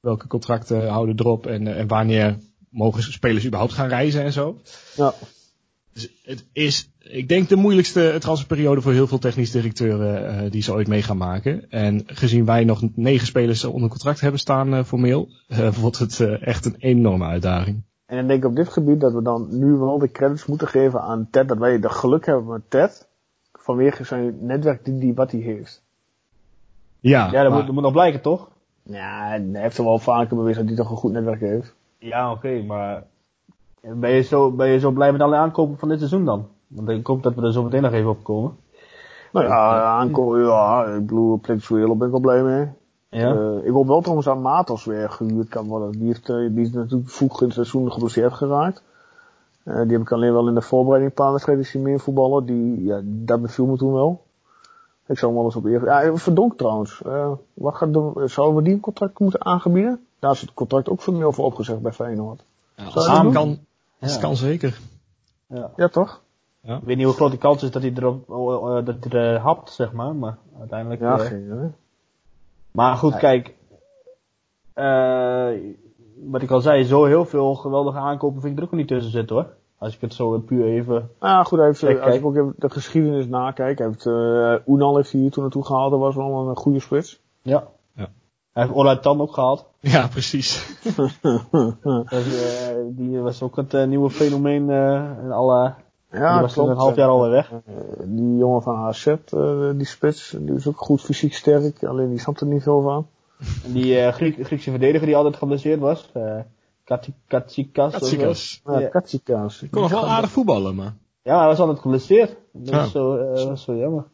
welke 0.00 0.26
contracten 0.26 0.88
houden 0.88 1.18
erop 1.18 1.46
en, 1.46 1.76
en 1.76 1.86
wanneer 1.86 2.38
mogen 2.70 3.02
spelers 3.02 3.46
überhaupt 3.46 3.72
gaan 3.72 3.88
reizen 3.88 4.22
en 4.22 4.32
zo? 4.32 4.60
Ja. 4.96 5.14
Dus 5.92 6.08
het 6.22 6.44
is, 6.52 6.90
ik 6.98 7.28
denk, 7.28 7.48
de 7.48 7.56
moeilijkste 7.56 8.16
transferperiode 8.20 8.80
voor 8.80 8.92
heel 8.92 9.06
veel 9.06 9.18
technisch 9.18 9.50
directeuren 9.50 10.50
die 10.50 10.62
ze 10.62 10.72
ooit 10.72 10.88
mee 10.88 11.02
gaan 11.02 11.16
maken. 11.16 11.70
En 11.70 12.02
gezien 12.06 12.44
wij 12.44 12.64
nog 12.64 12.82
negen 12.94 13.26
spelers 13.26 13.64
onder 13.64 13.88
contract 13.88 14.20
hebben 14.20 14.40
staan 14.40 14.86
formeel, 14.86 15.28
wordt 15.80 15.98
het 15.98 16.20
echt 16.20 16.64
een 16.64 16.76
enorme 16.78 17.24
uitdaging. 17.24 17.82
En 18.08 18.18
ik 18.18 18.28
denk 18.28 18.44
op 18.44 18.56
dit 18.56 18.68
gebied 18.68 19.00
dat 19.00 19.12
we 19.12 19.22
dan 19.22 19.46
nu 19.50 19.72
wel 19.72 19.98
de 19.98 20.10
credits 20.10 20.46
moeten 20.46 20.68
geven 20.68 21.00
aan 21.00 21.28
Ted, 21.30 21.48
dat 21.48 21.58
wij 21.58 21.80
de 21.80 21.88
geluk 21.88 22.26
hebben 22.26 22.46
met 22.46 22.70
Ted, 22.70 23.08
vanwege 23.52 24.04
zijn 24.04 24.36
netwerk 24.40 24.84
die, 24.84 24.98
die 24.98 25.14
wat 25.14 25.30
hij 25.30 25.40
heeft. 25.40 25.82
Ja, 27.00 27.28
ja 27.30 27.42
dat, 27.42 27.52
moet, 27.52 27.66
dat 27.66 27.74
moet 27.74 27.82
nog 27.82 27.92
blijken, 27.92 28.20
toch? 28.20 28.48
Ja, 28.82 29.26
hij 29.26 29.48
heeft 29.52 29.78
er 29.78 29.84
wel 29.84 29.98
vaker 29.98 30.36
bewezen 30.36 30.66
dat 30.66 30.74
hij 30.74 30.84
toch 30.84 30.90
een 30.90 30.96
goed 30.96 31.12
netwerk 31.12 31.40
heeft. 31.40 31.74
Ja, 31.98 32.30
oké, 32.30 32.46
okay, 32.46 32.62
maar 32.62 33.04
ben 33.80 34.10
je, 34.10 34.22
zo, 34.22 34.50
ben 34.50 34.68
je 34.68 34.78
zo 34.78 34.90
blij 34.90 35.12
met 35.12 35.20
alle 35.20 35.36
aankopen 35.36 35.78
van 35.78 35.88
dit 35.88 35.98
seizoen 35.98 36.24
dan? 36.24 36.48
Want 36.66 36.88
ik 36.88 37.06
hoop 37.06 37.22
dat 37.22 37.34
we 37.34 37.42
er 37.42 37.52
zo 37.52 37.62
meteen 37.62 37.82
nog 37.82 37.92
even 37.92 38.10
op 38.10 38.24
komen. 38.24 38.56
Nou 39.32 39.46
ja, 39.46 39.82
aankopen, 39.82 40.40
ja, 40.40 40.84
ik 40.84 41.06
bedoel, 41.06 41.38
Plexuelo 41.38 41.96
ben 41.96 42.06
ik 42.06 42.12
wel 42.12 42.20
blij 42.20 42.42
mee. 42.42 42.68
Ja. 43.10 43.34
Uh, 43.34 43.66
ik 43.66 43.72
hoop 43.72 43.86
wel 43.86 44.00
trouwens 44.00 44.28
aan 44.28 44.42
Matos 44.42 44.84
weer 44.84 45.10
gehuurd 45.10 45.48
kan 45.48 45.66
worden. 45.66 45.92
Die, 45.92 46.06
heeft, 46.06 46.28
uh, 46.28 46.54
die 46.54 46.64
is 46.64 46.72
natuurlijk 46.72 47.10
vroeg 47.10 47.40
in 47.40 47.46
het 47.46 47.54
seizoen 47.54 47.92
geblesseerd 47.92 48.32
geraakt. 48.32 48.82
Uh, 49.64 49.82
die 49.82 49.92
heb 49.92 50.00
ik 50.00 50.12
alleen 50.12 50.32
wel 50.32 50.48
in 50.48 50.54
de 50.54 50.62
voorbereiding 50.62 51.10
een 51.10 51.22
paar 51.24 51.32
wedstrijden 51.32 51.66
zien 51.66 51.82
meer 51.82 52.00
voetballen. 52.00 52.46
Die, 52.46 52.84
ja, 52.84 53.00
dat 53.04 53.42
beviel 53.42 53.66
me 53.66 53.76
toen 53.76 53.92
wel. 53.92 54.22
Ik 55.06 55.18
zou 55.18 55.32
hem 55.32 55.40
wel 55.40 55.44
eens 55.44 55.56
op 55.56 55.64
eer. 55.64 55.84
Ja, 55.84 56.16
Verdonk 56.16 56.56
trouwens. 56.56 57.02
wat 57.54 57.74
gaat 57.74 57.92
de, 57.92 58.22
zouden 58.24 58.56
we 58.56 58.62
die 58.62 58.72
een 58.72 58.80
contract 58.80 59.18
moeten 59.18 59.44
aangebieden? 59.44 60.06
Daar 60.18 60.32
is 60.32 60.40
het 60.40 60.54
contract 60.54 60.88
ook 60.88 61.02
veel 61.02 61.32
voor 61.32 61.44
opgezegd 61.44 61.80
bij 61.80 61.92
Feyenoord. 61.92 62.44
Ja, 62.74 62.84
als 62.84 63.32
kan, 63.32 63.58
dat 63.98 64.18
kan 64.18 64.36
zeker. 64.36 64.80
Ja, 65.46 65.70
ja 65.76 65.88
toch? 65.88 66.20
Ja. 66.60 66.76
Ik 66.76 66.82
weet 66.82 66.96
niet 66.96 67.06
hoe 67.06 67.14
groot 67.14 67.30
de 67.30 67.38
kans 67.38 67.62
is 67.62 67.70
dat 67.70 67.82
hij 67.82 67.92
erop, 67.96 68.28
uh, 68.30 68.86
dat 68.86 68.96
hij 69.00 69.20
er 69.20 69.38
hapt, 69.38 69.70
zeg 69.70 69.92
maar, 69.92 70.14
maar 70.14 70.36
uiteindelijk... 70.58 71.00
Ja, 71.00 71.18
uh, 71.18 71.26
geen 71.26 71.74
Maar 72.70 72.96
goed, 72.96 73.16
kijk, 73.16 73.54
uh, 74.74 75.50
wat 76.24 76.42
ik 76.42 76.50
al 76.50 76.60
zei, 76.60 76.84
zo 76.84 77.04
heel 77.04 77.24
veel 77.24 77.54
geweldige 77.54 77.98
aankopen 77.98 78.40
vind 78.40 78.52
ik 78.52 78.58
er 78.58 78.64
ook 78.64 78.72
niet 78.72 78.88
tussen 78.88 79.12
zitten 79.12 79.36
hoor. 79.36 79.46
Als 79.78 79.94
ik 79.94 80.00
het 80.00 80.14
zo 80.14 80.38
puur 80.38 80.64
even... 80.64 81.10
Ja, 81.20 81.42
goed, 81.42 81.58
heeft, 81.58 82.00
als 82.00 82.14
ik 82.14 82.24
ook 82.24 82.36
even 82.36 82.54
de 82.56 82.70
geschiedenis 82.70 83.26
nakijk, 83.26 83.78
heeft, 83.78 84.06
uh, 84.06 84.54
Unal 84.66 84.96
heeft 84.96 85.12
hij 85.12 85.20
hier 85.20 85.30
toen 85.30 85.42
naartoe 85.42 85.64
gehaald, 85.64 85.90
dat 85.90 86.00
was 86.00 86.14
wel 86.14 86.48
een 86.48 86.56
goede 86.56 86.80
spits. 86.80 87.20
Ja. 87.42 87.66
ja. 87.94 88.08
Hij 88.52 88.62
heeft 88.62 88.74
Ola 88.74 88.98
Tan 88.98 89.20
ook 89.20 89.32
gehaald. 89.32 89.66
Ja, 89.80 90.06
precies. 90.06 90.80
dus, 92.08 92.40
die 92.90 93.18
was 93.18 93.42
ook 93.42 93.56
het 93.56 93.86
nieuwe 93.86 94.10
fenomeen 94.10 94.70
in 95.22 95.32
alle... 95.32 95.74
Ja, 96.10 96.32
die 96.32 96.42
was 96.42 96.52
klopt. 96.52 96.70
een 96.70 96.76
half 96.76 96.96
jaar 96.96 97.08
alweer 97.08 97.30
weg. 97.30 97.52
die 98.04 98.36
jongen 98.36 98.62
van 98.62 98.76
AZ, 98.76 99.14
die 99.76 99.86
spits, 99.86 100.36
die 100.38 100.54
is 100.54 100.66
ook 100.66 100.78
goed 100.78 101.00
fysiek 101.00 101.34
sterk. 101.34 101.84
Alleen 101.84 102.10
die 102.10 102.18
snapt 102.18 102.40
er 102.40 102.46
niet 102.46 102.62
veel 102.62 102.82
van. 102.82 103.06
En 103.64 103.72
die 103.72 104.12
Griek, 104.12 104.46
Griekse 104.46 104.70
verdediger 104.70 105.06
die 105.06 105.16
altijd 105.16 105.36
geblesseerd 105.36 105.80
was. 105.80 106.12
Katsikas. 106.84 107.92
Katsikas. 107.92 108.60
Ja, 108.64 108.88
Katsikas. 108.88 109.62
Ik 109.62 109.70
kon 109.70 109.82
nog 109.82 109.90
wel 109.90 110.08
aardig 110.08 110.30
voetballen, 110.30 110.74
maar... 110.74 110.94
Ja, 111.22 111.38
hij 111.38 111.46
was 111.46 111.58
altijd 111.58 111.78
geblesseerd. 111.78 112.36
Dat 112.52 112.74
ja. 112.74 112.84
is 112.84 112.90
zo, 112.90 113.16
uh, 113.16 113.44
was 113.44 113.62
zo 113.62 113.76
jammer. 113.76 114.04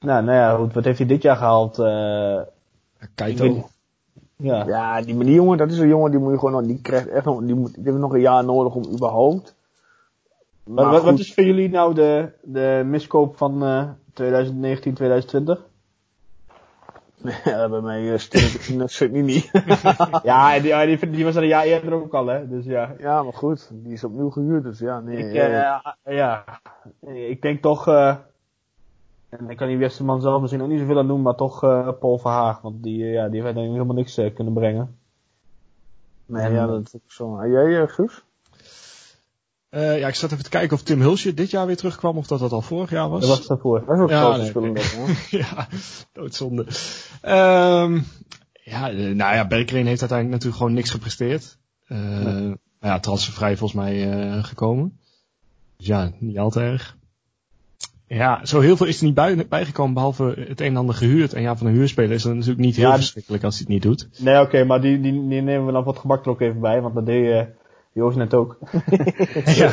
Nou, 0.00 0.24
nou 0.24 0.36
ja, 0.36 0.56
goed, 0.56 0.72
wat 0.72 0.84
heeft 0.84 0.98
hij 0.98 1.06
dit 1.06 1.22
jaar 1.22 1.36
gehaald? 1.36 1.78
Uh, 1.78 2.40
Kaito. 3.14 3.68
Ja. 4.36 4.66
ja, 4.66 5.02
die, 5.02 5.18
die 5.18 5.34
jongen, 5.34 5.58
dat 5.58 5.70
is 5.70 5.78
een 5.78 5.88
jongen 5.88 6.10
die 6.10 6.20
moet 6.20 6.32
je 6.32 6.38
gewoon 6.38 6.52
nog, 6.52 6.62
die 6.62 6.80
krijgt 6.80 7.08
echt 7.08 7.24
nog, 7.24 7.40
die, 7.42 7.54
moet, 7.54 7.74
die 7.74 7.84
heeft 7.84 7.96
nog 7.96 8.12
een 8.12 8.20
jaar 8.20 8.44
nodig 8.44 8.74
om 8.74 8.84
überhaupt. 8.92 9.54
Maar 10.68 10.90
wat, 10.90 11.02
wat 11.02 11.18
is 11.18 11.34
voor 11.34 11.44
jullie 11.44 11.68
nou 11.68 11.94
de, 11.94 12.32
de 12.42 12.82
miskoop 12.86 13.36
van 13.36 13.64
uh, 13.64 13.88
2019, 14.12 14.94
2020? 14.94 15.66
Ja, 17.44 17.68
bij 17.68 17.80
mij 17.80 18.10
dat 18.78 18.90
zit 18.90 19.12
niet 19.12 19.24
niet. 19.24 19.50
ja, 20.22 20.58
die, 20.60 20.96
die, 20.96 21.10
die 21.10 21.24
was 21.24 21.36
er 21.36 21.42
een 21.42 21.48
jaar 21.48 21.64
eerder 21.64 21.92
ook 21.92 22.14
al, 22.14 22.26
hè. 22.26 22.48
Dus 22.48 22.64
ja. 22.64 22.94
Ja, 22.98 23.22
maar 23.22 23.32
goed. 23.32 23.70
Die 23.72 23.92
is 23.92 24.04
opnieuw 24.04 24.30
gehuurd, 24.30 24.62
dus 24.62 24.78
ja. 24.78 25.00
Nee, 25.00 25.16
ik, 25.16 25.34
uh, 25.34 25.78
ja. 26.04 26.44
Ik 27.00 27.42
denk 27.42 27.62
toch, 27.62 27.88
uh, 27.88 28.16
en 29.28 29.50
ik 29.50 29.56
kan 29.56 29.68
die 29.68 29.78
Westerman 29.78 30.20
zelf 30.20 30.40
misschien 30.40 30.62
ook 30.62 30.68
niet 30.68 30.80
zoveel 30.80 30.98
aan 30.98 31.06
doen, 31.06 31.22
maar 31.22 31.34
toch 31.34 31.64
uh, 31.64 31.88
Paul 32.00 32.18
Verhaag. 32.18 32.60
Want 32.60 32.82
die, 32.82 32.98
ja, 32.98 33.28
die 33.28 33.42
heeft 33.42 33.56
eigenlijk 33.56 33.72
helemaal 33.72 33.94
niks 33.94 34.14
kunnen 34.34 34.52
brengen. 34.52 34.98
Nee, 36.26 36.42
en, 36.42 36.52
ja, 36.52 36.66
dat 36.66 36.86
is 36.86 36.94
ook 36.94 37.12
zo. 37.12 37.38
En 37.38 37.50
jij, 37.50 37.88
Guus? 37.88 38.24
Uh, 39.70 39.98
ja, 39.98 40.08
ik 40.08 40.14
zat 40.14 40.32
even 40.32 40.44
te 40.44 40.50
kijken 40.50 40.76
of 40.76 40.82
Tim 40.82 41.00
Hulsje 41.00 41.34
dit 41.34 41.50
jaar 41.50 41.66
weer 41.66 41.76
terugkwam 41.76 42.16
of 42.16 42.26
dat 42.26 42.38
dat 42.38 42.52
al 42.52 42.62
vorig 42.62 42.90
jaar 42.90 43.08
was. 43.08 43.20
Dat 43.20 43.28
was 43.28 43.46
daarvoor. 43.46 43.84
Dat 43.86 43.98
ook 43.98 44.10
ja, 44.10 44.36
nee, 44.36 44.72
ja, 45.42 45.68
doodzonde. 46.12 46.62
Um, 46.62 48.06
ja, 48.62 48.92
uh, 48.92 49.14
nou 49.14 49.34
ja, 49.34 49.46
Berkeley 49.46 49.82
heeft 49.82 50.00
uiteindelijk 50.00 50.30
natuurlijk 50.30 50.56
gewoon 50.56 50.72
niks 50.72 50.90
gepresteerd. 50.90 51.58
Uh, 51.88 51.98
nee. 51.98 52.34
Nou 52.80 52.92
ja, 52.94 53.00
transfervrij 53.00 53.56
volgens 53.56 53.80
mij 53.80 54.42
gekomen. 54.42 54.98
Dus 55.76 55.86
ja, 55.86 56.10
niet 56.18 56.38
al 56.38 56.50
te 56.50 56.60
erg. 56.60 56.96
Ja, 58.06 58.44
zo 58.44 58.60
heel 58.60 58.76
veel 58.76 58.86
is 58.86 58.98
er 58.98 59.04
niet 59.04 59.14
bij, 59.14 59.46
bijgekomen 59.48 59.94
behalve 59.94 60.44
het 60.48 60.60
een 60.60 60.66
en 60.66 60.76
ander 60.76 60.94
gehuurd. 60.94 61.32
En 61.32 61.42
ja, 61.42 61.56
van 61.56 61.66
een 61.66 61.72
huurspeler 61.72 62.10
is 62.10 62.22
dat 62.22 62.32
natuurlijk 62.32 62.60
niet 62.60 62.76
heel 62.76 62.88
ja, 62.88 62.94
verschrikkelijk 62.94 63.44
als 63.44 63.54
hij 63.54 63.64
het 63.64 63.74
niet 63.74 63.82
doet. 63.82 64.08
Nee, 64.18 64.34
oké, 64.34 64.44
okay, 64.44 64.64
maar 64.64 64.80
die, 64.80 65.00
die, 65.00 65.12
die 65.12 65.42
nemen 65.42 65.66
we 65.66 65.72
dan 65.72 65.84
wat 65.84 65.98
gemak 65.98 66.24
er 66.24 66.30
ook 66.30 66.40
even 66.40 66.60
bij, 66.60 66.80
want 66.80 66.94
dat 66.94 67.06
deed 67.06 67.46
Joost 67.98 68.16
net 68.16 68.34
ook. 68.34 68.58
ja. 69.60 69.72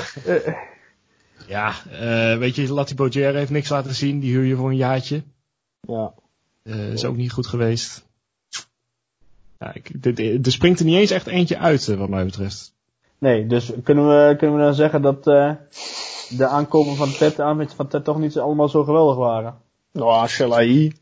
ja, 1.47 1.73
uh, 1.91 2.37
weet 2.37 2.55
je, 2.55 2.73
Latti 2.73 2.95
Bogier 2.95 3.33
heeft 3.33 3.51
niks 3.51 3.69
laten 3.69 3.93
zien. 3.93 4.19
Die 4.19 4.31
huur 4.31 4.43
je 4.43 4.55
voor 4.55 4.69
een 4.69 4.75
jaartje. 4.75 5.23
Ja. 5.81 6.13
Uh, 6.63 6.91
is 6.91 7.05
ook 7.05 7.15
niet 7.15 7.31
goed 7.31 7.47
geweest. 7.47 8.05
Ja, 9.59 9.73
ik, 9.73 9.91
er 10.45 10.51
springt 10.51 10.79
er 10.79 10.85
niet 10.85 10.95
eens 10.95 11.11
echt 11.11 11.27
eentje 11.27 11.57
uit, 11.57 11.95
wat 11.95 12.09
mij 12.09 12.25
betreft. 12.25 12.73
Nee, 13.17 13.47
dus 13.47 13.71
kunnen 13.83 14.07
we, 14.07 14.35
kunnen 14.35 14.57
we 14.57 14.63
dan 14.63 14.73
zeggen 14.73 15.01
dat 15.01 15.27
uh, 15.27 15.51
de 16.29 16.47
aankomen 16.47 16.95
van 16.95 17.11
Ted, 17.11 17.39
aanwet 17.39 17.73
van 17.73 17.87
Ted 17.87 18.03
toch 18.03 18.19
niet 18.19 18.37
allemaal 18.37 18.69
zo 18.69 18.83
geweldig 18.83 19.15
waren? 19.15 19.57
Nou, 19.91 20.27
Shalai. 20.27 20.93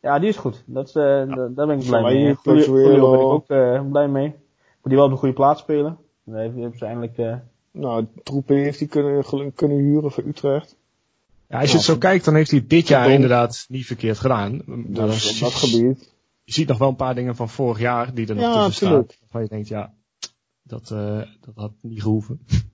Ja, 0.00 0.18
die 0.18 0.28
is 0.28 0.36
goed. 0.36 0.62
Dat, 0.66 0.94
uh, 0.94 1.02
ja. 1.04 1.48
Daar 1.54 1.66
ben 1.66 1.78
ik 1.78 1.86
blij 1.86 2.02
mee. 2.02 2.36
Julio 2.42 3.10
ben 3.10 3.20
ik 3.20 3.26
ook 3.26 3.90
blij 3.90 4.08
mee. 4.08 4.28
Moet 4.28 4.92
die 4.92 4.96
wel 4.96 5.04
op 5.04 5.10
de 5.10 5.16
goede 5.16 5.34
plaats 5.34 5.60
spelen. 5.60 5.98
Dan 6.24 6.34
hebben 6.34 6.78
ze 6.78 6.84
eindelijk... 6.84 7.18
Uh... 7.18 7.34
Nou, 7.70 8.06
Troepé 8.22 8.54
heeft 8.54 8.78
hij 8.78 8.88
kunnen, 8.88 9.54
kunnen 9.54 9.76
huren 9.76 10.10
voor 10.10 10.24
Utrecht. 10.24 10.76
Ja, 11.48 11.60
als 11.60 11.70
je 11.70 11.76
het 11.76 11.86
zo 11.86 11.98
kijkt, 11.98 12.24
dan 12.24 12.34
heeft 12.34 12.50
hij 12.50 12.64
dit 12.66 12.88
jaar 12.88 13.10
inderdaad 13.10 13.64
niet 13.68 13.86
verkeerd 13.86 14.18
gedaan. 14.18 14.62
Dus 14.86 15.32
op 15.32 15.40
dat 15.40 15.52
gebied. 15.52 16.12
Je 16.44 16.52
ziet 16.52 16.68
nog 16.68 16.78
wel 16.78 16.88
een 16.88 16.96
paar 16.96 17.14
dingen 17.14 17.36
van 17.36 17.48
vorig 17.48 17.78
jaar 17.78 18.14
die 18.14 18.26
er 18.26 18.34
nog 18.34 18.44
ja, 18.44 18.64
tussen 18.64 18.86
staan. 18.86 19.06
Waarvan 19.20 19.42
je 19.42 19.48
denkt, 19.48 19.68
ja, 19.68 19.92
dat, 20.62 20.90
uh, 20.90 21.22
dat 21.40 21.54
had 21.54 21.72
niet 21.80 22.02
gehoeven. 22.02 22.40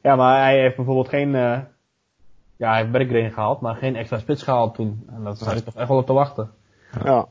Ja, 0.00 0.16
maar 0.16 0.42
hij 0.42 0.60
heeft 0.60 0.76
bijvoorbeeld 0.76 1.08
geen... 1.08 1.28
Uh, 1.28 1.58
ja, 2.56 2.70
hij 2.70 2.78
heeft 2.78 2.90
Berggren 2.90 3.32
gehaald, 3.32 3.60
maar 3.60 3.74
geen 3.74 3.96
extra 3.96 4.18
spits 4.18 4.42
gehaald 4.42 4.74
toen. 4.74 5.02
En 5.06 5.24
dat 5.24 5.38
zat 5.38 5.56
ik 5.56 5.64
toch 5.64 5.76
echt 5.76 5.88
wel 5.88 5.96
op 5.96 6.06
te 6.06 6.12
wachten. 6.12 6.50
Ja. 7.04 7.28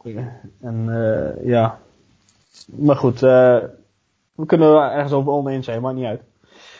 En 0.61 0.85
uh, 0.87 1.45
ja... 1.45 1.79
Maar 2.65 2.95
goed, 2.95 3.21
uh, 3.21 3.57
we 4.35 4.45
kunnen 4.45 4.67
er 4.67 4.91
ergens 4.91 5.13
over 5.13 5.31
oneens 5.31 5.65
zijn, 5.65 5.81
maakt 5.81 5.95
niet 5.95 6.05
uit. 6.05 6.21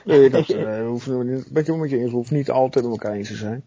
Nee, 0.06 0.30
dat 0.30 0.50
uh, 0.50 0.88
hoeven 0.88 1.18
we 1.18 1.24
niet, 1.24 1.50
ben 1.52 1.66
ik 1.66 1.76
met 1.76 1.90
je 1.90 1.98
eens, 1.98 2.12
hoeven 2.12 2.36
niet 2.36 2.52
altijd 2.52 2.86
met 2.86 2.94
elkaar 2.94 3.14
eens 3.14 3.28
te 3.28 3.36
zijn. 3.36 3.66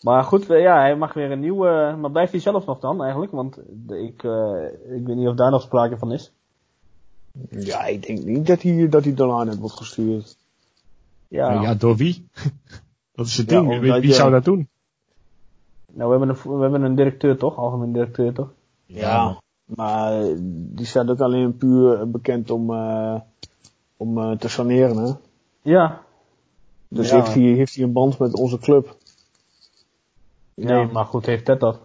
Maar 0.00 0.24
goed, 0.24 0.46
ja, 0.46 0.80
hij 0.80 0.96
mag 0.96 1.12
weer 1.12 1.30
een 1.30 1.40
nieuwe, 1.40 1.96
maar 2.00 2.10
blijft 2.10 2.32
hij 2.32 2.40
zelf 2.40 2.66
nog 2.66 2.80
dan 2.80 3.02
eigenlijk? 3.02 3.32
Want 3.32 3.58
ik, 3.88 4.22
uh, 4.22 4.64
ik 4.96 5.06
weet 5.06 5.16
niet 5.16 5.28
of 5.28 5.34
daar 5.34 5.50
nog 5.50 5.62
sprake 5.62 5.98
van 5.98 6.12
is. 6.12 6.32
Ja, 7.50 7.84
ik 7.84 8.06
denk 8.06 8.24
niet 8.24 8.46
dat 8.46 8.62
hij, 8.62 8.88
dat 8.88 9.04
hij 9.04 9.14
daarna 9.14 9.44
net 9.44 9.58
wordt 9.58 9.76
gestuurd. 9.76 10.36
Ja. 11.28 11.52
ja, 11.52 11.62
ja 11.62 11.74
door 11.74 11.96
wie? 11.96 12.28
dat 13.14 13.26
is 13.26 13.36
het 13.36 13.48
ding, 13.48 13.72
ja, 13.72 13.78
wie, 13.80 13.92
wie 13.92 14.06
je... 14.06 14.12
zou 14.12 14.30
dat 14.30 14.44
doen? 14.44 14.68
Nou, 15.92 16.10
we 16.10 16.18
hebben 16.18 16.36
een, 16.36 16.56
we 16.56 16.62
hebben 16.62 16.82
een 16.82 16.94
directeur 16.94 17.36
toch, 17.36 17.56
algemeen 17.56 17.92
directeur 17.92 18.32
toch? 18.32 18.52
Ja, 18.86 19.40
maar 19.76 20.22
die 20.46 20.86
staat 20.86 21.10
ook 21.10 21.20
alleen 21.20 21.56
puur 21.56 22.10
bekend 22.10 22.50
om, 22.50 22.70
uh, 22.70 23.14
om 23.96 24.18
uh, 24.18 24.30
te 24.30 24.48
saneren, 24.48 24.96
hè? 24.96 25.12
Ja. 25.62 26.00
Dus 26.88 27.10
ja. 27.10 27.16
Heeft, 27.16 27.34
hij, 27.34 27.42
heeft 27.42 27.74
hij 27.74 27.84
een 27.84 27.92
band 27.92 28.18
met 28.18 28.34
onze 28.34 28.58
club? 28.58 28.96
Nee, 30.54 30.86
maar 30.86 31.04
goed, 31.04 31.26
heeft 31.26 31.44
Ted 31.44 31.60
dat? 31.60 31.78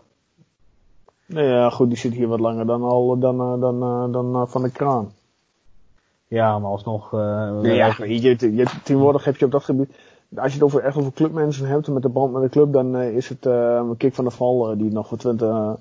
Nee, 1.26 1.48
ja, 1.48 1.70
goed, 1.70 1.88
die 1.88 1.98
zit 1.98 2.14
hier 2.14 2.28
wat 2.28 2.40
langer 2.40 2.66
dan 2.66 2.84
al, 2.84 3.20
dan, 3.20 3.42
uh, 3.42 3.62
dan, 3.62 3.84
uh, 3.84 4.14
dan 4.14 4.36
uh, 4.36 4.48
van 4.48 4.62
de 4.62 4.72
kraan. 4.72 5.12
Ja, 6.28 6.60
maar 6.60 6.72
alsnog... 6.72 7.14
Uh, 7.14 7.60
nee, 7.60 7.76
ja, 7.76 7.96
je, 7.98 8.22
je, 8.22 8.56
je, 8.56 8.66
tegenwoordig 8.84 9.26
heb 9.26 9.36
je 9.36 9.46
op 9.46 9.52
dat 9.52 9.64
gebied... 9.64 9.96
Als 10.36 10.48
je 10.48 10.54
het 10.54 10.64
over, 10.64 10.84
echt 10.84 10.98
over 10.98 11.14
clubmensen 11.14 11.68
hebt 11.68 11.88
met 11.88 12.02
de 12.02 12.10
band 12.10 12.34
met 12.34 12.42
de 12.42 12.50
club, 12.50 12.74
dan 12.74 12.98
is 12.98 13.30
het 13.30 13.46
een 13.46 13.98
kick 13.98 14.14
van 14.14 14.24
de 14.24 14.32
val 14.32 14.78
die 14.78 14.92
nog 14.92 15.08
voor 15.08 15.18
Twente 15.18 15.46
uh, 15.46 15.74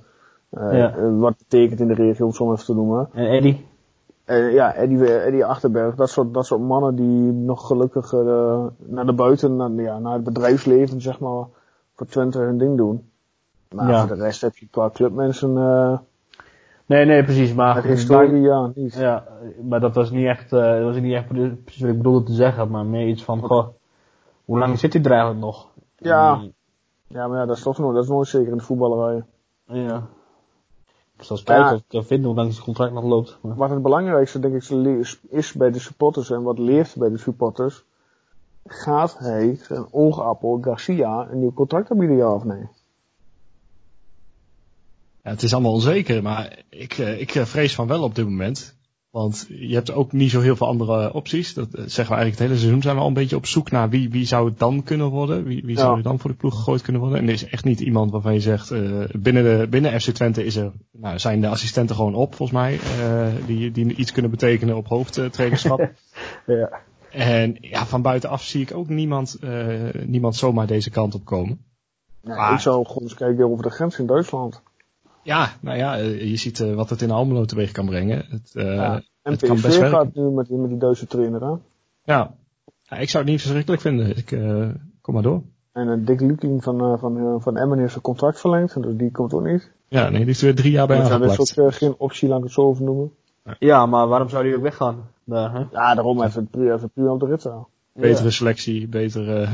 ja. 0.54 1.10
wat 1.10 1.36
betekent 1.38 1.80
in 1.80 1.88
de 1.88 1.94
regio, 1.94 2.26
om 2.26 2.32
zo 2.32 2.52
even 2.52 2.64
te 2.64 2.74
noemen. 2.74 3.08
En 3.12 3.26
Eddie? 3.26 3.66
Uh, 4.26 4.52
ja, 4.52 4.74
Eddie, 4.74 5.14
Eddie 5.14 5.44
Achterberg. 5.44 5.94
Dat 5.94 6.10
soort, 6.10 6.34
dat 6.34 6.46
soort 6.46 6.60
mannen 6.60 6.94
die 6.94 7.32
nog 7.32 7.66
gelukkig 7.66 8.12
naar 8.86 9.06
de 9.06 9.12
buiten, 9.14 9.56
naar, 9.56 9.70
ja, 9.70 9.98
naar 9.98 10.12
het 10.12 10.24
bedrijfsleven, 10.24 11.00
zeg 11.00 11.20
maar, 11.20 11.44
voor 11.94 12.06
Twente 12.06 12.38
hun 12.38 12.58
ding 12.58 12.76
doen. 12.76 13.08
Maar 13.74 13.90
ja. 13.90 14.06
voor 14.06 14.16
de 14.16 14.22
rest 14.22 14.40
heb 14.40 14.56
je 14.56 14.66
qua 14.70 14.90
clubmensen... 14.90 15.52
Nee, 16.86 17.04
nee, 17.04 17.24
precies. 17.24 17.54
Maar 17.54 17.82
de 17.82 17.88
historie, 17.88 18.40
ja, 18.40 18.70
niet. 18.74 18.94
Ja, 18.94 19.24
maar 19.62 19.80
dat 19.80 19.94
was 19.94 20.10
niet 20.10 20.26
echt, 20.26 20.50
dat 20.50 20.82
was 20.82 21.00
niet 21.00 21.14
echt 21.14 21.26
precies 21.64 21.80
wat 21.80 21.90
ik 21.90 21.96
bedoelde 21.96 22.22
te 22.22 22.32
zeggen, 22.32 22.70
maar 22.70 22.86
meer 22.86 23.06
iets 23.06 23.24
van, 23.24 23.40
goh, 23.40 23.66
hoe 24.44 24.58
lang 24.58 24.78
zit 24.78 24.92
hij 24.92 25.02
er 25.02 25.10
eigenlijk 25.10 25.40
nog? 25.40 25.68
Ja. 25.96 26.40
Ja, 27.06 27.28
maar 27.28 27.38
ja, 27.38 27.46
dat 27.46 27.56
is 27.56 27.62
toch 27.62 27.78
nog, 27.78 27.94
dat 27.94 28.02
is 28.02 28.08
nooit 28.08 28.28
zeker 28.28 28.50
in 28.50 28.58
de 28.58 28.64
voetballerij. 28.64 29.24
Ja. 29.64 30.02
Dus 31.28 31.32
als 31.32 31.42
kijker 31.42 31.82
ja. 31.88 32.02
vinden 32.02 32.26
hoe 32.26 32.36
lang 32.36 32.52
zijn 32.52 32.64
contract 32.64 32.92
nog 32.92 33.04
loopt. 33.04 33.38
Maar. 33.42 33.56
Wat 33.56 33.70
het 33.70 33.82
belangrijkste 33.82 34.38
denk 34.38 34.54
ik 34.54 34.62
is 35.28 35.52
bij 35.52 35.70
de 35.70 35.78
supporters 35.78 36.30
en 36.30 36.42
wat 36.42 36.58
leeft 36.58 36.96
bij 36.96 37.08
de 37.08 37.18
supporters. 37.18 37.84
Gaat 38.66 39.18
hij 39.18 39.58
zijn 39.62 39.86
oogappel 39.90 40.58
Garcia 40.60 41.28
een 41.30 41.38
nieuw 41.38 41.52
contract 41.52 41.90
aanbieden 41.90 42.16
ja 42.16 42.34
of 42.34 42.44
nee? 42.44 42.68
Ja, 45.22 45.30
het 45.30 45.42
is 45.42 45.52
allemaal 45.52 45.72
onzeker, 45.72 46.22
maar 46.22 46.62
ik, 46.68 46.98
ik 46.98 47.30
vrees 47.30 47.74
van 47.74 47.86
wel 47.86 48.02
op 48.02 48.14
dit 48.14 48.24
moment. 48.24 48.73
Want 49.14 49.46
je 49.48 49.74
hebt 49.74 49.92
ook 49.92 50.12
niet 50.12 50.30
zo 50.30 50.40
heel 50.40 50.56
veel 50.56 50.66
andere 50.66 51.12
opties. 51.12 51.54
Dat 51.54 51.68
zeggen 51.70 51.86
we 51.94 51.98
eigenlijk 51.98 52.30
het 52.30 52.38
hele 52.38 52.56
seizoen 52.58 52.82
zijn 52.82 52.94
we 52.94 53.00
al 53.00 53.06
een 53.06 53.14
beetje 53.14 53.36
op 53.36 53.46
zoek 53.46 53.70
naar 53.70 53.88
wie, 53.88 54.10
wie 54.10 54.26
zou 54.26 54.48
het 54.48 54.58
dan 54.58 54.82
kunnen 54.82 55.06
worden. 55.06 55.44
Wie, 55.44 55.62
wie 55.64 55.78
zou 55.78 55.96
er 55.96 56.02
dan 56.02 56.18
voor 56.18 56.30
de 56.30 56.36
ploeg 56.36 56.54
gegooid 56.54 56.82
kunnen 56.82 57.00
worden. 57.00 57.18
En 57.18 57.26
er 57.26 57.32
is 57.32 57.48
echt 57.48 57.64
niet 57.64 57.80
iemand 57.80 58.10
waarvan 58.10 58.32
je 58.32 58.40
zegt, 58.40 58.72
uh, 58.72 59.04
binnen, 59.12 59.42
de, 59.42 59.66
binnen 59.68 60.00
FC 60.00 60.10
Twente 60.10 60.44
is 60.44 60.56
er, 60.56 60.72
nou, 60.92 61.18
zijn 61.18 61.40
de 61.40 61.48
assistenten 61.48 61.96
gewoon 61.96 62.14
op 62.14 62.34
volgens 62.34 62.58
mij. 62.58 62.78
Uh, 63.00 63.26
die, 63.46 63.70
die 63.70 63.94
iets 63.94 64.12
kunnen 64.12 64.30
betekenen 64.30 64.76
op 64.76 64.86
hoofdtrainerschap. 64.86 65.78
ja. 66.46 66.70
En 67.10 67.56
ja, 67.60 67.86
van 67.86 68.02
buitenaf 68.02 68.42
zie 68.42 68.60
ik 68.60 68.76
ook 68.76 68.88
niemand, 68.88 69.36
uh, 69.40 69.88
niemand 70.04 70.36
zomaar 70.36 70.66
deze 70.66 70.90
kant 70.90 71.14
op 71.14 71.24
komen. 71.24 71.64
Maar, 72.22 72.52
ik 72.52 72.60
zou 72.60 72.86
gewoon 72.86 73.02
eens 73.02 73.14
kijken 73.14 73.50
over 73.50 73.62
de 73.62 73.70
grens 73.70 73.98
in 73.98 74.06
Duitsland. 74.06 74.62
Ja, 75.22 75.52
nou 75.60 75.78
ja, 75.78 75.94
je 75.94 76.36
ziet 76.36 76.58
wat 76.58 76.90
het 76.90 77.02
in 77.02 77.10
Almelo 77.10 77.44
teweeg 77.44 77.72
kan 77.72 77.86
brengen. 77.86 78.26
Het, 78.28 78.50
uh, 78.54 78.74
ja. 78.74 79.02
En 79.24 79.38
best 79.38 79.82
gaat 79.82 80.14
nu 80.14 80.22
met, 80.22 80.48
met 80.48 80.68
die 80.68 80.78
Duitse 80.78 81.06
trainer 81.06 81.44
aan. 81.44 81.62
Ja. 82.04 82.34
ja, 82.82 82.96
ik 82.96 83.08
zou 83.08 83.22
het 83.22 83.32
niet 83.32 83.40
verschrikkelijk 83.40 83.82
vinden. 83.82 84.16
Ik, 84.16 84.30
uh, 84.30 84.68
kom 85.00 85.14
maar 85.14 85.22
door. 85.22 85.42
En 85.72 85.88
uh, 85.88 86.06
Dick 86.06 86.20
Lukien 86.20 86.62
van, 86.62 86.92
uh, 86.92 86.98
van, 86.98 87.16
uh, 87.16 87.34
van 87.38 87.56
Emmen 87.56 87.78
heeft 87.78 87.90
zijn 87.90 88.02
contract 88.02 88.40
verlengd, 88.40 88.82
dus 88.82 88.96
die 88.96 89.10
komt 89.10 89.32
ook 89.32 89.44
niet. 89.44 89.70
Ja, 89.88 90.08
nee, 90.08 90.20
die 90.20 90.30
is 90.30 90.42
weer 90.42 90.54
drie 90.54 90.70
jaar 90.70 90.86
bij 90.86 90.98
Dus 90.98 91.08
dat 91.08 91.22
is 91.22 91.58
ook 91.58 91.66
uh, 91.66 91.72
geen 91.72 91.94
optie, 91.98 92.28
laat 92.28 92.38
ik 92.38 92.44
het 92.44 92.52
zo 92.52 92.60
over 92.60 92.84
noemen. 92.84 93.12
Ja, 93.58 93.86
maar 93.86 94.08
waarom 94.08 94.28
zou 94.28 94.44
die 94.44 94.56
ook 94.56 94.62
weggaan? 94.62 95.10
Daar, 95.24 95.52
hè? 95.52 95.58
Ja, 95.58 95.94
daarom 95.94 96.22
even, 96.22 96.46
puur- 96.46 96.74
even 96.74 96.90
puur 96.90 97.10
op 97.10 97.20
de 97.20 97.26
rit 97.26 97.40
staan. 97.40 97.66
Betere 97.92 98.30
selectie, 98.30 98.88
betere... 98.88 99.40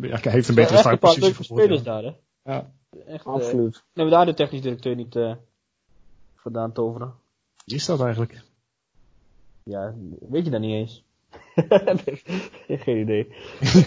ja, 0.00 0.18
hij 0.20 0.32
heeft 0.32 0.48
een 0.48 0.54
betere 0.54 0.78
startpositie 0.78 1.34
voor 1.34 1.44
spelers 1.44 1.82
daar, 1.82 2.02
hè? 2.02 2.12
Ja. 2.44 2.70
Echt, 3.06 3.26
eh, 3.26 3.32
Absoluut. 3.32 3.82
hebben 3.92 4.04
we 4.04 4.18
daar 4.18 4.26
de 4.26 4.34
technisch 4.34 4.62
directeur 4.62 4.94
niet 4.94 5.16
eh 5.16 5.32
vandaan 6.34 6.72
toveren? 6.72 7.12
Wie 7.64 7.76
is 7.76 7.86
dat 7.86 8.00
eigenlijk? 8.00 8.42
Ja, 9.70 9.94
weet 10.28 10.44
je 10.44 10.50
dat 10.50 10.60
niet 10.60 10.72
eens? 10.74 11.04
Geen 12.84 12.96
idee. 12.98 13.34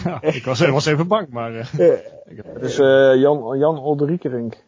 ja, 0.04 0.22
ik 0.22 0.44
was, 0.44 0.68
was 0.68 0.86
even 0.86 1.08
bang, 1.08 1.28
maar... 1.28 1.54
eh, 1.54 1.66
Het 2.26 2.62
is 2.62 2.78
eh, 2.78 3.14
Jan, 3.20 3.58
Jan 3.58 3.78
Olderiekerink, 3.78 4.64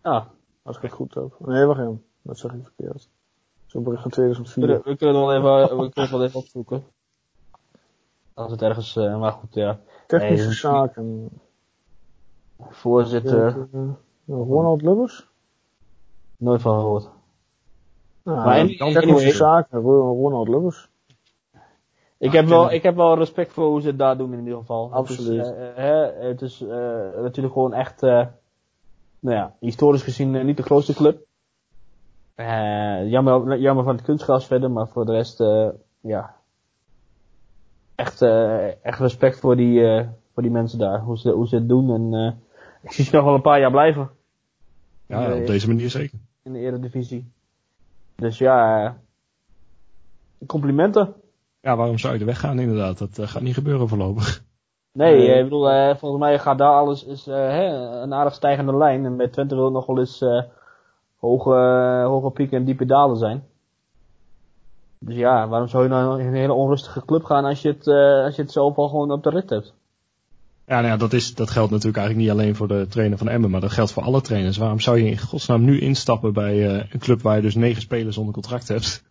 Ah, 0.00 0.24
als 0.62 0.76
ik 0.76 0.82
het 0.82 0.92
goed 0.92 1.14
heb. 1.14 1.36
Nee, 1.38 1.64
wacht 1.64 1.80
even. 1.80 2.04
Dat 2.22 2.38
zeg 2.38 2.52
ik 2.52 2.60
verkeerd. 2.62 3.08
Zo'n 3.66 3.82
bericht 3.82 4.02
van 4.02 4.10
we 4.10 4.16
kunnen, 4.16 4.42
2004. 4.82 4.92
we 4.92 4.96
kunnen 4.96 5.16
het 5.34 5.42
wel 5.42 5.60
even, 5.64 5.76
we 5.76 5.90
kunnen 5.92 5.92
het 5.94 6.10
wel 6.10 6.24
even 6.24 6.40
opzoeken. 6.40 6.84
Als 8.34 8.50
het 8.50 8.62
ergens, 8.62 8.96
eh, 8.96 9.18
maar 9.20 9.32
goed, 9.32 9.54
ja. 9.54 9.80
Technische 10.06 10.44
nee, 10.46 10.54
zaken. 10.54 11.28
Voorzitter, 12.70 13.68
Uh, 13.74 13.90
Ronald 14.26 14.82
Lubbers? 14.82 15.28
nooit 16.36 16.60
van 16.62 16.80
gehoord. 16.80 17.08
Nou, 18.26 18.38
Maar 18.38 18.58
anyway. 18.96 19.30
zaken, 19.30 19.80
Ro- 19.80 20.12
Ronald 20.14 20.48
Lubbers. 20.48 20.88
Ik 22.18 22.32
heb, 22.32 22.46
wel, 22.46 22.72
ik 22.72 22.82
heb 22.82 22.96
wel 22.96 23.18
respect 23.18 23.52
voor 23.52 23.66
hoe 23.66 23.80
ze 23.80 23.86
het 23.86 23.98
daar 23.98 24.16
doen 24.16 24.32
in 24.32 24.38
ieder 24.38 24.58
geval. 24.58 24.92
Absoluut. 24.92 25.46
Het 25.46 25.46
is, 25.46 25.52
eh, 25.52 25.74
hè, 25.74 26.26
het 26.28 26.42
is 26.42 26.60
eh, 26.60 26.68
natuurlijk 27.22 27.54
gewoon 27.54 27.74
echt, 27.74 28.02
eh, 28.02 28.26
nou 29.20 29.36
ja, 29.36 29.54
historisch 29.60 30.02
gezien 30.02 30.34
eh, 30.34 30.44
niet 30.44 30.56
de 30.56 30.62
grootste 30.62 30.94
club. 30.94 31.24
Eh, 32.34 33.10
jammer, 33.10 33.58
jammer 33.58 33.84
van 33.84 33.94
het 33.94 34.04
kunstgras 34.04 34.46
verder, 34.46 34.70
maar 34.70 34.88
voor 34.88 35.04
de 35.06 35.12
rest, 35.12 35.40
eh, 35.40 35.68
ja. 36.00 36.34
Echt, 37.94 38.22
eh, 38.22 38.84
echt 38.84 38.98
respect 38.98 39.40
voor 39.40 39.56
die, 39.56 39.84
eh, 39.86 40.06
voor 40.32 40.42
die 40.42 40.52
mensen 40.52 40.78
daar. 40.78 41.00
Hoe 41.00 41.18
ze, 41.18 41.30
hoe 41.30 41.48
ze 41.48 41.54
het 41.54 41.68
doen. 41.68 41.90
En 41.94 42.14
eh, 42.20 42.32
ik 42.82 42.92
zie 42.92 43.04
ze 43.04 43.14
nog 43.14 43.24
wel 43.24 43.34
een 43.34 43.42
paar 43.42 43.60
jaar 43.60 43.70
blijven 43.70 44.10
ja, 45.06 45.34
op 45.36 45.46
deze 45.46 45.68
manier 45.68 45.90
zeker. 45.90 46.18
in 46.42 46.52
de 46.52 46.58
Eredivisie. 46.58 47.32
Dus 48.16 48.38
ja, 48.38 48.84
eh, 48.84 48.92
complimenten. 50.46 51.14
Ja, 51.60 51.76
waarom 51.76 51.98
zou 51.98 52.14
je 52.14 52.20
er 52.20 52.26
weggaan 52.26 52.58
inderdaad? 52.58 52.98
Dat 52.98 53.18
eh, 53.18 53.28
gaat 53.28 53.42
niet 53.42 53.54
gebeuren 53.54 53.88
voorlopig. 53.88 54.44
Nee, 54.92 55.28
eh, 55.28 55.38
ik 55.38 55.44
bedoel, 55.44 55.94
volgens 55.96 56.20
mij 56.20 56.38
gaat 56.38 56.58
daar 56.58 56.72
alles 56.72 57.04
is, 57.04 57.26
hè, 57.26 57.64
een 58.02 58.14
aardig 58.14 58.34
stijgende 58.34 58.76
lijn. 58.76 59.04
En 59.04 59.16
bij 59.16 59.28
Twente 59.28 59.54
wil 59.54 59.64
het 59.64 59.72
nog 59.72 59.86
wel 59.86 59.98
eens 59.98 60.24
hoge, 61.16 61.54
hoge 62.06 62.30
pieken 62.30 62.58
en 62.58 62.64
diepe 62.64 62.86
dalen 62.86 63.16
zijn. 63.16 63.44
Dus 64.98 65.16
ja, 65.16 65.48
waarom 65.48 65.68
zou 65.68 65.82
je 65.82 65.88
nou 65.88 66.20
in 66.20 66.26
een 66.26 66.34
hele 66.34 66.52
onrustige 66.52 67.04
club 67.04 67.24
gaan 67.24 67.44
als 67.44 67.62
je 67.62 67.68
het, 67.68 67.86
eh, 67.86 68.24
als 68.24 68.36
je 68.36 68.42
het 68.42 68.52
zelf 68.52 68.76
al 68.76 68.88
gewoon 68.88 69.10
op 69.10 69.22
de 69.22 69.30
rit 69.30 69.50
hebt? 69.50 69.74
Ja, 70.66 70.74
nou 70.74 70.86
ja, 70.86 70.96
dat, 70.96 71.12
is, 71.12 71.34
dat 71.34 71.50
geldt 71.50 71.70
natuurlijk 71.70 71.96
eigenlijk 71.96 72.28
niet 72.28 72.38
alleen 72.38 72.56
voor 72.56 72.68
de 72.68 72.86
trainer 72.88 73.18
van 73.18 73.28
Emmen, 73.28 73.50
maar 73.50 73.60
dat 73.60 73.70
geldt 73.72 73.92
voor 73.92 74.02
alle 74.02 74.20
trainers. 74.20 74.56
Waarom 74.56 74.80
zou 74.80 74.98
je 74.98 75.10
in 75.10 75.18
godsnaam 75.18 75.64
nu 75.64 75.80
instappen 75.80 76.32
bij 76.32 76.66
eh, 76.68 76.86
een 76.92 76.98
club 76.98 77.20
waar 77.22 77.36
je 77.36 77.42
dus 77.42 77.54
negen 77.54 77.82
spelers 77.82 78.16
onder 78.18 78.34
contract 78.34 78.68
hebt? 78.68 79.04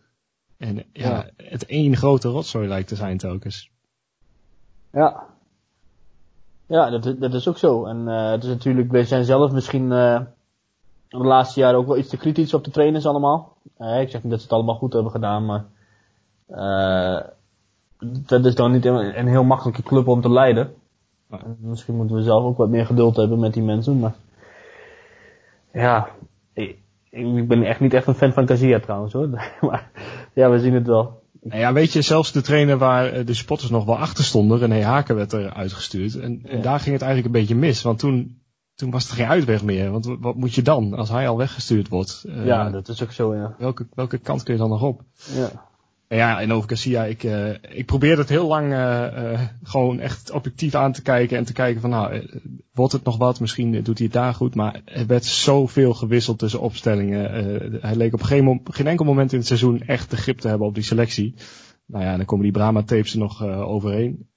En 0.58 0.76
ja, 0.76 0.82
Ja. 0.92 1.26
het 1.36 1.66
één 1.66 1.96
grote 1.96 2.28
rotzooi 2.28 2.68
lijkt 2.68 2.88
te 2.88 2.94
zijn 2.96 3.18
telkens. 3.18 3.70
Ja. 4.92 5.24
Ja, 6.66 6.90
dat, 6.90 7.06
is- 7.06 7.18
dat 7.18 7.34
is 7.34 7.48
ook 7.48 7.58
zo. 7.58 7.84
En 7.86 8.08
eh, 8.08 8.30
het 8.30 8.42
is 8.42 8.48
natuurlijk, 8.48 8.90
wij 8.90 9.04
zijn 9.04 9.24
zelf 9.24 9.52
misschien 9.52 9.92
eh, 9.92 10.20
de 11.08 11.16
laatste 11.18 11.60
jaren 11.60 11.78
ook 11.78 11.86
wel 11.86 11.98
iets 11.98 12.08
te 12.08 12.16
kritisch 12.16 12.54
op 12.54 12.64
de 12.64 12.70
trainers 12.70 13.06
allemaal. 13.06 13.56
Ik 13.78 14.10
zeg 14.10 14.22
niet 14.22 14.30
dat 14.30 14.38
ze 14.40 14.44
het 14.46 14.52
allemaal 14.54 14.74
goed 14.76 14.92
hebben 14.92 15.12
gedaan, 15.12 15.44
maar 15.46 15.64
dat 18.26 18.44
is 18.44 18.54
dan 18.54 18.72
niet 18.72 18.84
een, 18.84 19.18
een 19.18 19.26
heel 19.28 19.44
makkelijke 19.44 19.82
club 19.82 20.06
om 20.08 20.20
te 20.20 20.30
leiden. 20.30 20.74
En 21.44 21.56
Misschien 21.60 21.96
moeten 21.96 22.16
we 22.16 22.22
zelf 22.22 22.44
ook 22.44 22.56
wat 22.56 22.68
meer 22.68 22.86
geduld 22.86 23.16
hebben 23.16 23.38
met 23.38 23.52
die 23.54 23.62
mensen, 23.62 23.98
maar 23.98 24.14
ja, 25.72 26.08
ik, 26.52 26.78
ik 27.10 27.48
ben 27.48 27.62
echt 27.62 27.80
niet 27.80 27.94
echt 27.94 28.06
een 28.06 28.14
fan 28.14 28.32
van 28.32 28.46
Casillas 28.46 28.82
trouwens 28.82 29.12
hoor. 29.12 29.28
maar 29.60 29.90
ja, 30.34 30.50
we 30.50 30.58
zien 30.60 30.74
het 30.74 30.86
wel. 30.86 31.22
Nou 31.42 31.60
ja, 31.60 31.72
weet 31.72 31.92
je, 31.92 32.02
zelfs 32.02 32.32
de 32.32 32.40
trainer 32.40 32.78
waar 32.78 33.06
eh, 33.06 33.26
de 33.26 33.34
supporters 33.34 33.70
nog 33.70 33.84
wel 33.84 33.96
achter 33.98 34.24
stonden, 34.24 34.58
René 34.58 34.82
Haken 34.82 35.16
werd 35.16 35.32
er 35.32 35.52
uitgestuurd. 35.52 36.14
En, 36.14 36.40
en 36.44 36.56
Ja. 36.56 36.62
daar 36.62 36.80
ging 36.80 36.92
het 36.94 37.04
eigenlijk 37.04 37.34
een 37.34 37.40
beetje 37.40 37.56
mis, 37.56 37.82
want 37.82 37.98
toen, 37.98 38.40
toen 38.74 38.90
was 38.90 39.08
er 39.08 39.16
geen 39.16 39.26
uitweg 39.26 39.62
meer. 39.64 39.90
Want 39.90 40.16
wat 40.20 40.36
moet 40.36 40.54
je 40.54 40.62
dan 40.62 40.94
als 40.94 41.08
hij 41.08 41.28
al 41.28 41.36
weggestuurd 41.36 41.88
wordt? 41.88 42.24
Eh, 42.28 42.46
ja, 42.46 42.70
dat 42.70 42.88
is 42.88 43.02
ook 43.02 43.12
zo, 43.12 43.34
ja. 43.34 43.54
welke, 43.58 43.86
welke 43.94 44.18
kant 44.18 44.42
kun 44.42 44.54
je 44.54 44.60
dan 44.60 44.68
nog 44.68 44.82
op? 44.82 45.02
ja. 45.34 45.64
Ja, 46.08 46.40
en 46.40 46.52
over 46.52 46.68
Garcia, 46.68 47.04
ik, 47.04 47.24
eh, 47.24 47.50
ik 47.68 47.86
probeerde 47.86 48.20
het 48.20 48.30
heel 48.30 48.46
lang 48.46 48.72
eh, 48.72 49.32
eh, 49.32 49.40
gewoon 49.62 50.00
echt 50.00 50.30
objectief 50.30 50.74
aan 50.74 50.92
te 50.92 51.02
kijken 51.02 51.36
en 51.36 51.44
te 51.44 51.52
kijken 51.52 51.80
van 51.80 51.90
nou, 51.90 52.28
wordt 52.72 52.92
het 52.92 53.04
nog 53.04 53.16
wat? 53.16 53.40
Misschien 53.40 53.82
doet 53.82 53.98
hij 53.98 54.06
het 54.06 54.12
daar 54.12 54.34
goed, 54.34 54.54
maar 54.54 54.80
er 54.84 55.06
werd 55.06 55.24
zoveel 55.24 55.94
gewisseld 55.94 56.38
tussen 56.38 56.60
opstellingen. 56.60 57.30
Hij 57.80 57.96
leek 57.96 58.14
op 58.14 58.22
geen, 58.22 58.60
geen 58.64 58.86
enkel 58.86 59.04
moment 59.04 59.32
in 59.32 59.38
het 59.38 59.46
seizoen 59.46 59.80
echt 59.80 60.10
de 60.10 60.16
grip 60.16 60.38
te 60.38 60.48
hebben 60.48 60.66
op 60.66 60.74
die 60.74 60.84
selectie. 60.84 61.34
Nou 61.86 62.04
ja, 62.04 62.16
dan 62.16 62.26
komen 62.26 62.44
die 62.44 62.52
Brahma-tapes 62.52 63.12
er 63.12 63.18
nog 63.18 63.44
overheen. 63.44 64.28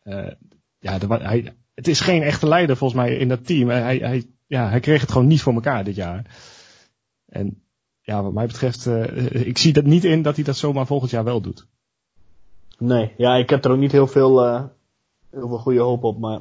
Ja, 0.80 0.98
hij, 1.08 1.54
het 1.74 1.88
is 1.88 2.00
geen 2.00 2.22
echte 2.22 2.48
leider 2.48 2.78
volgens 2.78 3.02
mij 3.02 3.18
in 3.18 3.28
dat 3.28 3.46
team. 3.46 3.70
Hij, 3.70 3.98
hij, 3.98 4.24
ja, 4.48 4.70
hij 4.70 4.80
kreeg 4.80 5.02
het 5.02 5.12
gewoon 5.12 5.28
niet 5.28 5.42
voor 5.42 5.54
elkaar 5.54 5.84
dit 5.84 5.96
jaar. 5.96 6.26
En 7.26 7.64
ja, 8.10 8.24
wat 8.24 8.34
mij 8.34 8.46
betreft, 8.48 8.86
eh, 8.86 9.48
ik 9.48 9.58
zie 9.58 9.74
dat 9.74 9.84
niet 9.84 10.04
in 10.04 10.22
dat 10.22 10.36
hij 10.36 10.44
dat 10.44 10.56
zomaar 10.56 10.86
volgend 10.86 11.12
jaar 11.12 11.24
wel 11.24 11.42
doet. 11.42 11.66
Nee, 12.78 13.14
ja, 13.18 13.36
ik 13.36 13.50
heb 13.50 13.66
er 13.66 13.72
ook 13.72 13.78
niet 13.78 13.92
heel 13.92 14.08
veel, 14.08 14.46
eh, 14.46 14.64
heel 15.32 15.48
veel 15.48 15.58
goede 15.58 15.80
hoop 15.80 16.04
op, 16.04 16.20
maar 16.20 16.40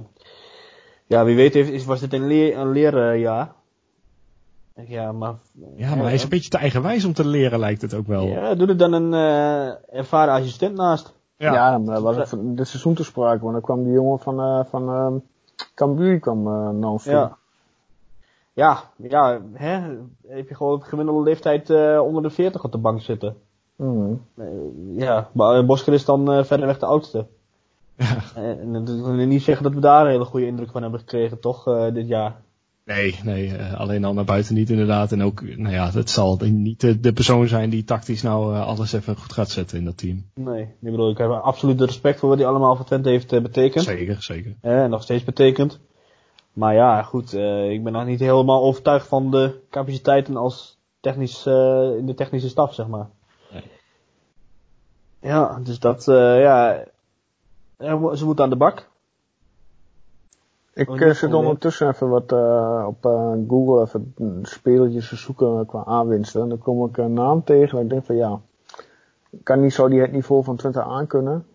ja, 1.06 1.24
wie 1.24 1.36
weet 1.36 1.54
heeft, 1.54 1.70
is, 1.70 1.84
was 1.84 2.00
dit 2.00 2.12
een, 2.12 2.26
leer, 2.26 2.58
een 2.58 2.72
leerjaar. 2.72 3.52
ja, 4.86 5.12
maar... 5.12 5.34
Ja, 5.76 5.94
maar 5.94 6.04
hij 6.04 6.14
is 6.14 6.22
een 6.22 6.28
beetje 6.28 6.50
te 6.50 6.58
eigenwijs 6.58 7.04
om 7.04 7.12
te 7.12 7.26
leren, 7.26 7.58
lijkt 7.58 7.82
het 7.82 7.94
ook 7.94 8.06
wel. 8.06 8.26
Ja, 8.26 8.54
doe 8.54 8.68
er 8.68 8.76
dan 8.76 8.92
een 8.92 9.14
eh, 9.14 9.98
ervaren 9.98 10.34
assistent 10.34 10.76
naast. 10.76 11.14
Ja, 11.36 11.52
Ja. 11.52 11.80
eh, 11.86 12.00
was 12.00 12.16
het 12.16 12.28
van 12.28 12.54
dit 12.54 12.68
seizoen 12.68 12.94
te 12.94 13.04
sprake, 13.04 13.40
want 13.40 13.52
dan 13.52 13.62
kwam 13.62 13.84
die 13.84 13.92
jongen 13.92 14.18
van, 14.18 14.40
eh 14.40 14.64
van 14.70 14.88
ehm 14.88 15.14
Cambuur 15.74 16.10
die 16.10 16.20
kwam 16.20 16.46
eh 16.46 16.70
naar 16.70 16.90
ons 16.90 17.02
toe. 17.02 17.12
Ja. 17.12 17.37
Ja, 18.58 18.90
ja, 18.96 19.40
hè, 19.52 19.80
heb 20.28 20.48
je 20.48 20.54
gewoon 20.54 20.74
op 20.74 20.82
gemiddelde 20.82 21.22
leeftijd 21.22 21.70
eh, 21.70 22.00
onder 22.04 22.22
de 22.22 22.30
40 22.30 22.64
op 22.64 22.72
de 22.72 22.78
bank 22.78 23.00
zitten. 23.00 23.36
Mhm. 23.76 24.12
Eh, 24.36 24.46
ja, 24.96 25.28
maar 25.32 25.66
Bosker 25.66 25.92
is 25.92 26.04
dan 26.04 26.32
eh 26.32 26.44
verreweg 26.44 26.78
de 26.78 26.86
oudste. 26.86 27.26
Ja. 27.96 28.16
Eh, 28.34 28.50
En 28.50 28.72
dat 28.72 29.00
wil 29.00 29.12
niet 29.12 29.42
zeggen 29.42 29.64
dat 29.64 29.74
we 29.74 29.80
daar 29.80 30.04
een 30.04 30.10
hele 30.10 30.24
goede 30.24 30.46
indruk 30.46 30.70
van 30.70 30.82
hebben 30.82 31.00
gekregen, 31.00 31.40
toch, 31.40 31.66
eh, 31.66 31.94
dit 31.94 32.08
jaar. 32.08 32.36
Nee, 32.84 33.18
nee, 33.24 33.56
eh, 33.56 33.80
alleen 33.80 34.04
al 34.04 34.14
naar 34.14 34.24
buiten 34.24 34.54
niet 34.54 34.70
inderdaad. 34.70 35.12
En 35.12 35.22
ook, 35.22 35.56
nou 35.56 35.74
ja, 35.74 35.90
het 35.90 36.10
zal 36.10 36.38
niet 36.42 36.80
de, 36.80 37.00
de 37.00 37.12
persoon 37.12 37.48
zijn 37.48 37.70
die 37.70 37.84
tactisch 37.84 38.22
nou 38.22 38.54
eh, 38.54 38.66
alles 38.66 38.92
even 38.92 39.16
goed 39.16 39.32
gaat 39.32 39.50
zetten 39.50 39.78
in 39.78 39.84
dat 39.84 39.96
team. 39.96 40.24
Nee, 40.34 40.62
ik 40.62 40.90
bedoel, 40.90 41.10
ik 41.10 41.18
heb 41.18 41.30
absoluut 41.30 41.78
de 41.78 41.84
respect 41.84 42.18
voor 42.18 42.28
wat 42.28 42.38
hij 42.38 42.46
allemaal 42.46 42.76
voor 42.76 42.84
Twente 42.84 43.08
heeft 43.08 43.32
eh, 43.32 43.42
betekend. 43.42 43.84
Zeker, 43.84 44.22
zeker. 44.22 44.54
Eh, 44.60 44.84
nog 44.84 45.02
steeds 45.02 45.24
betekent. 45.24 45.80
Maar 46.58 46.74
ja, 46.74 47.02
goed, 47.02 47.32
eh, 47.34 47.70
ik 47.70 47.84
ben 47.84 47.92
nog 47.92 48.04
niet 48.04 48.20
helemaal 48.20 48.62
overtuigd 48.62 49.06
van 49.06 49.30
de 49.30 49.60
capaciteiten 49.70 50.36
als 50.36 50.78
technisch, 51.00 51.46
eh, 51.46 51.96
in 51.96 52.06
de 52.06 52.14
technische 52.14 52.48
staf, 52.48 52.74
zeg 52.74 52.86
maar. 52.86 53.06
Nee. 53.52 53.62
Ja, 55.20 55.58
dus 55.62 55.78
dat, 55.78 56.08
eh, 56.08 56.40
ja, 56.40 56.84
eh, 57.76 58.12
ze 58.12 58.24
moeten 58.24 58.44
aan 58.44 58.50
de 58.50 58.56
bak. 58.56 58.88
Ik 60.74 60.88
Oh, 60.90 61.10
zit 61.10 61.34
ondertussen 61.34 61.88
even 61.88 62.08
wat 62.08 62.32
eh, 62.32 62.84
op 62.86 63.06
eh, 63.06 63.32
Google 63.48 63.82
even 63.82 64.14
spelertjes 64.42 65.08
te 65.08 65.16
zoeken 65.16 65.66
qua 65.66 65.84
aanwinsten. 65.84 66.42
En 66.42 66.48
dan 66.48 66.58
kom 66.58 66.88
ik 66.88 66.96
een 66.96 67.12
naam 67.12 67.44
tegen 67.44 67.74
waar 67.74 67.84
ik 67.84 67.90
denk 67.90 68.04
van 68.04 68.16
ja, 68.16 68.40
kan 69.42 69.60
niet 69.60 69.72
zo 69.74 69.88
die 69.88 70.00
het 70.00 70.12
niveau 70.12 70.44
van 70.44 70.56
Twente 70.56 70.82
aankunnen. 70.82 71.46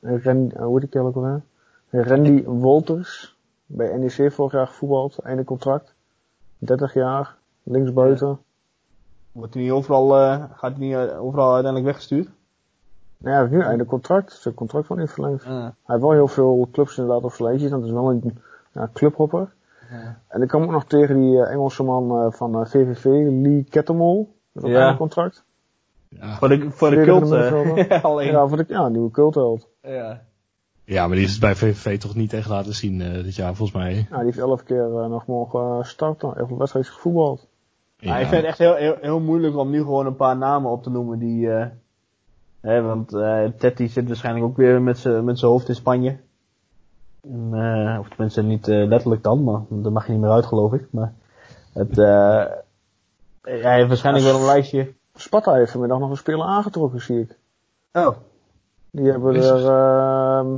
Ren, 0.00 0.52
eh, 0.56 0.64
hoe 0.64 0.80
heet 0.80 0.92
die 0.92 1.00
ook 1.00 1.16
alweer? 1.16 1.42
Randy 1.90 2.44
Wolters, 2.44 3.33
bij 3.66 3.96
NEC 3.96 4.32
vorig 4.32 4.52
jaar 4.52 4.66
gevoetbald, 4.66 5.18
einde 5.18 5.44
contract. 5.44 5.94
30 6.58 6.94
jaar, 6.94 7.36
linksbuiten. 7.62 8.38
Wordt 9.32 9.54
hij 9.54 9.62
niet 9.62 9.72
overal, 9.72 10.16
eh, 10.16 10.44
gaat 10.54 10.76
hij 10.76 10.86
niet 10.86 10.94
eh, 10.94 11.22
overal 11.22 11.52
uiteindelijk 11.52 11.84
weggestuurd? 11.84 12.28
Nou 13.16 13.36
ja, 13.36 13.50
nu 13.50 13.60
einde 13.60 13.84
contract, 13.84 14.32
zijn 14.32 14.54
contract 14.54 14.86
wordt 14.86 15.02
niet 15.02 15.12
verlengd. 15.12 15.44
Ja. 15.44 15.50
Hij 15.60 15.72
heeft 15.84 16.00
wel 16.00 16.12
heel 16.12 16.28
veel 16.28 16.68
clubs 16.72 16.98
inderdaad 16.98 17.24
op 17.24 17.32
zijn 17.32 17.48
lijstje, 17.48 17.70
dat 17.70 17.84
is 17.84 17.90
wel 17.90 18.10
een 18.10 18.38
ja, 18.72 18.90
clubhopper. 18.92 19.52
Ja. 19.90 20.18
En 20.28 20.42
ik 20.42 20.48
kwam 20.48 20.62
ook 20.62 20.70
nog 20.70 20.84
tegen 20.84 21.20
die 21.20 21.42
eh, 21.42 21.52
Engelse 21.52 21.82
man 21.82 22.32
van 22.32 22.66
VVV, 22.66 23.04
Lee 23.30 23.64
Kettemol. 23.70 24.34
Dat 24.52 24.62
is 24.62 24.68
ook 24.68 24.76
Ja. 24.76 24.82
einde 24.84 24.98
contract. 24.98 25.44
Ja, 26.08 26.36
Voor 26.36 26.48
de, 26.48 26.70
voor 26.70 26.90
de 26.90 27.02
cult, 27.02 27.30
alleen. 28.02 28.30
Ja, 28.30 28.46
voor 28.48 28.56
de 28.56 28.64
ja, 28.68 28.88
nieuwe 28.88 29.10
cultheld. 29.10 29.68
Ja. 29.82 30.22
Ja, 30.84 31.06
maar 31.06 31.16
die 31.16 31.24
is 31.24 31.30
het 31.30 31.40
bij 31.40 31.54
VVV 31.54 32.00
toch 32.00 32.14
niet 32.14 32.32
echt 32.32 32.48
laten 32.48 32.74
zien 32.74 33.00
uh, 33.00 33.22
dit 33.22 33.34
jaar, 33.34 33.54
volgens 33.54 33.78
mij. 33.78 34.06
Ja, 34.10 34.16
die 34.16 34.24
heeft 34.24 34.38
elf 34.38 34.62
keer 34.62 34.88
uh, 34.88 35.06
nog 35.06 35.26
mogen 35.26 35.86
starten, 35.86 36.36
elf 36.36 36.48
wedstrijden 36.48 36.92
gevoetbald. 36.92 37.46
Ja. 37.96 38.18
ik 38.18 38.26
vind 38.26 38.40
het 38.40 38.44
echt 38.44 38.58
heel, 38.58 38.74
heel, 38.74 38.96
heel, 39.00 39.20
moeilijk 39.20 39.56
om 39.56 39.70
nu 39.70 39.78
gewoon 39.78 40.06
een 40.06 40.16
paar 40.16 40.36
namen 40.36 40.70
op 40.70 40.82
te 40.82 40.90
noemen 40.90 41.18
die... 41.18 41.46
Uh, 41.46 41.66
hè, 42.60 42.82
want 42.82 43.12
uh, 43.12 43.44
Tetti 43.58 43.88
zit 43.88 44.06
waarschijnlijk 44.06 44.46
ook 44.46 44.56
weer 44.56 44.82
met 44.82 44.98
zijn 44.98 45.36
hoofd 45.38 45.68
in 45.68 45.74
Spanje. 45.74 46.16
En, 47.22 47.50
uh, 47.52 47.96
of 48.00 48.08
tenminste 48.08 48.42
niet 48.42 48.66
letterlijk 48.66 49.22
dan, 49.22 49.44
maar 49.44 49.60
daar 49.68 49.92
mag 49.92 50.06
je 50.06 50.12
niet 50.12 50.20
meer 50.20 50.30
uit 50.30 50.46
geloof 50.46 50.72
ik. 50.72 50.86
Maar 50.90 51.12
het, 51.72 51.96
hij 53.40 53.74
heeft 53.74 53.88
waarschijnlijk 53.88 54.24
wel 54.24 54.38
een 54.38 54.46
lijstje. 54.46 54.92
Sparta 55.14 55.54
heeft 55.54 55.70
vanmiddag 55.70 55.98
nog 55.98 56.10
een 56.10 56.16
speler 56.16 56.46
aangetrokken, 56.46 57.00
zie 57.00 57.20
ik. 57.20 57.38
Oh. 57.92 58.16
Die 58.90 59.10
hebben 59.10 59.34
er 59.34 59.60
uh, 59.60 60.54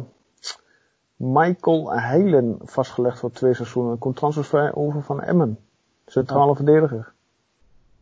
Michael 1.17 1.93
Heilen 1.93 2.59
vastgelegd 2.63 3.19
voor 3.19 3.31
twee 3.31 3.55
seizoenen. 3.55 3.99
Komt 3.99 4.17
transfervrij 4.17 4.75
over 4.75 5.03
van 5.03 5.23
Emmen. 5.23 5.59
Centrale 6.07 6.51
oh. 6.51 6.57
verdediger. 6.57 7.13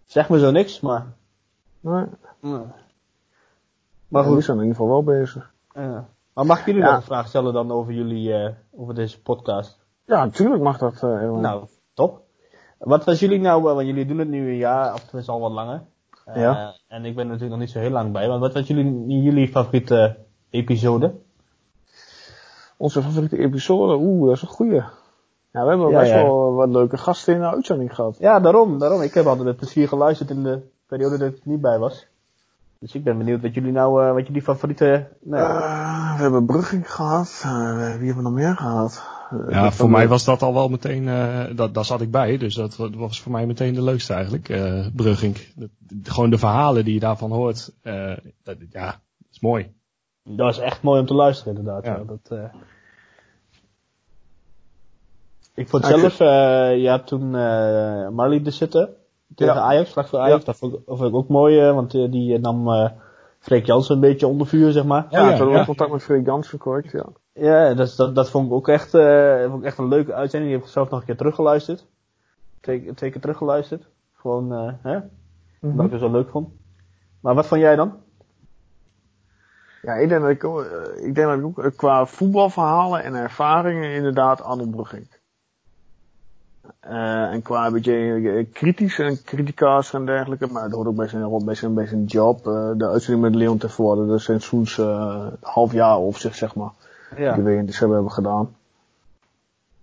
Zeg 0.04 0.28
me 0.28 0.38
zo 0.38 0.50
niks, 0.50 0.80
maar... 0.80 1.06
Nee. 1.80 2.04
nee. 2.40 2.62
Maar 4.08 4.24
goed. 4.24 4.32
Die 4.32 4.42
zijn 4.42 4.56
in 4.56 4.62
ieder 4.62 4.76
geval 4.76 4.92
wel 4.92 5.04
bezig. 5.04 5.52
Ja. 5.74 6.08
Maar 6.32 6.46
mag 6.46 6.58
ik 6.58 6.66
jullie 6.66 6.80
ja. 6.80 6.86
nog 6.86 6.96
een 6.96 7.02
vraag 7.02 7.28
stellen 7.28 7.52
dan 7.52 7.70
over 7.70 7.92
jullie, 7.92 8.28
uh, 8.28 8.50
over 8.76 8.94
deze 8.94 9.22
podcast? 9.22 9.78
Ja, 10.04 10.24
natuurlijk 10.24 10.62
mag 10.62 10.78
dat. 10.78 11.02
Uh, 11.02 11.32
nou, 11.32 11.66
top. 11.94 12.22
Wat 12.78 13.04
was 13.04 13.20
jullie 13.20 13.40
nou, 13.40 13.62
want 13.62 13.86
jullie 13.86 14.06
doen 14.06 14.18
het 14.18 14.28
nu 14.28 14.48
een 14.48 14.56
jaar, 14.56 14.94
of 14.94 15.04
tenminste 15.04 15.32
al 15.32 15.40
wat 15.40 15.52
langer. 15.52 15.82
Ja. 16.34 16.74
En 16.88 17.04
ik 17.04 17.14
ben 17.14 17.26
natuurlijk 17.26 17.50
nog 17.50 17.60
niet 17.60 17.70
zo 17.70 17.78
heel 17.78 17.90
lang 17.90 18.12
bij, 18.12 18.28
maar 18.28 18.38
wat 18.38 18.52
was 18.52 18.66
jullie, 18.66 19.22
jullie 19.22 19.48
favoriete 19.48 20.16
episode? 20.50 21.14
Onze 22.84 23.02
favoriete 23.02 23.38
episode? 23.38 23.96
Oeh, 23.96 24.26
dat 24.26 24.36
is 24.36 24.42
een 24.42 24.48
goeie. 24.48 24.82
Ja, 25.52 25.62
we 25.62 25.68
hebben 25.68 25.90
ja, 25.90 25.98
best 25.98 26.12
ja. 26.12 26.22
wel 26.22 26.52
wat 26.52 26.68
leuke 26.68 26.96
gasten 26.96 27.34
in 27.34 27.40
de 27.40 27.46
uitzending 27.46 27.94
gehad. 27.94 28.16
Ja, 28.18 28.40
daarom, 28.40 28.78
daarom. 28.78 29.02
Ik 29.02 29.14
heb 29.14 29.26
altijd 29.26 29.46
met 29.46 29.56
plezier 29.56 29.88
geluisterd 29.88 30.30
in 30.30 30.42
de 30.42 30.60
periode 30.86 31.18
dat 31.18 31.32
ik 31.32 31.44
niet 31.44 31.60
bij 31.60 31.78
was. 31.78 32.06
Dus 32.78 32.94
ik 32.94 33.04
ben 33.04 33.18
benieuwd 33.18 33.42
wat 33.42 33.54
jullie 33.54 33.72
nou, 33.72 34.04
uh, 34.04 34.12
wat 34.12 34.26
jullie 34.26 34.42
favoriete... 34.42 35.08
Nou, 35.22 35.58
uh, 35.58 36.16
we 36.16 36.22
hebben 36.22 36.46
Brugging 36.46 36.92
gehad. 36.92 37.42
Uh, 37.46 37.76
wie 37.76 38.06
hebben 38.06 38.16
we 38.16 38.22
nog 38.22 38.32
meer 38.32 38.56
gehad? 38.56 39.02
ja, 39.48 39.72
voor 39.72 39.90
mij 39.90 40.08
was 40.08 40.24
dat 40.24 40.42
al 40.42 40.54
wel 40.54 40.68
meteen, 40.68 41.04
dat, 41.56 41.74
daar 41.74 41.84
zat 41.84 42.00
ik 42.00 42.10
bij. 42.10 42.36
Dus 42.36 42.54
dat 42.54 42.76
was 42.76 43.20
voor 43.20 43.32
mij 43.32 43.46
meteen 43.46 43.74
de 43.74 43.82
leukste 43.82 44.12
eigenlijk, 44.12 44.46
Brugging. 44.94 45.36
gewoon 46.02 46.30
de 46.30 46.38
verhalen 46.38 46.84
die 46.84 46.94
je 46.94 47.00
daarvan 47.00 47.30
hoort, 47.30 47.72
dat, 48.42 48.56
ja, 48.70 48.86
dat 48.86 49.30
is 49.30 49.40
mooi. 49.40 49.72
Dat 50.22 50.50
is 50.50 50.58
echt 50.58 50.82
mooi 50.82 51.00
om 51.00 51.06
te 51.06 51.14
luisteren 51.14 51.56
inderdaad. 51.56 51.84
Ja. 51.84 52.02
Dat, 52.06 52.52
ik 55.54 55.68
vond 55.68 55.86
zelf, 55.86 56.20
uh, 56.20 56.82
je 56.82 56.88
had 56.88 57.06
toen 57.06 57.34
uh, 57.34 58.08
Marley 58.08 58.44
er 58.44 58.52
zitten 58.52 58.94
tegen 59.34 59.62
Ajax, 59.62 59.90
vlak 59.90 60.08
voor 60.08 60.18
Ajax. 60.18 60.44
Dat, 60.44 60.56
vond 60.56 60.74
ik, 60.74 60.80
vond 60.86 61.02
ik, 61.02 61.14
ook 61.14 61.28
mooi, 61.28 61.68
uh, 61.68 61.74
want 61.74 61.90
die 61.90 62.38
nam 62.38 62.68
uh, 62.68 62.90
Freek 63.38 63.66
Jansen 63.66 63.94
een 63.94 64.00
beetje 64.00 64.26
onder 64.26 64.46
vuur, 64.46 64.72
zeg 64.72 64.84
maar. 64.84 65.06
Ja, 65.10 65.30
ja, 65.30 65.44
ja. 65.44 65.64
contact 65.64 65.90
met 65.92 66.02
Freek 66.02 66.26
Jansen, 66.26 66.58
correct, 66.58 66.90
ja. 66.90 67.06
Ja, 67.32 67.74
dat, 67.74 67.94
dat, 67.96 68.14
dat 68.14 68.30
vond 68.30 68.46
ik 68.46 68.52
ook 68.52 68.68
echt, 68.68 68.90
vond 68.90 69.60
ik 69.60 69.64
echt 69.64 69.78
een 69.78 69.88
leuke 69.88 70.14
uitzending. 70.14 70.50
Die 70.50 70.60
heb 70.60 70.68
ik 70.68 70.72
zelf 70.72 70.90
nog 70.90 71.00
een 71.00 71.06
keer 71.06 71.16
teruggeluisterd. 71.16 71.86
Twee, 72.60 72.94
twee 72.94 73.10
keer 73.10 73.20
teruggeluisterd. 73.20 73.86
Gewoon, 74.12 74.50
hè. 74.82 74.96
Mm 74.96 75.10
-hmm. 75.60 75.76
Dat 75.76 75.84
ik 75.86 75.90
het 75.90 76.00
zo 76.00 76.10
leuk 76.10 76.30
vond. 76.30 76.48
Maar 77.20 77.34
wat 77.34 77.46
vond 77.46 77.60
jij 77.60 77.76
dan? 77.76 77.94
Ja, 79.82 79.94
ik 79.94 80.08
denk 80.08 80.20
dat 80.20 80.30
ik, 80.30 80.42
ik 81.04 81.14
denk 81.14 81.28
dat 81.28 81.38
ik 81.38 81.44
ook 81.44 81.76
qua 81.76 82.06
voetbalverhalen 82.06 83.02
en 83.02 83.14
ervaringen 83.14 83.94
inderdaad 83.94 84.42
Arno 84.42 84.66
Brugging. 84.66 85.13
Uh, 86.88 87.32
en 87.32 87.42
qua 87.42 87.66
een 87.66 87.72
beetje 87.72 88.46
kritisch 88.52 88.98
en 88.98 89.22
kritica's 89.22 89.92
en 89.92 90.06
dergelijke, 90.06 90.46
maar 90.46 90.62
dat 90.62 90.72
hoort 90.72 90.86
ook 90.86 90.96
bij 90.96 91.08
zijn, 91.08 91.44
bij 91.44 91.54
zijn, 91.54 91.74
bij 91.74 91.86
zijn 91.86 92.04
job. 92.04 92.46
Uh, 92.46 92.70
de 92.76 92.88
uitzending 92.88 93.24
met 93.24 93.34
Leon 93.34 93.58
Tevoorde, 93.58 94.06
de 94.06 94.18
seizoens 94.18 94.78
uh, 94.78 95.26
half 95.40 95.72
jaar 95.72 95.96
op 95.96 96.16
zich, 96.16 96.34
zeg 96.34 96.54
maar. 96.54 96.70
Ja. 97.16 97.34
Die 97.34 97.42
we 97.42 97.54
in 97.54 97.66
december 97.66 97.94
hebben 97.96 98.12
gedaan. 98.12 98.48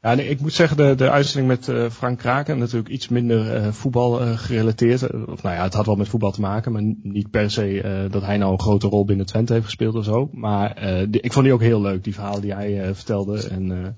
Ja, 0.01 0.13
nee, 0.13 0.27
ik 0.27 0.39
moet 0.39 0.53
zeggen, 0.53 0.77
de, 0.77 0.95
de 0.95 1.09
uitzending 1.09 1.47
met 1.47 1.67
uh, 1.67 1.89
Frank 1.89 2.19
Kraken, 2.19 2.57
natuurlijk 2.57 2.89
iets 2.89 3.07
minder 3.07 3.55
uh, 3.55 3.71
voetbal 3.71 4.21
uh, 4.21 4.37
gerelateerd. 4.37 5.03
Of 5.03 5.43
nou 5.43 5.55
ja, 5.55 5.63
het 5.63 5.73
had 5.73 5.85
wel 5.85 5.95
met 5.95 6.07
voetbal 6.07 6.31
te 6.31 6.41
maken, 6.41 6.71
maar 6.71 6.81
niet 7.01 7.29
per 7.29 7.51
se 7.51 8.07
dat 8.11 8.21
hij 8.21 8.37
nou 8.37 8.51
een 8.51 8.59
grote 8.59 8.87
rol 8.87 9.05
binnen 9.05 9.25
Twente 9.25 9.53
heeft 9.53 9.65
gespeeld 9.65 9.95
of 9.95 10.03
zo. 10.03 10.29
Maar 10.31 10.75
die, 11.09 11.21
ik 11.21 11.33
vond 11.33 11.45
die 11.45 11.53
ook 11.53 11.61
heel 11.61 11.81
leuk, 11.81 12.03
die 12.03 12.13
verhalen 12.13 12.41
die 12.41 12.53
hij 12.53 12.95
vertelde. 12.95 13.47
En 13.49 13.97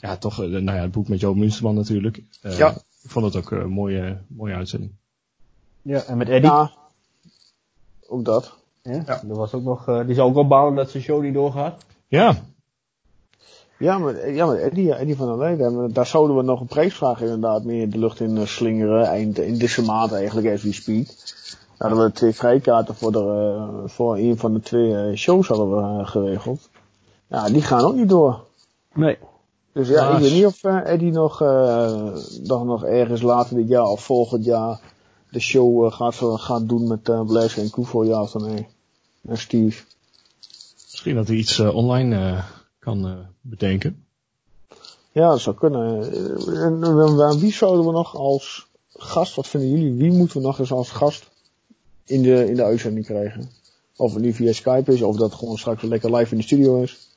ja, 0.00 0.16
toch, 0.16 0.42
eh, 0.42 0.48
nou 0.48 0.76
ja, 0.76 0.82
het 0.82 0.90
boek 0.90 1.08
met 1.08 1.20
Joop 1.20 1.36
Munsterman 1.36 1.74
natuurlijk. 1.74 2.22
Uh, 2.42 2.58
ja. 2.58 2.70
Ik 3.02 3.10
vond 3.10 3.24
het 3.24 3.36
ook 3.36 3.50
een 3.50 3.70
mooie, 3.70 4.18
mooie 4.26 4.54
uitzending. 4.54 4.92
Ja, 5.82 6.02
en 6.02 6.16
met 6.16 6.28
Eddie? 6.28 6.50
Ja, 6.50 6.70
ook 8.06 8.24
dat. 8.24 8.56
Ja, 8.82 9.02
ja. 9.06 9.22
Er 9.28 9.34
was 9.34 9.54
ook 9.54 9.62
nog, 9.62 9.88
uh, 9.88 10.06
die 10.06 10.14
zou 10.14 10.28
ook 10.28 10.34
wel 10.34 10.46
bouwen 10.46 10.74
dat 10.74 10.90
zijn 10.90 11.02
show 11.02 11.22
niet 11.22 11.34
doorgaat. 11.34 11.84
Ja. 12.06 12.36
Ja, 13.78 13.98
maar, 13.98 14.30
ja, 14.30 14.46
maar 14.46 14.56
Eddie, 14.56 14.94
Eddie 14.94 15.16
van 15.16 15.26
der 15.26 15.38
Leiden, 15.38 15.92
daar 15.92 16.06
zouden 16.06 16.36
we 16.36 16.42
nog 16.42 16.60
een 16.60 16.66
prijsvraag 16.66 17.20
inderdaad 17.20 17.64
meer 17.64 17.90
de 17.90 17.98
lucht 17.98 18.20
in 18.20 18.48
slingeren. 18.48 19.06
Eind, 19.06 19.38
in 19.38 19.58
deze 19.58 19.82
maand 19.82 20.12
eigenlijk, 20.12 20.48
as 20.48 20.62
we 20.62 20.72
speak. 20.72 21.06
Daar 21.76 21.88
hadden 21.88 22.06
we 22.06 22.12
twee 22.12 22.34
vrijkaarten 22.34 22.94
voor, 22.94 23.12
de, 23.12 23.82
voor 23.86 24.16
een 24.16 24.38
van 24.38 24.54
de 24.54 24.60
twee 24.60 25.16
shows 25.16 25.48
hadden 25.48 25.98
we 25.98 26.06
geregeld. 26.06 26.68
Ja, 27.26 27.48
die 27.48 27.62
gaan 27.62 27.84
ook 27.84 27.94
niet 27.94 28.08
door. 28.08 28.44
Nee. 28.94 29.18
Dus 29.72 29.88
ja, 29.88 30.14
ik 30.14 30.20
weet 30.20 30.32
niet 30.32 30.46
of 30.46 30.64
uh, 30.64 30.86
Eddie 30.86 31.12
nog, 31.12 31.42
uh, 31.42 32.16
nog, 32.42 32.64
nog 32.64 32.84
ergens 32.84 33.22
later 33.22 33.56
dit 33.56 33.68
jaar 33.68 33.86
of 33.86 34.04
volgend 34.04 34.44
jaar 34.44 34.80
de 35.30 35.40
show 35.40 35.84
uh, 35.84 35.92
gaat, 35.92 36.40
gaat 36.40 36.68
doen 36.68 36.88
met 36.88 37.08
uh, 37.08 37.26
Blaise 37.26 37.60
en 37.60 37.70
Koevo, 37.70 38.04
ja 38.04 38.22
of 38.22 38.34
nee. 38.34 38.66
En 39.22 39.38
Steve. 39.38 39.84
Misschien 40.90 41.14
dat 41.14 41.26
hij 41.26 41.36
iets 41.36 41.60
online 41.60 42.42
kan 42.78 43.26
bedenken. 43.40 44.04
Ja, 45.12 45.28
dat 45.28 45.40
zou 45.40 45.56
kunnen. 45.56 46.12
En, 46.54 47.38
wie 47.38 47.52
zouden 47.52 47.86
we 47.86 47.92
nog 47.92 48.16
als 48.16 48.66
gast, 48.92 49.34
wat 49.34 49.46
vinden 49.46 49.70
jullie, 49.70 49.92
wie 49.92 50.12
moeten 50.12 50.36
we 50.36 50.46
nog 50.46 50.58
eens 50.58 50.72
als 50.72 50.90
gast 50.90 51.30
in 52.04 52.22
de, 52.22 52.48
in 52.48 52.54
de 52.54 52.64
uitzending 52.64 53.06
krijgen? 53.06 53.50
Of 53.96 54.14
het 54.14 54.22
nu 54.22 54.32
via 54.32 54.52
Skype 54.52 54.92
is, 54.92 55.02
of 55.02 55.16
dat 55.16 55.34
gewoon 55.34 55.58
straks 55.58 55.82
lekker 55.82 56.16
live 56.16 56.32
in 56.32 56.38
de 56.38 56.44
studio 56.44 56.82
is. 56.82 57.08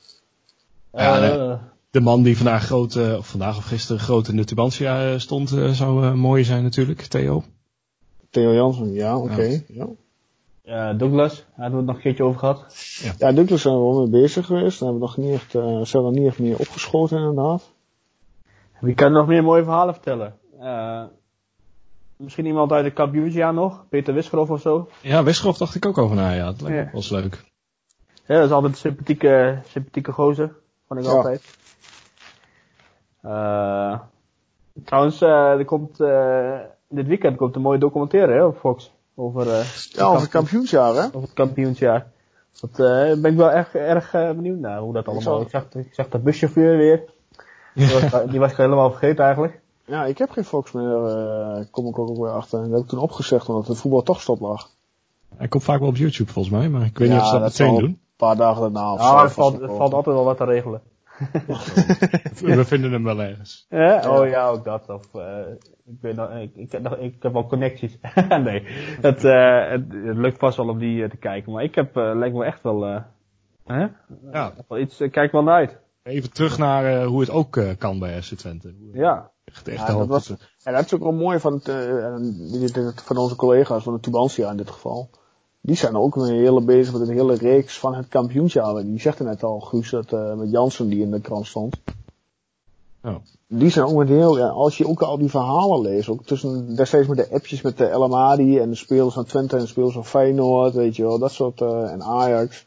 Ja, 0.92 1.18
nee 1.18 1.58
de 1.94 2.00
man 2.00 2.22
die 2.22 2.36
vandaag 2.36 2.64
groot, 2.64 2.94
uh, 2.94 3.16
of 3.16 3.26
vandaag 3.26 3.56
of 3.56 3.64
gisteren 3.64 4.00
groot 4.00 4.28
in 4.28 4.36
de 4.36 4.44
Tubantia 4.44 5.12
uh, 5.12 5.18
stond, 5.18 5.52
uh, 5.52 5.70
zou 5.70 6.14
mooi 6.14 6.44
zijn 6.44 6.62
natuurlijk, 6.62 7.00
Theo. 7.00 7.42
Theo 8.30 8.54
Jansen, 8.54 8.92
ja, 8.92 9.18
oké. 9.18 9.32
Okay, 9.32 9.64
ja. 9.68 9.86
ja. 10.62 10.92
Douglas, 10.92 11.36
daar 11.36 11.46
hebben 11.54 11.70
we 11.70 11.76
het 11.76 11.86
nog 11.86 11.96
een 11.96 12.02
keertje 12.02 12.24
over 12.24 12.38
gehad. 12.38 12.64
Ja, 13.02 13.12
ja 13.18 13.32
Douglas 13.32 13.62
zijn 13.62 13.74
we 13.74 13.80
wel 13.80 13.98
mee 13.98 14.22
bezig 14.22 14.46
geweest. 14.46 14.78
Daar 14.80 14.88
hebben 14.88 15.08
we 15.08 15.16
nog 15.16 15.26
niet 15.26 15.34
echt, 15.34 15.50
zijn 15.88 16.04
we 16.04 16.10
nog 16.10 16.18
niet 16.18 16.26
echt 16.26 16.38
meer 16.38 16.58
opgeschoten 16.58 17.18
inderdaad. 17.18 17.72
Wie 18.80 18.94
kan 18.94 19.12
nog 19.12 19.26
meer 19.26 19.42
mooie 19.42 19.64
verhalen 19.64 19.94
vertellen? 19.94 20.34
misschien 22.16 22.46
iemand 22.46 22.72
uit 22.72 22.84
de 22.84 22.92
kampioensjaar 22.92 23.54
nog? 23.54 23.84
Peter 23.88 24.14
Wisgrof 24.14 24.50
of 24.50 24.60
zo? 24.60 24.88
Ja, 25.00 25.22
Wisgrof 25.22 25.56
dacht 25.56 25.74
ik 25.74 25.86
ook 25.86 25.98
over 25.98 26.16
na, 26.16 26.30
ja. 26.30 26.44
Dat 26.44 26.60
lijkt 26.60 26.92
me 26.92 27.00
ja. 27.00 27.08
wel 27.08 27.20
leuk. 27.20 27.44
Ja, 28.26 28.34
dat 28.34 28.44
is 28.44 28.50
altijd 28.50 28.72
een 28.72 28.78
sympathieke, 28.78 29.58
sympathieke 29.68 30.12
gozer. 30.12 30.54
Vond 30.88 31.00
ik 31.00 31.06
ja. 31.06 31.12
altijd. 31.12 31.42
Uh, 33.26 33.98
trouwens, 34.84 35.22
uh, 35.22 35.58
er 35.58 35.64
komt, 35.64 36.00
uh, 36.00 36.58
dit 36.88 37.06
weekend 37.06 37.36
komt 37.36 37.56
een 37.56 37.62
mooie 37.62 37.78
documentaire 37.78 38.32
hè, 38.32 38.44
op 38.44 38.56
Fox. 38.56 38.92
Over, 39.14 39.46
ja, 39.90 40.04
over 40.04 40.20
het 40.20 40.30
kampioensjaar, 40.30 40.94
hè? 40.94 41.06
Over 41.06 41.20
het 41.20 41.32
kampioensjaar. 41.32 42.06
Dat 42.60 42.76
ben 43.20 43.24
ik 43.24 43.36
wel 43.36 43.50
erg, 43.50 43.74
erg 43.74 44.10
benieuwd 44.10 44.58
naar 44.58 44.78
hoe 44.78 44.92
dat 44.92 45.08
allemaal. 45.08 45.40
Ik, 45.40 45.48
zag, 45.48 45.64
ik 45.72 45.94
zag 45.94 46.08
dat 46.08 46.22
buschauffeur 46.22 46.76
weer. 46.76 47.02
Die 47.74 47.92
was, 47.92 48.02
die 48.30 48.40
was 48.40 48.50
ik 48.50 48.56
helemaal 48.56 48.90
vergeten 48.90 49.24
eigenlijk. 49.24 49.60
Ja, 49.84 50.04
ik 50.04 50.18
heb 50.18 50.30
geen 50.30 50.44
Fox 50.44 50.72
meer, 50.72 51.68
kom 51.70 51.86
ik 51.86 51.98
ook 51.98 52.16
weer 52.16 52.30
achter. 52.30 52.58
En 52.58 52.64
dat 52.64 52.72
heb 52.72 52.82
ik 52.82 52.88
toen 52.88 52.98
opgezegd 52.98 53.48
omdat 53.48 53.66
het 53.66 53.78
voetbal 53.78 54.02
toch 54.02 54.20
stop 54.20 54.40
lag. 54.40 54.70
Hij 55.36 55.48
komt 55.48 55.64
vaak 55.64 55.78
wel 55.78 55.88
op 55.88 55.96
YouTube 55.96 56.32
volgens 56.32 56.54
mij, 56.54 56.68
maar 56.68 56.84
ik 56.84 56.98
weet 56.98 57.10
niet 57.10 57.20
of 57.20 57.26
ze 57.26 57.38
dat, 57.38 57.58
meteen 57.58 57.78
doen. 57.78 57.84
Een 57.84 58.00
paar 58.16 58.36
dagen 58.36 58.60
daarna. 58.62 58.92
Of 58.92 59.00
ja, 59.00 59.22
het 59.22 59.32
valt, 59.32 59.60
het 59.60 59.72
valt 59.76 59.92
altijd 59.92 60.16
wel 60.16 60.24
wat 60.24 60.36
te 60.36 60.44
regelen. 60.44 60.82
We 62.40 62.64
vinden 62.64 62.92
hem 62.92 63.04
wel 63.04 63.22
ergens. 63.22 63.66
Oh 64.08 64.28
ja, 64.28 64.48
ook 64.48 64.64
dat. 64.64 64.88
Of, 64.88 65.14
uh, 65.14 65.38
ik, 65.86 66.00
ben, 66.00 66.40
ik, 66.40 66.54
ik, 66.54 66.72
heb, 66.72 66.96
ik 66.98 67.22
heb 67.22 67.32
wel 67.32 67.46
connecties. 67.46 67.98
nee, 68.28 68.62
het, 69.00 69.24
uh, 69.24 69.68
het, 69.68 69.92
het, 69.92 70.16
lukt 70.16 70.38
vast 70.38 70.56
wel 70.56 70.68
om 70.68 70.78
die 70.78 71.02
uh, 71.02 71.08
te 71.08 71.16
kijken. 71.16 71.52
Maar 71.52 71.62
ik 71.62 71.74
heb, 71.74 71.94
lijkt 71.94 72.34
me 72.34 72.44
echt 72.44 72.62
wel, 72.62 72.82
hè? 73.64 73.86
Ja. 74.30 74.52
wel 74.68 74.78
iets, 74.78 75.02
kijk 75.10 75.32
wel 75.32 75.42
naar 75.42 75.54
uit. 75.54 75.82
Even 76.02 76.32
terug 76.32 76.58
naar 76.58 77.04
hoe 77.04 77.20
het 77.20 77.30
ook 77.30 77.60
kan 77.78 77.98
bij 77.98 78.22
FC 78.22 78.34
Twente. 78.34 78.74
Ja. 78.92 79.30
Echt, 79.44 79.68
echt 79.68 79.86
ja, 79.86 79.94
dat 79.94 80.06
was, 80.06 80.30
en 80.64 80.72
dat 80.72 80.84
is 80.84 80.94
ook 80.94 81.02
wel 81.02 81.12
mooi 81.12 81.38
van, 81.40 81.60
het, 81.62 83.02
van 83.04 83.16
onze 83.16 83.36
collega's, 83.36 83.82
van 83.82 83.94
de 83.94 84.00
Tubantia 84.00 84.50
in 84.50 84.56
dit 84.56 84.70
geval. 84.70 85.10
Die 85.66 85.76
zijn 85.76 85.96
ook 85.96 86.14
weer 86.14 86.32
heel 86.32 86.64
bezig 86.64 86.92
met 86.92 87.08
een 87.08 87.14
hele 87.14 87.34
reeks 87.34 87.78
van 87.78 87.94
het 87.94 88.08
kampioenschap. 88.08 88.82
Die 88.82 89.00
zegt 89.00 89.18
er 89.18 89.24
net 89.24 89.42
al, 89.42 89.60
Guus, 89.60 89.90
dat, 89.90 90.12
uh, 90.12 90.34
met 90.34 90.50
Jansen 90.50 90.88
die 90.88 91.02
in 91.02 91.10
de 91.10 91.20
krant 91.20 91.46
stond. 91.46 91.76
Oh. 93.04 93.14
Die 93.46 93.70
zijn 93.70 93.84
ook 93.84 93.96
met 93.96 94.08
heel, 94.08 94.38
ja, 94.38 94.48
als 94.48 94.78
je 94.78 94.88
ook 94.88 95.02
al 95.02 95.18
die 95.18 95.30
verhalen 95.30 95.80
leest, 95.80 96.08
ook 96.08 96.24
tussen 96.24 96.76
destijds 96.76 97.08
met 97.08 97.16
de 97.16 97.30
appjes 97.30 97.62
met 97.62 97.78
de 97.78 97.90
LMADI 97.90 98.58
en 98.58 98.68
de 98.68 98.74
spelers 98.74 99.14
van 99.14 99.24
Twente 99.24 99.56
en 99.56 99.62
de 99.62 99.68
spelers 99.68 99.94
van 99.94 100.04
Feyenoord, 100.04 100.74
weet 100.74 100.96
je 100.96 101.02
wel, 101.02 101.18
dat 101.18 101.32
soort, 101.32 101.60
uh, 101.60 101.92
en 101.92 102.02
Ajax. 102.02 102.66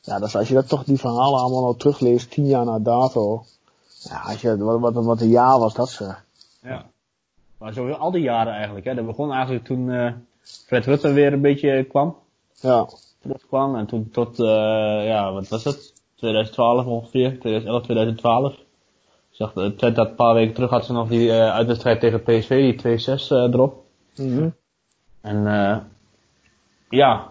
Ja, 0.00 0.18
dus 0.18 0.36
als 0.36 0.48
je 0.48 0.54
dat 0.54 0.68
toch 0.68 0.84
die 0.84 0.98
verhalen 0.98 1.40
allemaal 1.40 1.64
nog 1.64 1.76
terugleest, 1.76 2.30
tien 2.30 2.46
jaar 2.46 2.64
na 2.64 2.78
dato. 2.78 3.44
Ja, 4.02 4.20
als 4.26 4.40
je, 4.40 4.56
wat, 4.56 4.80
wat, 4.80 5.04
wat 5.04 5.20
een 5.20 5.28
jaar 5.28 5.58
was 5.58 5.74
dat 5.74 5.88
zeg. 5.88 6.24
Ja. 6.62 6.86
Maar 7.58 7.72
zo 7.72 7.90
al 7.90 8.10
die 8.10 8.22
jaren 8.22 8.52
eigenlijk, 8.52 8.86
hè. 8.86 8.94
Dat 8.94 9.06
begon 9.06 9.32
eigenlijk 9.32 9.64
toen 9.64 9.88
uh, 9.88 10.12
Fred 10.42 10.86
Rutte 10.86 11.12
weer 11.12 11.32
een 11.32 11.40
beetje 11.40 11.84
kwam. 11.84 12.16
Ja. 12.60 12.88
Terugkwam 13.20 13.76
en 13.76 13.86
toen 13.86 14.10
tot, 14.10 14.38
uh, 14.38 14.46
ja, 15.06 15.32
wat 15.32 15.48
was 15.48 15.64
het? 15.64 15.94
2012 16.14 16.86
ongeveer, 16.86 17.38
2011, 17.38 17.82
2012. 17.82 18.52
Ik 18.52 18.66
zag 19.30 19.54
uh, 19.54 19.70
dat 19.76 19.98
een 19.98 20.14
paar 20.14 20.34
weken 20.34 20.54
terug 20.54 20.70
had 20.70 20.84
ze 20.84 20.92
nog 20.92 21.08
die 21.08 21.28
uh, 21.28 21.50
uitwedstrijd 21.50 22.00
tegen 22.00 22.22
PSV, 22.22 22.78
die 22.78 22.98
2-6 22.98 23.32
uh, 23.32 23.38
erop. 23.38 23.84
Mm 24.16 24.36
-hmm. 24.36 24.54
En 25.20 25.44
ja, 26.88 27.30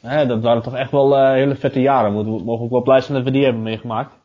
hè, 0.00 0.26
dat 0.26 0.42
waren 0.42 0.62
toch 0.62 0.74
echt 0.74 0.90
wel 0.90 1.18
uh, 1.18 1.30
hele 1.30 1.56
vette 1.56 1.80
jaren. 1.80 2.16
We 2.16 2.44
mogen 2.44 2.64
ook 2.64 2.70
wel 2.70 2.82
blij 2.82 3.00
zijn 3.00 3.16
dat 3.16 3.26
we 3.26 3.30
die 3.30 3.44
hebben 3.44 3.62
meegemaakt. 3.62 4.18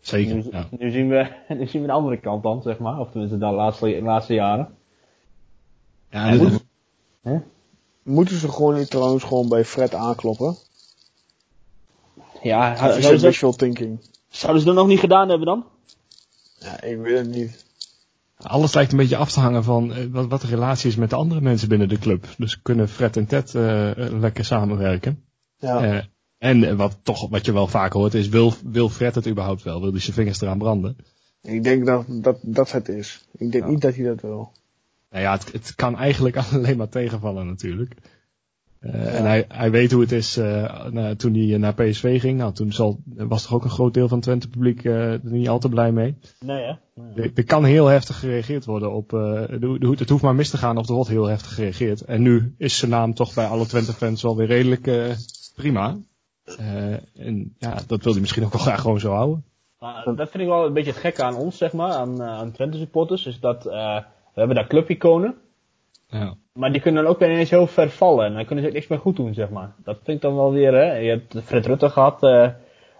Zeker, 0.00 0.34
nu, 0.34 0.44
ja. 0.50 0.66
nu, 0.78 0.90
zien 0.90 1.08
we, 1.08 1.26
nu 1.58 1.66
zien 1.66 1.80
we 1.80 1.86
de 1.86 1.92
andere 1.92 2.16
kant 2.16 2.42
dan, 2.42 2.62
zeg 2.62 2.78
maar. 2.78 2.98
Of 2.98 3.10
tenminste 3.10 3.38
de 3.38 3.46
laatste, 3.46 4.02
laatste 4.02 4.34
jaren. 4.34 4.68
Ja, 6.10 6.28
en? 7.22 7.44
Moeten 8.10 8.38
ze 8.38 8.52
gewoon 8.52 8.84
trouwens 8.84 9.24
gewoon 9.24 9.48
bij 9.48 9.64
Fred 9.64 9.94
aankloppen? 9.94 10.56
Ja, 12.42 12.88
Of 12.88 12.98
is 12.98 13.22
wishful 13.22 13.52
thinking? 13.52 14.00
zouden 14.28 14.60
ze 14.60 14.66
dat 14.66 14.76
nog 14.76 14.86
niet 14.86 15.00
gedaan 15.00 15.28
hebben 15.28 15.46
dan? 15.46 15.64
Ja, 16.58 16.82
ik 16.82 16.98
weet 16.98 17.18
het 17.18 17.28
niet. 17.34 17.64
alles 18.36 18.74
lijkt 18.74 18.92
een 18.92 18.98
beetje 18.98 19.16
af 19.16 19.32
te 19.32 19.40
hangen 19.40 19.64
van 19.64 19.90
uh, 19.96 20.04
wat, 20.10 20.26
wat 20.26 20.40
de 20.40 20.46
relatie 20.46 20.88
is 20.90 20.96
met 20.96 21.10
de 21.10 21.16
andere 21.16 21.40
mensen 21.40 21.68
binnen 21.68 21.88
de 21.88 21.98
club. 21.98 22.26
Dus 22.38 22.62
kunnen 22.62 22.88
Fred 22.88 23.16
en 23.16 23.26
Ted 23.26 23.54
uh, 23.54 23.90
lekker 23.96 24.44
samenwerken. 24.44 25.24
Ja. 25.58 25.84
Uh, 25.94 26.02
en 26.38 26.76
wat, 26.76 26.96
toch, 27.02 27.28
wat 27.28 27.44
je 27.44 27.52
wel 27.52 27.66
vaak 27.66 27.92
hoort 27.92 28.14
is, 28.14 28.28
wil, 28.28 28.52
wil 28.64 28.88
Fred 28.88 29.14
het 29.14 29.28
überhaupt 29.28 29.62
wel? 29.62 29.80
Wil 29.80 29.90
hij 29.90 30.00
zijn 30.00 30.14
vingers 30.14 30.40
eraan 30.40 30.58
branden? 30.58 30.96
Ik 31.42 31.64
denk 31.64 31.86
dat 31.86 32.04
dat, 32.08 32.38
dat 32.42 32.72
het 32.72 32.88
is. 32.88 33.24
Ik 33.32 33.52
denk 33.52 33.64
Ja. 33.64 33.70
niet 33.70 33.80
dat 33.80 33.94
hij 33.94 34.04
dat 34.04 34.20
wil. 34.20 34.52
Nou 35.10 35.22
ja, 35.22 35.32
het, 35.32 35.52
het 35.52 35.74
kan 35.74 35.96
eigenlijk 35.96 36.36
alleen 36.52 36.76
maar 36.76 36.88
tegenvallen 36.88 37.46
natuurlijk. 37.46 37.94
Uh, 38.80 39.18
En 39.18 39.24
hij, 39.24 39.44
hij 39.48 39.70
weet 39.70 39.92
hoe 39.92 40.00
het 40.00 40.12
is 40.12 40.38
uh, 40.38 40.86
nou, 40.86 41.16
toen 41.16 41.34
hij 41.34 41.58
naar 41.58 41.74
PSV 41.74 42.20
ging. 42.20 42.38
Nou, 42.38 42.52
toen 42.52 42.72
zal, 42.72 43.00
was 43.04 43.42
toch 43.42 43.52
ook 43.52 43.64
een 43.64 43.70
groot 43.70 43.94
deel 43.94 44.08
van 44.08 44.16
het 44.16 44.26
Twente 44.26 44.48
publiek 44.48 44.84
uh, 44.84 45.12
er 45.12 45.20
niet 45.22 45.48
al 45.48 45.58
te 45.58 45.68
blij 45.68 45.92
mee. 45.92 46.18
Nee, 46.38 46.64
hè? 46.64 46.72
Nee. 47.14 47.32
Er, 47.34 47.44
kan 47.44 47.64
heel 47.64 47.86
heftig 47.86 48.18
gereageerd 48.18 48.64
worden 48.64 48.92
op, 48.92 49.10
het 49.98 50.08
hoeft 50.08 50.22
maar 50.22 50.34
mis 50.34 50.50
te 50.50 50.56
gaan 50.56 50.76
of 50.76 50.88
er 50.88 50.94
wordt 50.94 51.10
heel 51.10 51.26
heftig 51.26 51.54
gereageerd. 51.54 52.00
En 52.00 52.22
nu 52.22 52.54
is 52.58 52.78
zijn 52.78 52.90
naam 52.90 53.14
toch 53.14 53.34
bij 53.34 53.46
alle 53.46 53.66
Twente 53.66 53.92
fans 53.92 54.22
wel 54.22 54.36
weer 54.36 54.46
redelijk 54.46 54.90
prima. 55.54 55.96
En 57.14 57.54
ja, 57.58 57.78
dat 57.86 58.04
wil 58.04 58.12
hij 58.12 58.20
misschien 58.20 58.44
ook 58.44 58.52
wel 58.52 58.62
graag 58.62 58.80
gewoon 58.80 59.00
zo 59.00 59.12
houden. 59.12 59.44
Maar 59.78 60.04
dat 60.04 60.30
vind 60.30 60.42
ik 60.42 60.48
wel 60.48 60.66
een 60.66 60.72
beetje 60.72 60.90
het 60.90 61.00
gekke 61.00 61.22
aan 61.22 61.36
ons, 61.36 61.56
zeg 61.56 61.72
maar, 61.72 61.92
aan, 61.92 62.22
aan 62.22 62.52
Twente 62.52 62.78
supporters, 62.78 63.26
is 63.26 63.40
dat 63.40 63.64
we 64.34 64.38
hebben 64.38 64.56
daar 64.56 64.66
clubiconen. 64.66 65.34
Ja. 66.06 66.34
Maar 66.52 66.72
die 66.72 66.80
kunnen 66.80 67.02
dan 67.02 67.12
ook 67.12 67.18
weer 67.18 67.30
ineens 67.30 67.50
heel 67.50 67.66
ver 67.66 67.90
vallen 67.90 68.26
en 68.26 68.34
dan 68.34 68.44
kunnen 68.44 68.64
ze 68.64 68.70
niks 68.70 68.86
meer 68.86 68.98
goed 68.98 69.16
doen, 69.16 69.34
zeg 69.34 69.48
maar. 69.50 69.72
Dat 69.84 69.96
vind 70.04 70.16
ik 70.16 70.22
dan 70.22 70.36
wel 70.36 70.52
weer, 70.52 70.72
hè. 70.72 70.96
Je 70.96 71.08
hebt 71.10 71.36
Fred 71.44 71.66
Rutte 71.66 71.88
gehad, 71.90 72.22
uh, 72.22 72.30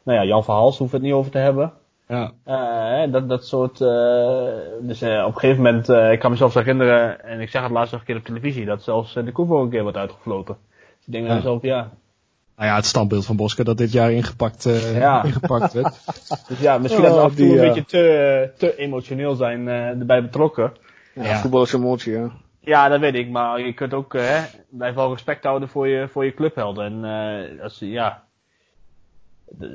nou 0.03 0.19
ja, 0.19 0.25
Jan 0.25 0.45
Verhals 0.45 0.79
hoeft 0.79 0.93
het 0.93 1.03
niet 1.03 1.13
over 1.13 1.31
te 1.31 1.39
hebben. 1.39 1.73
Ja. 2.09 2.33
Uh, 2.47 3.13
dat, 3.13 3.29
dat 3.29 3.47
soort, 3.47 3.81
uh, 3.81 3.89
dus 4.81 5.03
op 5.03 5.09
een 5.09 5.33
gegeven 5.33 5.63
moment, 5.63 5.89
ik 5.89 6.19
kan 6.19 6.31
mezelf 6.31 6.55
herinneren, 6.55 7.25
en 7.25 7.41
ik 7.41 7.51
zeg 7.51 7.63
het 7.63 7.71
laatst 7.71 7.93
nog 7.93 8.01
een 8.01 8.07
keer 8.07 8.17
op 8.17 8.25
televisie, 8.25 8.65
dat 8.65 8.83
zelfs 8.83 9.15
de 9.15 9.33
Koevo 9.33 9.63
een 9.63 9.71
keer 9.71 9.83
wordt 9.83 9.97
uitgefloten. 9.97 10.57
Dus 10.97 11.07
ik 11.07 11.13
denk 11.13 11.27
Ja. 11.27 11.35
mezelf, 11.35 11.63
ja. 11.63 11.91
Nou 12.57 12.73
ja, 12.73 12.77
het 12.77 12.87
standbeeld 12.87 13.27
van 13.27 13.37
Bosker 13.37 13.65
dat 13.65 13.79
dit 13.79 13.93
jaar 13.93 14.13
ingepakt, 14.13 14.67
uh, 14.67 14.99
Ja. 14.99 15.23
ingepakt 15.31 15.73
werd. 15.73 16.01
Dus 16.49 16.61
ja, 16.61 16.79
misschien 16.79 17.05
Oh, 17.05 17.09
dat 17.09 17.17
we 17.19 17.23
af 17.25 17.31
en 17.31 17.37
toe 17.37 17.47
die, 17.47 17.59
een 17.59 17.67
beetje 17.67 17.85
te, 17.85 18.51
te 18.59 18.77
emotioneel 18.77 19.35
zijn 19.35 19.61
uh, 19.67 19.89
erbij 19.89 20.23
betrokken. 20.23 20.73
Ja, 21.15 21.23
Ja. 21.25 21.41
voetbal 21.41 21.63
is 21.63 21.73
emotie, 21.73 22.13
ja. 22.13 22.31
Ja, 22.61 22.89
dat 22.89 23.01
weet 23.01 23.15
ik, 23.15 23.31
maar 23.31 23.61
je 23.61 23.73
kunt 23.73 23.95
ook, 23.95 24.13
hè, 24.13 24.45
blijf 24.69 24.95
wel 24.95 25.11
respect 25.11 25.45
houden 25.45 25.69
voor 25.69 25.89
je, 25.89 26.09
voor 26.09 26.25
je 26.25 26.35
clubhelden. 26.35 26.85
En, 26.85 27.05
uh, 27.55 27.63
als, 27.63 27.79
ja, 27.79 28.23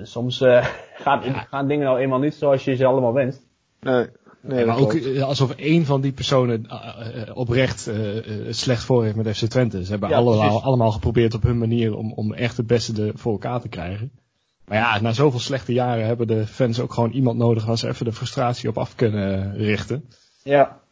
soms 0.04 0.42
uh, 0.42 0.66
gaan, 1.04 1.22
gaan 1.50 1.68
dingen 1.68 1.86
nou 1.86 2.00
eenmaal 2.00 2.20
niet 2.20 2.34
zoals 2.34 2.64
je 2.64 2.76
ze 2.76 2.86
allemaal 2.86 3.14
wenst. 3.14 3.42
Nee, 3.80 4.08
nee 4.42 4.66
maar 4.66 4.78
ook 4.78 4.90
klopt. 4.90 5.22
alsof 5.22 5.52
één 5.52 5.86
van 5.86 6.02
die 6.02 6.12
personen 6.12 6.68
oprecht 7.34 7.88
uh, 7.88 8.16
uh, 8.16 8.54
slecht 8.54 8.84
voor 8.84 9.04
heeft 9.04 9.16
met 9.16 9.38
FC 9.38 9.46
Twente. 9.46 9.84
Ze 9.84 9.92
hebben 9.92 10.10
Ja, 10.10 10.16
allemaal, 10.16 10.64
allemaal 10.64 10.92
geprobeerd 10.92 11.34
op 11.34 11.44
hun 11.44 11.58
manier 11.58 11.96
om, 11.96 12.14
om 12.14 12.34
echt 12.34 12.58
het 12.58 12.68
beste 12.68 12.94
de, 12.94 13.12
voor 13.16 13.32
elkaar 13.32 13.62
te 13.62 13.70
krijgen. 13.70 14.12
Maar 14.66 14.78
ja, 14.78 15.02
na 15.02 15.14
zoveel 15.14 15.40
slechte 15.40 15.74
jaren 15.74 16.06
hebben 16.06 16.28
de 16.28 16.48
fans 16.48 16.80
ook 16.80 16.94
gewoon 16.94 17.12
iemand 17.12 17.38
nodig 17.38 17.66
waar 17.66 17.78
ze 17.78 17.88
even 17.88 18.06
de 18.06 18.14
frustratie 18.14 18.70
op 18.70 18.78
af 18.78 18.96
kunnen 18.96 19.56
richten. 19.56 20.10
Ja. 20.44 20.84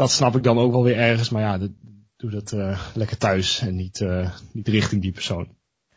Dat 0.00 0.10
snap 0.10 0.36
ik 0.36 0.42
dan 0.42 0.58
ook 0.58 0.72
wel 0.72 0.82
weer 0.82 0.96
ergens, 0.96 1.30
maar 1.30 1.42
ja, 1.42 1.58
dat, 1.58 1.70
doe 2.16 2.30
dat 2.30 2.52
uh, 2.52 2.80
lekker 2.94 3.18
thuis 3.18 3.60
en 3.60 3.76
niet, 3.76 4.00
uh, 4.00 4.30
niet 4.52 4.68
richting 4.68 5.02
die 5.02 5.12
persoon. 5.12 5.48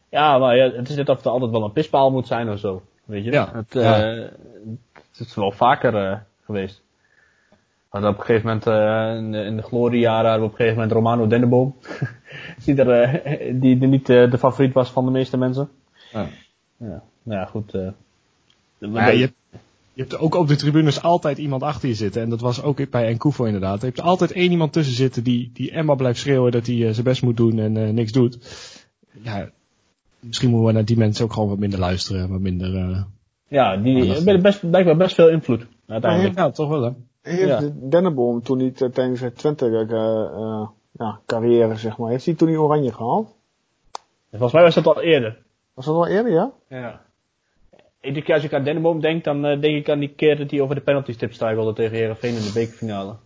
Ja, 0.10 0.38
maar 0.38 0.56
ja, 0.56 0.72
het 0.72 0.90
is 0.90 0.96
net 0.96 1.10
of 1.10 1.26
er 1.26 1.32
altijd 1.32 1.52
wel 1.52 1.64
een 1.64 1.72
pispaal 1.72 2.12
moet 2.12 2.28
zijn 2.28 2.50
of 2.50 2.60
zo. 2.60 2.82
Weet 3.06 3.24
je? 3.24 3.32
Ja. 3.32 3.52
Het, 3.54 3.76
uh, 3.76 3.84
Ja. 3.84 4.00
het 5.12 5.20
is 5.28 5.36
wel 5.36 5.52
vaker 5.52 6.12
uh, 6.12 6.18
geweest. 6.46 6.82
We 7.50 7.56
hadden 7.90 8.10
op 8.10 8.18
een 8.18 8.26
gegeven 8.26 8.48
moment, 8.48 8.68
uh, 8.68 9.16
in, 9.18 9.32
de, 9.32 9.38
in 9.38 9.56
de 9.56 9.64
gloriejaren, 9.64 10.30
hadden 10.30 10.40
we 10.40 10.46
op 10.46 10.52
een 10.52 10.66
gegeven 10.66 10.78
moment 10.78 10.92
Romano 10.92 11.28
Denneboom. 11.28 11.76
die, 12.66 12.76
er, 12.76 13.16
uh, 13.26 13.62
die, 13.62 13.78
die 13.78 13.88
niet 13.88 14.10
uh, 14.10 14.32
de 14.32 14.38
favoriet 14.38 14.74
was 14.74 14.92
van 14.92 15.06
de 15.06 15.12
meeste 15.12 15.38
mensen. 15.38 15.70
Ja. 16.12 16.28
Ja, 16.78 17.04
nou 17.24 17.40
ja, 17.40 17.46
goed. 17.46 17.74
Uh, 17.74 17.90
Maar 18.80 19.16
je, 19.16 19.34
je 19.94 20.02
hebt 20.02 20.18
ook 20.18 20.36
op 20.36 20.48
de 20.48 20.56
tribunes 20.56 21.02
altijd 21.02 21.38
iemand 21.38 21.64
achter 21.64 21.90
je 21.90 21.96
zitten. 21.96 22.22
En 22.22 22.30
dat 22.30 22.42
was 22.42 22.64
ook 22.64 22.90
bij 22.90 23.08
Enkufo 23.08 23.44
inderdaad. 23.44 23.80
Je 23.80 23.86
hebt 23.86 24.00
er 24.00 24.06
altijd 24.06 24.32
één 24.32 24.52
iemand 24.52 24.74
tussen 24.74 24.96
zitten 24.96 25.24
die, 25.24 25.52
die 25.54 25.72
Emma 25.72 25.96
blijft 25.96 26.20
schreeuwen 26.20 26.52
dat 26.52 26.66
hij 26.66 26.76
uh, 26.76 26.92
zijn 26.92 27.04
best 27.04 27.22
moet 27.22 27.38
doen 27.38 27.60
en 27.60 27.76
uh, 27.76 27.90
niks 27.90 28.12
doet. 28.12 28.38
Ja, 29.22 29.50
misschien 30.20 30.50
moeten 30.50 30.68
we 30.68 30.74
naar 30.74 30.86
die 30.86 30.98
mensen 30.98 31.26
ook 31.26 31.34
gewoon 31.34 31.50
wat 31.50 31.58
minder 31.58 31.80
luisteren. 31.80 32.30
Wat 32.30 32.40
minder... 32.40 32.74
Uh, 32.74 33.04
ja, 33.48 33.78
die 33.78 34.12
hebben 34.12 34.42
best, 34.42 34.70
blijkbaar 34.70 34.98
best 34.98 35.16
veel 35.16 35.30
invloed. 35.30 35.66
Uiteindelijk. 35.88 36.38
Ja, 36.38 36.52
toch 36.52 36.70
wel 36.70 36.82
hè. 36.82 36.92
Heeft 37.22 37.48
Ja. 37.48 37.72
Denneboom 37.74 38.42
toen 38.42 38.60
hij 38.60 38.68
uh, 38.68 38.90
tijdens 38.90 39.20
zijn 39.20 39.34
Twente 39.34 39.88
uh, 39.90 40.68
ja, 40.92 41.20
carrière, 41.26 41.76
zeg 41.76 41.98
maar, 41.98 42.10
heeft 42.10 42.26
hij 42.26 42.34
toen 42.34 42.48
die 42.48 42.62
oranje 42.62 42.94
gehaald? 42.94 43.36
Volgens 44.30 44.54
mij 44.54 44.64
was 44.64 44.76
dat 44.76 44.88
al 44.88 45.02
eerder. 45.02 45.38
Was 45.74 45.86
dat 45.86 45.96
al 45.96 46.08
eerder, 46.08 46.32
ja? 46.32 46.52
Ja. 46.70 47.02
Iedere 48.04 48.26
keer 48.26 48.36
als 48.36 48.44
ik 48.44 48.54
aan 48.54 48.64
Denneboom 48.64 49.02
denk, 49.02 49.24
dan 49.24 49.46
uh, 49.46 49.62
denk 49.62 49.76
ik 49.78 49.90
aan 49.90 50.00
die 50.00 50.14
keer 50.16 50.38
dat 50.38 50.52
hij 50.52 50.62
over 50.62 50.76
de 50.76 50.82
penalty 50.82 51.12
stip 51.14 51.34
struikelde 51.34 51.74
tegen 51.74 51.98
Herenveen 51.98 52.36
in 52.36 52.42
de 52.42 52.52
bekerfinale. 52.54 53.16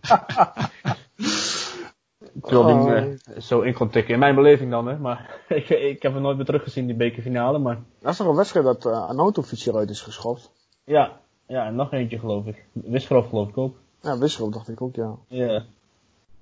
ik 2.34 2.46
wil 2.46 2.60
Oh. 2.62 2.84
die 2.84 3.10
uh, 3.34 3.40
zo 3.40 3.60
in 3.60 3.74
kon 3.74 3.88
tikken. 3.90 4.14
In 4.14 4.20
mijn 4.20 4.34
beleving 4.34 4.70
dan, 4.70 4.86
hè. 4.86 4.98
Maar 4.98 5.40
ik, 5.48 5.68
ik 5.68 6.02
heb 6.02 6.12
hem 6.12 6.22
nooit 6.22 6.36
meer 6.36 6.46
teruggezien, 6.46 6.86
die 6.86 6.94
bekerfinale. 6.96 7.58
Maar 7.58 7.78
Dat 8.00 8.10
is 8.10 8.16
toch 8.16 8.26
een 8.26 8.34
wedstrijd 8.36 8.64
dat 8.66 8.84
uh, 8.86 9.08
Anotovic 9.08 9.66
eruit 9.66 9.90
is 9.90 10.00
geschopt? 10.00 10.50
ja, 10.84 11.20
ja, 11.46 11.66
en 11.66 11.74
nog 11.74 11.92
eentje 11.92 12.18
geloof 12.18 12.46
ik. 12.46 12.64
Wisgerov 12.72 13.28
geloof 13.28 13.48
ik 13.48 13.58
ook. 13.58 13.76
Ja, 14.02 14.18
Wisserop 14.18 14.52
dacht 14.52 14.68
ik 14.68 14.80
ook, 14.82 14.94
ja. 14.94 15.14
Ja, 15.28 15.64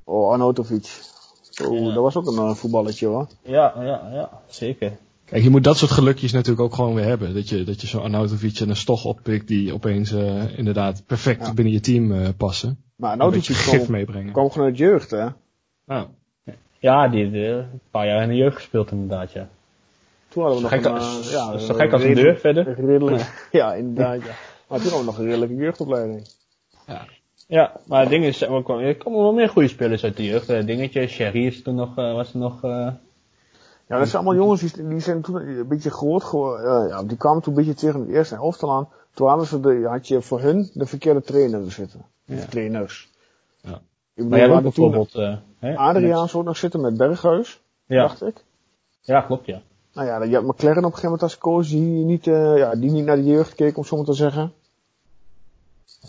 Oh, 0.05 0.33
Anotovic. 0.33 1.01
Oeh, 1.65 1.81
Ja. 1.87 1.95
dat 1.95 2.03
was 2.03 2.17
ook 2.17 2.27
een 2.27 2.35
uh, 2.49 2.55
voetballetje 2.55 3.07
hoor. 3.07 3.27
ja, 3.43 3.73
ja, 3.83 4.09
ja 4.13 4.41
zeker. 4.47 4.97
Kijk, 5.27 5.43
je 5.43 5.51
moet 5.51 5.65
dat 5.65 5.77
soort 5.79 5.91
gelukjes 5.91 6.33
natuurlijk 6.33 6.61
ook 6.61 6.75
gewoon 6.75 6.95
weer 6.95 7.05
hebben. 7.05 7.35
Dat 7.35 7.49
je, 7.49 7.65
dat 7.65 7.81
je 7.81 7.87
zo'n 7.87 8.03
Arnautovic 8.03 8.59
en 8.61 8.69
een 8.69 8.77
Stoch 8.77 9.05
oppikt 9.05 9.49
die 9.49 9.73
opeens 9.75 10.13
uh, 10.13 10.59
inderdaad 10.59 11.03
perfect 11.07 11.47
Ja. 11.47 11.55
binnen 11.55 11.73
je 11.75 11.81
team 11.81 12.11
uh, 12.13 12.29
passen. 12.37 12.79
Maar 12.97 13.11
Anotovic 13.11 13.45
gif 13.45 13.77
kwam, 13.77 13.91
meebrengen. 13.91 14.33
kwam 14.33 14.51
gewoon 14.51 14.67
uit 14.67 14.79
jeugd, 14.79 15.11
hè? 15.11 15.27
Nou, 15.87 16.07
Ja, 16.79 17.09
die 17.09 17.21
heeft 17.25 17.35
uh, 17.35 17.49
een 17.57 17.81
paar 17.91 18.07
jaar 18.07 18.23
in 18.23 18.29
de 18.29 18.35
jeugd 18.35 18.57
gespeeld 18.57 18.91
inderdaad, 18.91 19.33
ja. 19.33 19.49
Toen 20.29 20.43
hadden 20.43 20.63
we 20.63 20.69
Zo 20.69 20.75
nog 20.77 20.85
gek 20.85 20.93
een, 20.93 20.99
als- 21.01 21.31
ja, 21.31 21.51
dat 21.51 21.61
is 21.61 21.67
zo 21.67 21.75
gek 21.75 21.93
als 21.93 22.03
een 22.03 22.15
deur 22.15 22.37
verder. 22.37 22.75
redelijk- 22.87 23.49
ja, 23.53 23.75
inderdaad, 23.75 24.21
ja. 24.23 24.35
Maar 24.69 24.81
toen 24.81 24.91
hadden 24.91 24.99
we 24.99 25.05
nog 25.05 25.19
een 25.19 25.25
redelijke 25.25 25.55
jeugdopleiding. 25.55 26.27
Ja, 27.49 27.81
maar 27.87 28.01
het 28.01 28.09
ding 28.11 28.25
is, 28.25 28.43
er 28.43 28.63
komen 28.63 28.85
er 28.85 28.97
komen 28.97 29.21
wel 29.23 29.33
meer 29.33 29.49
goede 29.49 29.69
spelers 29.69 30.05
uit 30.05 30.17
de 30.17 30.25
jeugd. 30.25 30.47
Dingetje, 30.47 31.07
Sherry 31.07 31.47
is 31.47 31.63
toen 31.63 31.75
nog, 31.75 31.95
was 31.95 32.33
er 32.33 32.39
nog, 32.39 32.65
uh, 32.65 32.89
Ja, 33.89 33.99
dat 33.99 34.09
zijn 34.09 34.23
allemaal 34.23 34.43
jongens 34.43 34.61
die, 34.61 34.89
die 34.89 35.01
zijn 35.01 35.23
toen 35.23 35.37
een 35.37 35.69
beetje 35.69 35.91
groot 35.91 36.25
geworden. 36.25 36.67
Uh, 36.67 36.89
ja, 36.89 37.03
die 37.03 37.17
kwamen 37.17 37.43
toen 37.43 37.53
een 37.53 37.65
beetje 37.65 37.75
tegen 37.75 38.01
het 38.01 38.09
eerste 38.09 38.35
elftal 38.35 38.73
aan. 38.73 38.89
Toen 39.15 39.29
hadden 39.29 39.47
ze 39.47 39.61
de, 39.61 39.87
had 39.89 40.09
je 40.09 40.23
voor 40.23 40.41
hun 40.41 40.71
de 40.73 40.87
verkeerde 40.87 41.23
trainer 41.23 41.73
zitten. 41.73 42.05
Ja. 42.25 42.37
Of 42.37 42.45
trainers. 42.45 43.11
Ja. 43.61 43.71
Ik 43.71 43.81
bedoel, 44.15 44.31
maar 44.31 44.39
jij 44.39 44.49
ook 44.49 44.55
toen 44.55 44.63
bijvoorbeeld, 44.63 45.15
uh, 45.15 45.37
hè, 45.59 45.77
Adriaan 45.77 46.29
zou 46.29 46.45
nog 46.45 46.57
zitten 46.57 46.81
met 46.81 46.97
Berghuis, 46.97 47.61
Ja, 47.87 48.03
dacht 48.03 48.23
ik. 48.23 48.45
ja, 49.01 49.21
klopt, 49.21 49.47
ja. 49.47 49.61
Nou 49.93 50.07
ja, 50.07 50.23
je 50.23 50.35
had 50.35 50.45
McLaren 50.45 50.85
op 50.85 50.85
een 50.85 50.99
gegeven 50.99 51.05
moment 51.05 51.23
als 51.23 51.39
coach 51.39 51.67
die 51.67 52.05
niet, 52.05 52.27
uh, 52.27 52.57
ja, 52.57 52.75
die 52.75 52.91
niet 52.91 53.05
naar 53.05 53.17
de 53.17 53.25
jeugd 53.25 53.55
keek, 53.55 53.77
om 53.77 53.85
zo 53.85 53.97
maar 53.97 54.05
te 54.05 54.13
zeggen. 54.13 54.53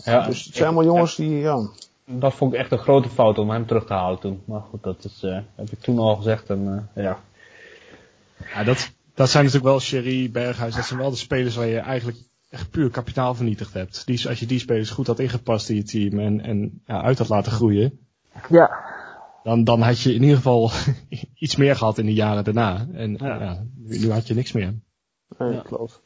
Ja, 0.04 0.26
dus 0.26 0.44
het 0.44 0.54
zijn 0.54 0.66
allemaal 0.66 0.84
jongens 0.84 1.16
die, 1.16 1.38
ja. 1.38 1.68
Dat 2.04 2.34
vond 2.34 2.52
ik 2.52 2.58
echt 2.58 2.72
een 2.72 2.78
grote 2.78 3.08
fout 3.08 3.38
om 3.38 3.50
hem 3.50 3.66
terug 3.66 3.86
te 3.86 3.92
halen 3.92 4.18
toen. 4.18 4.42
Maar 4.44 4.60
goed, 4.60 4.82
dat 4.82 5.04
is, 5.04 5.22
uh, 5.24 5.38
heb 5.54 5.70
ik 5.70 5.80
toen 5.80 5.98
al 5.98 6.16
gezegd 6.16 6.50
en 6.50 6.88
ja. 6.94 7.18
Ja, 8.54 8.64
dat, 8.64 8.92
dat 9.14 9.30
zijn 9.30 9.44
natuurlijk 9.44 9.70
wel 9.70 9.80
Sherry, 9.80 10.30
Berghuis, 10.30 10.74
dat 10.74 10.84
zijn 10.84 10.98
wel 10.98 11.10
de 11.10 11.16
spelers 11.16 11.56
waar 11.56 11.66
je 11.66 11.78
eigenlijk 11.78 12.18
echt 12.50 12.70
puur 12.70 12.90
kapitaal 12.90 13.34
vernietigd 13.34 13.72
hebt. 13.72 14.06
Die, 14.06 14.28
als 14.28 14.40
je 14.40 14.46
die 14.46 14.58
spelers 14.58 14.90
goed 14.90 15.06
had 15.06 15.18
ingepast 15.18 15.68
in 15.68 15.76
je 15.76 15.82
team 15.82 16.18
en, 16.18 16.40
en 16.40 16.82
ja, 16.86 17.02
uit 17.02 17.18
had 17.18 17.28
laten 17.28 17.52
groeien. 17.52 17.98
Ja. 18.48 18.70
Dan, 19.42 19.64
dan 19.64 19.80
had 19.80 20.00
je 20.00 20.14
in 20.14 20.22
ieder 20.22 20.36
geval 20.36 20.70
iets 21.34 21.56
meer 21.56 21.76
gehad 21.76 21.98
in 21.98 22.06
de 22.06 22.14
jaren 22.14 22.44
daarna. 22.44 22.86
En 22.92 23.16
ja. 23.18 23.40
ja 23.40 23.64
nu, 23.76 23.98
nu, 23.98 24.10
had 24.10 24.26
je 24.26 24.34
niks 24.34 24.52
meer. 24.52 24.74
Nee, 25.38 25.52
ja. 25.52 25.60
klopt. 25.60 26.02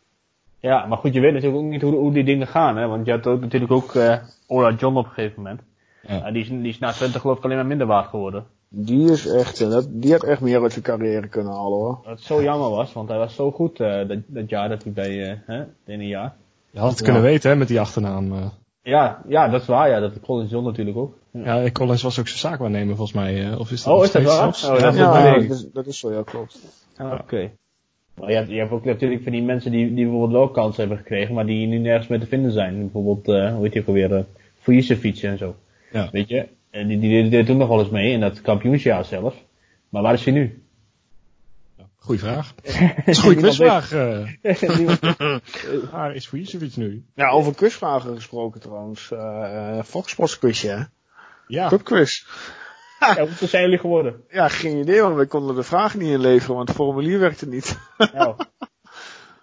Ja, 0.60 0.86
maar 0.86 0.98
goed, 0.98 1.14
je 1.14 1.20
weet 1.20 1.32
natuurlijk 1.32 1.62
ook 1.62 1.70
niet 1.70 1.82
hoe, 1.82 1.94
hoe 1.94 2.12
die 2.12 2.24
dingen 2.24 2.46
gaan. 2.46 2.76
Hè? 2.76 2.86
Want 2.86 3.06
je 3.06 3.12
had 3.12 3.26
ook, 3.26 3.40
natuurlijk 3.40 3.72
ook 3.72 3.94
uh, 3.94 4.16
Ola 4.46 4.74
John 4.74 4.96
op 4.96 5.04
een 5.04 5.10
gegeven 5.10 5.42
moment. 5.42 5.60
Ja. 6.02 6.26
Uh, 6.26 6.32
die, 6.32 6.42
is, 6.42 6.48
die 6.48 6.68
is 6.68 6.78
na 6.78 6.92
20 6.92 7.20
geloof 7.20 7.38
ik 7.38 7.44
alleen 7.44 7.56
maar 7.56 7.66
minder 7.66 7.86
waard 7.86 8.08
geworden. 8.08 8.46
Die 8.74 9.10
is 9.10 9.26
echt, 9.26 9.58
dat, 9.58 9.86
die 9.90 10.12
had 10.12 10.24
echt 10.24 10.40
meer 10.40 10.62
uit 10.62 10.72
zijn 10.72 10.84
carrière 10.84 11.28
kunnen 11.28 11.52
halen 11.52 11.78
hoor. 11.78 12.00
Wat 12.04 12.20
zo 12.20 12.42
jammer 12.42 12.70
was, 12.70 12.92
want 12.92 13.08
hij 13.08 13.18
was 13.18 13.34
zo 13.34 13.50
goed 13.50 13.80
uh, 13.80 14.08
dat, 14.08 14.18
dat 14.26 14.48
jaar 14.48 14.68
dat 14.68 14.82
hij 14.82 14.92
bij, 14.92 15.30
uh, 15.30 15.36
hè, 15.46 15.60
in 15.60 16.00
een 16.00 16.06
jaar. 16.06 16.34
Je 16.70 16.78
had 16.78 16.90
het 16.90 16.98
ja. 16.98 17.04
kunnen 17.04 17.22
weten 17.22 17.50
hè, 17.50 17.56
met 17.56 17.68
die 17.68 17.80
achternaam. 17.80 18.32
Uh. 18.32 18.46
Ja, 18.82 19.22
ja, 19.28 19.48
dat 19.48 19.60
is 19.60 19.66
waar, 19.66 19.88
ja. 19.88 20.00
Dat 20.00 20.20
Collins 20.20 20.50
John 20.50 20.64
natuurlijk 20.64 20.96
ook. 20.96 21.14
Ja, 21.30 21.56
ja 21.56 21.70
Collins 21.70 22.02
was 22.02 22.18
ook 22.18 22.28
zijn 22.28 22.38
zaakwaarnemer 22.40 22.96
volgens 22.96 23.16
mij. 23.16 23.54
of 23.54 23.70
is 23.70 23.82
dat 23.82 23.94
oh, 23.94 24.04
is 24.04 24.10
dat 24.10 24.22
waar? 24.22 24.48
Oh, 24.48 24.78
ja, 24.78 24.92
ja, 24.92 25.34
dat, 25.34 25.42
is, 25.42 25.66
dat 25.72 25.86
is 25.86 25.98
zo, 25.98 26.12
ja, 26.12 26.22
klopt. 26.22 26.58
Ah, 26.96 27.12
Oké. 27.12 27.22
Okay. 27.22 27.52
Maar 28.14 28.30
je 28.30 28.36
hebt, 28.36 28.48
je 28.48 28.58
hebt 28.58 28.70
ook 28.70 28.84
natuurlijk 28.84 29.22
van 29.22 29.32
die 29.32 29.42
mensen 29.42 29.70
die, 29.70 29.94
die 29.94 30.04
bijvoorbeeld 30.04 30.32
wel 30.32 30.50
kansen 30.50 30.80
hebben 30.80 30.98
gekregen, 30.98 31.34
maar 31.34 31.46
die 31.46 31.66
nu 31.66 31.78
nergens 31.78 32.08
meer 32.08 32.20
te 32.20 32.26
vinden 32.26 32.52
zijn. 32.52 32.78
Bijvoorbeeld, 32.78 33.28
uh, 33.28 33.54
hoe 33.54 33.64
heet 33.64 33.72
je 33.72 33.80
ook 33.80 33.86
alweer, 33.86 34.10
uh, 34.10 34.82
fietsen 34.98 35.30
en 35.30 35.38
zo. 35.38 35.54
Ja. 35.92 36.08
Weet 36.12 36.28
je? 36.28 36.48
En 36.72 36.88
die, 36.88 36.98
die 36.98 37.28
deed 37.28 37.46
toen 37.46 37.56
nog 37.56 37.68
wel 37.68 37.80
eens 37.80 37.90
mee 37.90 38.12
in 38.12 38.20
dat 38.20 38.40
kampioensjaar 38.40 39.04
zelf. 39.04 39.34
Maar 39.88 40.02
waar 40.02 40.14
is 40.14 40.24
hij 40.24 40.32
nu? 40.32 40.62
Goeie 41.96 42.20
vraag. 42.20 42.54
Dat 42.54 43.06
is 43.06 43.16
een 43.16 43.22
goede 43.22 43.40
quizvraag. 43.40 43.92
Uh. 43.92 44.28
Waar 45.90 46.14
is 46.14 46.28
Vujicevic 46.28 46.76
nu? 46.76 47.04
Ja, 47.14 47.28
over 47.28 47.54
quizvragen 47.54 48.14
gesproken 48.14 48.60
trouwens. 48.60 49.10
Uh, 49.12 49.82
Fox 49.82 50.10
Sports 50.10 50.38
quizje, 50.38 50.68
hè? 50.68 50.82
Ja. 51.46 51.68
Pubquiz. 51.68 52.24
Ja, 53.00 53.16
hoeveel 53.18 53.48
zijn 53.48 53.62
jullie 53.62 53.78
geworden? 53.78 54.24
Ja, 54.28 54.48
geen 54.48 54.76
idee, 54.76 55.00
want 55.00 55.16
we 55.16 55.26
konden 55.26 55.54
de 55.54 55.62
vragen 55.62 55.98
niet 55.98 56.08
inleveren, 56.08 56.56
want 56.56 56.68
het 56.68 56.76
formulier 56.76 57.18
werkte 57.18 57.48
niet. 57.48 57.78
Ja. 57.96 58.36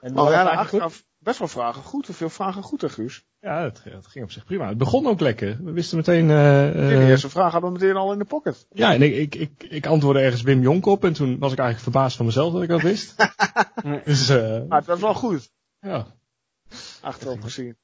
En 0.02 0.14
maar 0.14 0.32
ja, 0.32 0.44
achteraf 0.44 1.04
best 1.20 1.40
wel 1.40 1.48
vragen 1.48 1.84
goed, 1.84 2.08
veel 2.12 2.30
vragen 2.30 2.64
goed, 2.64 2.82
hè, 2.82 2.90
Guus? 2.90 3.24
Ja, 3.40 3.64
het, 3.64 3.84
het, 3.84 4.08
ging 4.08 4.26
op 4.26 4.32
zich 4.32 4.46
prima. 4.46 4.68
Het 4.68 4.78
begon 4.78 5.08
ook 5.08 5.20
lekker. 5.20 5.58
We 5.64 5.72
wisten 5.72 5.98
meteen... 5.98 6.24
Uh, 6.24 6.30
de 6.72 7.06
eerste 7.08 7.30
vraag 7.30 7.52
hadden 7.52 7.72
we 7.72 7.80
meteen 7.80 7.96
al 7.96 8.12
in 8.12 8.20
de 8.20 8.26
pocket. 8.26 8.68
Ja, 8.70 8.94
en 8.94 9.02
ik, 9.02 9.16
ik, 9.16 9.36
ik, 9.36 9.64
ik 9.70 9.86
antwoordde 9.86 10.22
ergens 10.22 10.42
Wim 10.42 10.62
Jonk 10.62 10.86
op 10.86 11.04
en 11.04 11.14
toen 11.14 11.40
was 11.40 11.52
ik 11.52 11.60
eigenlijk 11.60 11.92
verbaasd 11.92 12.18
van 12.18 12.26
mezelf 12.26 12.54
dat 12.54 12.62
ik 12.62 12.70
dat 12.70 12.82
wist. 12.82 13.16
dus, 14.06 14.30
uh, 14.30 14.62
maar 14.68 14.78
het 14.78 14.88
was 14.88 15.00
wel 15.00 15.14
goed. 15.14 15.52
Ja. 15.80 16.08
Achterop 17.02 17.42
gezien. 17.42 17.78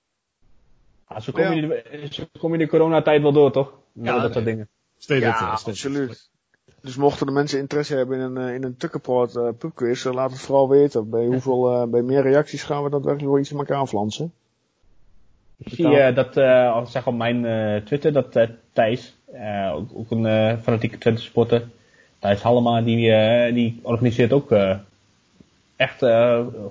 Ja, 1.10 1.20
zo 1.20 1.32
kom, 1.32 1.42
ja. 1.42 1.52
je 1.52 1.68
de, 1.68 2.08
zo 2.10 2.26
kom 2.40 2.52
je 2.52 2.58
de 2.58 2.68
coronatijd 2.68 3.22
wel 3.22 3.34
door, 3.34 3.52
toch? 3.52 3.74
Ja, 3.94 4.20
dat 4.20 4.34
soort 4.34 4.46
dingen. 4.46 4.70
Steeds 4.98 5.26
ja, 5.26 5.32
absoluut. 5.32 6.30
Dus 6.86 6.96
mochten 6.96 7.26
de 7.26 7.32
mensen 7.32 7.60
interesse 7.60 7.96
hebben 7.96 8.20
in 8.20 8.36
een, 8.36 8.54
in 8.54 8.64
een 8.64 8.78
Tukkenpoort 8.78 9.36
uh, 9.36 9.50
pubquiz, 9.58 10.06
uh, 10.06 10.14
laat 10.14 10.32
het 10.32 10.40
vooral 10.40 10.70
weten. 10.70 11.10
Bij 11.10 11.26
hoeveel, 11.26 11.72
uh, 11.72 11.84
bij 11.84 12.02
meer 12.02 12.22
reacties 12.22 12.64
gaan 12.64 12.84
we 12.84 12.90
daadwerkelijk 12.90 13.32
wel 13.32 13.40
iets 13.40 13.52
in 13.52 13.58
elkaar 13.58 13.88
flansen. 13.88 14.34
Ik 15.58 15.74
zie 15.74 15.86
uh, 15.86 16.16
dat, 16.16 16.38
uh, 16.38 16.86
zeg 16.86 17.08
op 17.08 17.16
mijn 17.16 17.44
uh, 17.44 17.82
Twitter, 17.82 18.14
dat 18.14 18.36
uh, 18.36 18.44
Thijs, 18.74 19.16
ook, 19.74 19.90
ook 19.94 20.12
een 20.12 20.58
fanatieke 20.62 20.98
Twente 20.98 21.22
supporter, 21.22 21.68
Thijs 22.20 22.42
Hallema, 22.42 22.82
die, 22.82 23.54
die 23.54 23.80
organiseert 23.84 24.34
ook 24.34 24.52
echt 25.76 25.98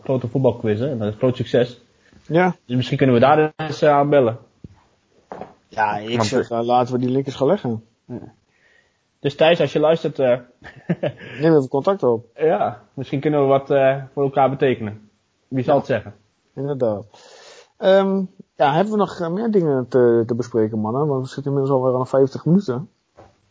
grote 0.03 0.29
voetbalquizzen. 0.29 0.91
En 0.91 0.99
dat 0.99 1.13
is 1.13 1.19
groot 1.19 1.37
succes. 1.37 1.81
Ja. 2.27 2.57
Dus 2.67 2.77
misschien 2.77 2.97
kunnen 2.97 3.15
we 3.15 3.21
daar 3.21 3.53
eens 3.57 3.83
aan 3.83 4.09
bellen. 4.09 4.39
Ja, 5.69 5.97
ik 5.97 6.23
zeg, 6.23 6.51
laten 6.51 6.95
we 6.95 7.01
die 7.01 7.11
linkjes 7.11 7.35
gaan 7.35 7.47
leggen. 7.47 7.85
Ja. 8.05 8.33
Dus 9.25 9.35
Thijs, 9.35 9.61
als 9.61 9.73
je 9.73 9.81
luistert... 9.81 10.19
Uh, 10.19 10.39
Neem 11.41 11.57
even 11.57 11.69
contact 11.69 12.03
op. 12.03 12.27
Ja, 12.53 12.83
misschien 12.95 13.21
kunnen 13.21 13.41
we 13.41 13.47
wat 13.47 13.71
uh, 13.71 14.03
voor 14.13 14.23
elkaar 14.23 14.51
betekenen. 14.51 15.11
Wie 15.49 15.65
zal 15.65 15.73
ja. 15.73 15.79
het 15.79 15.89
zeggen? 15.89 16.15
Inderdaad. 16.55 17.07
Um, 17.79 18.31
ja, 18.57 18.75
hebben 18.75 18.93
we 18.93 18.99
nog 18.99 19.29
meer 19.31 19.51
dingen 19.51 19.89
te, 19.89 20.23
te 20.27 20.35
bespreken, 20.35 20.79
mannen? 20.79 21.07
Want 21.07 21.23
we 21.23 21.33
zitten 21.33 21.53
inmiddels 21.53 21.81
alweer 21.81 21.99
aan 21.99 22.07
50 22.07 22.45
minuten. 22.45 22.89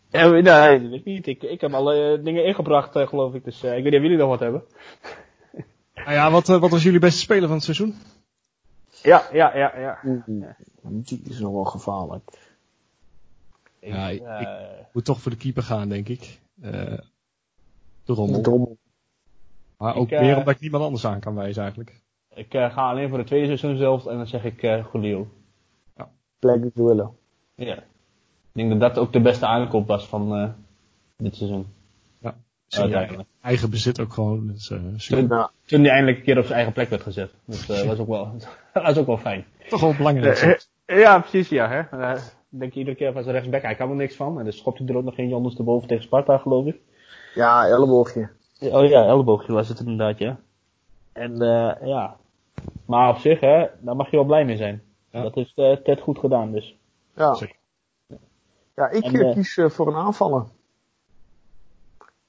Ja, 0.09 0.27
nee, 0.27 0.43
dat 0.43 0.65
weet 0.65 0.91
ik 0.91 1.05
niet. 1.05 1.27
Ik, 1.27 1.43
ik 1.43 1.61
heb 1.61 1.73
alle 1.73 2.17
uh, 2.17 2.23
dingen 2.23 2.45
ingebracht, 2.45 2.95
uh, 2.95 3.07
geloof 3.07 3.33
ik. 3.33 3.43
Dus 3.43 3.63
uh, 3.63 3.77
ik 3.77 3.83
weet 3.83 3.91
niet 3.91 4.01
of 4.01 4.01
jullie 4.01 4.17
nog 4.17 4.29
wat 4.29 4.39
hebben. 4.39 4.63
nou 5.95 6.11
ja, 6.11 6.31
wat, 6.31 6.47
wat 6.47 6.69
was 6.69 6.83
jullie 6.83 6.99
beste 6.99 7.19
speler 7.19 7.47
van 7.47 7.55
het 7.55 7.63
seizoen? 7.63 7.95
Ja, 9.01 9.23
ja, 9.31 9.57
ja, 9.57 9.79
ja. 9.79 9.99
Die 10.83 11.21
is 11.29 11.39
nog 11.39 11.53
wel 11.53 11.63
gevaarlijk. 11.63 12.52
Ja, 13.83 14.09
ik, 14.09 14.21
ik, 14.21 14.47
moet 14.93 15.05
toch 15.05 15.21
voor 15.21 15.31
de 15.31 15.37
keeper 15.37 15.63
gaan, 15.63 15.89
denk 15.89 16.09
ik. 16.09 16.39
Uh, 16.61 16.71
de 18.03 18.13
rommel. 18.13 18.41
De 18.41 18.49
rommel. 18.49 18.77
Maar 19.77 19.95
ook 19.95 20.11
ik, 20.11 20.19
meer 20.19 20.37
omdat 20.37 20.53
ik 20.53 20.59
niemand 20.59 20.83
anders 20.83 21.05
aan 21.05 21.19
kan 21.19 21.35
wijzen 21.35 21.61
eigenlijk. 21.61 22.01
Ik 22.33 22.53
uh, 22.53 22.73
ga 22.73 22.89
alleen 22.89 23.09
voor 23.09 23.17
de 23.17 23.23
tweede 23.23 23.45
seizoen 23.45 23.77
zelf 23.77 24.05
en 24.05 24.17
dan 24.17 24.27
zeg 24.27 24.43
ik 24.43 24.63
uh, 24.63 24.85
Julio. 24.93 25.27
Ja. 25.97 26.09
Plek 26.39 26.63
willen. 26.73 27.11
Ja. 27.55 27.75
Ik 27.75 27.83
denk 28.51 28.69
dat 28.69 28.79
dat 28.79 28.97
ook 28.97 29.13
de 29.13 29.21
beste 29.21 29.45
aankoop 29.45 29.87
was 29.87 30.07
van 30.07 30.39
uh, 30.41 30.49
dit 31.17 31.35
seizoen. 31.35 31.65
Ja. 32.19 32.35
Eigen, 32.69 33.25
eigen 33.41 33.69
bezit 33.69 33.99
ook 33.99 34.13
gewoon. 34.13 34.47
Dus, 34.47 34.67
toen, 35.07 35.27
ja. 35.27 35.51
toen 35.65 35.81
hij 35.81 35.89
eindelijk 35.89 36.17
een 36.17 36.23
keer 36.23 36.37
op 36.37 36.43
zijn 36.43 36.55
eigen 36.55 36.73
plek 36.73 36.89
werd 36.89 37.01
gezet. 37.01 37.31
Dat 37.45 37.65
was, 37.85 37.99
ook 37.99 38.07
wel, 38.07 38.35
was 38.73 38.97
ook 38.97 39.07
wel 39.07 39.17
fijn. 39.17 39.45
Toch 39.69 39.81
wel 39.81 39.95
belangrijk. 39.95 40.67
ja, 40.85 41.19
precies 41.19 41.49
ja. 41.49 41.69
Hè? 41.69 42.15
Denk 42.59 42.73
je 42.73 42.79
iedere 42.79 42.97
keer 42.97 43.13
van 43.13 43.23
zijn 43.23 43.35
rechtsback, 43.35 43.61
hij 43.61 43.75
kan 43.75 43.89
er 43.89 43.95
niks 43.95 44.15
van. 44.15 44.37
En 44.37 44.43
dan 44.43 44.53
schopt 44.53 44.79
hij 44.79 44.87
er 44.87 44.97
ook 44.97 45.03
nog 45.03 45.15
geen 45.15 45.33
ondersteboven 45.33 45.87
tegen 45.87 46.03
Sparta, 46.03 46.37
geloof 46.37 46.65
ik. 46.65 46.79
Ja, 47.35 47.67
elleboogje. 47.67 48.29
Oh 48.59 48.87
ja, 48.87 49.05
elleboogje 49.05 49.53
was 49.53 49.67
het 49.67 49.79
inderdaad, 49.79 50.17
ja. 50.17 50.39
En 51.11 51.31
uh, 51.31 51.71
ja, 51.83 52.17
maar 52.85 53.09
op 53.09 53.17
zich, 53.17 53.39
hè, 53.39 53.65
daar 53.79 53.95
mag 53.95 54.09
je 54.09 54.15
wel 54.15 54.25
blij 54.25 54.45
mee 54.45 54.57
zijn. 54.57 54.81
Ja. 55.11 55.21
Dat 55.21 55.35
heeft 55.35 55.57
uh, 55.57 55.75
Ted 55.75 56.01
goed 56.01 56.19
gedaan, 56.19 56.51
dus. 56.51 56.77
Ja. 57.15 57.37
Ja, 58.75 58.89
ik 58.89 59.03
en, 59.03 59.15
uh, 59.15 59.33
kies 59.33 59.57
uh, 59.57 59.69
voor 59.69 59.87
een 59.87 59.95
aanvaller. 59.95 60.45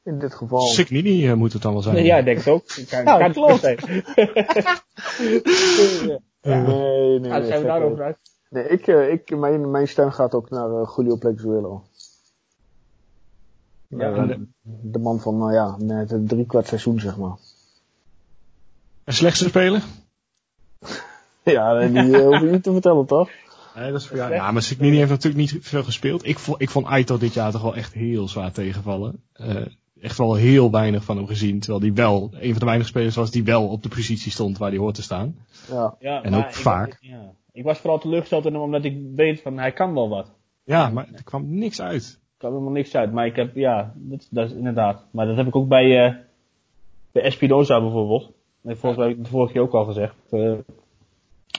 In 0.02 0.18
dit 0.18 0.34
geval. 0.34 0.60
Signini 0.60 1.26
uh, 1.28 1.34
moet 1.34 1.52
het 1.52 1.62
dan 1.62 1.72
wel 1.72 1.82
zijn. 1.82 1.94
Nee, 1.94 2.04
ja, 2.04 2.16
ik 2.16 2.24
denk 2.24 2.38
het 2.38 2.48
ook. 2.48 2.70
Ik 2.76 2.88
kan, 2.88 3.04
ja, 3.04 3.18
kan 3.18 3.32
klopt. 3.32 3.60
zijn. 3.60 3.78
ja. 6.42 6.62
Nee, 6.62 7.18
nee, 7.20 7.32
ah, 7.32 7.38
nee. 7.38 7.46
zijn 7.46 7.60
we 7.60 7.66
daarover 7.66 8.04
uit? 8.04 8.18
Nee, 8.54 8.68
ik, 8.68 8.86
uh, 8.86 9.12
ik, 9.12 9.36
mijn, 9.36 9.70
mijn 9.70 9.88
stem 9.88 10.10
gaat 10.10 10.34
ook 10.34 10.50
naar 10.50 10.70
uh, 10.70 10.92
Julio 10.96 11.16
Plexuelo. 11.16 11.82
Ja, 13.88 14.10
uh, 14.10 14.28
de, 14.28 14.46
de, 14.62 14.98
man 14.98 15.20
van, 15.20 15.38
nou 15.38 15.52
ja, 15.52 15.76
net 15.78 16.10
een 16.10 16.26
drie 16.26 16.46
kwart 16.46 16.66
seizoen, 16.66 17.00
zeg 17.00 17.16
maar. 17.16 17.36
Een 19.04 19.12
slechtste 19.12 19.48
speler? 19.48 19.82
ja, 21.42 21.86
die 21.86 22.22
hoef 22.22 22.40
je 22.40 22.48
niet 22.50 22.62
te 22.62 22.72
vertellen, 22.72 23.06
toch? 23.06 23.30
Nee, 23.74 23.92
dat 23.92 24.00
is 24.00 24.06
voor 24.06 24.16
jou. 24.16 24.32
Ja, 24.32 24.50
maar 24.50 24.62
Signini 24.62 24.96
heeft 24.96 25.10
natuurlijk 25.10 25.52
niet 25.52 25.58
veel 25.60 25.84
gespeeld. 25.84 26.26
Ik 26.26 26.38
vond, 26.38 26.60
ik 26.60 26.70
vond 26.70 26.86
Aito 26.86 27.18
dit 27.18 27.34
jaar 27.34 27.50
toch 27.50 27.62
wel 27.62 27.74
echt 27.74 27.92
heel 27.92 28.28
zwaar 28.28 28.52
tegenvallen. 28.52 29.22
echt 30.00 30.18
wel 30.18 30.34
heel 30.34 30.70
weinig 30.70 31.04
van 31.04 31.16
hem 31.16 31.26
gezien. 31.26 31.60
Terwijl 31.60 31.80
hij 31.80 31.92
wel 31.94 32.30
een 32.32 32.50
van 32.50 32.58
de 32.58 32.64
weinige 32.64 32.88
spelers 32.88 33.14
was 33.14 33.30
die 33.30 33.44
wel 33.44 33.68
op 33.68 33.82
de 33.82 33.88
positie 33.88 34.32
stond 34.32 34.58
waar 34.58 34.70
hij 34.70 34.78
hoort 34.78 34.94
te 34.94 35.02
staan. 35.02 35.36
Ja. 35.70 35.96
ja 36.00 36.22
en 36.22 36.34
ook 36.34 36.52
vaak. 36.52 36.88
Ik, 36.88 36.98
ja. 37.00 37.34
Ik 37.54 37.64
was 37.64 37.78
vooral 37.78 37.98
teleurgesteld 37.98 38.46
in 38.46 38.52
hem 38.52 38.62
omdat 38.62 38.84
ik 38.84 38.98
weet 39.14 39.42
van 39.42 39.58
hij 39.58 39.72
kan 39.72 39.94
wel 39.94 40.08
wat. 40.08 40.32
Ja, 40.64 40.88
maar 40.88 41.08
er 41.14 41.24
kwam 41.24 41.58
niks 41.58 41.80
uit. 41.80 42.04
Er 42.04 42.38
kwam 42.38 42.52
helemaal 42.52 42.72
niks 42.72 42.94
uit. 42.94 43.12
Maar 43.12 43.26
ik 43.26 43.36
heb, 43.36 43.54
ja, 43.54 43.92
dat, 43.96 44.28
dat 44.30 44.50
is 44.50 44.56
inderdaad. 44.56 45.06
Maar 45.10 45.26
dat 45.26 45.36
heb 45.36 45.46
ik 45.46 45.56
ook 45.56 45.68
bij, 45.68 46.06
uh, 46.06 46.14
bij 47.12 47.22
Espinoza 47.22 47.80
bijvoorbeeld. 47.80 48.32
En 48.62 48.76
volgens 48.76 48.96
mij 48.96 49.06
heb 49.08 49.16
ik 49.16 49.22
het 49.22 49.32
vorige 49.32 49.52
keer 49.52 49.62
ook 49.62 49.72
al 49.72 49.84
gezegd. 49.84 50.14
Uh, 50.30 50.58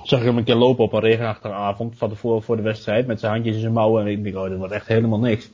zag 0.04 0.20
ik 0.20 0.26
hem 0.26 0.38
een 0.38 0.44
keer 0.44 0.56
lopen 0.56 0.84
op 0.84 0.94
een 0.94 1.00
regenachtige 1.00 1.54
avond 1.54 1.98
van 1.98 2.10
tevoren 2.10 2.44
voor 2.44 2.56
de 2.56 2.62
wedstrijd 2.62 3.08
met 3.08 3.20
zijn 3.20 3.32
handjes 3.32 3.56
in 3.56 3.62
zijn 3.62 3.74
mouwen. 3.74 4.06
En 4.06 4.12
ik 4.12 4.24
denk, 4.24 4.36
oh, 4.36 4.50
dat 4.50 4.58
wordt 4.58 4.74
echt 4.74 4.88
helemaal 4.88 5.20
niks. 5.20 5.52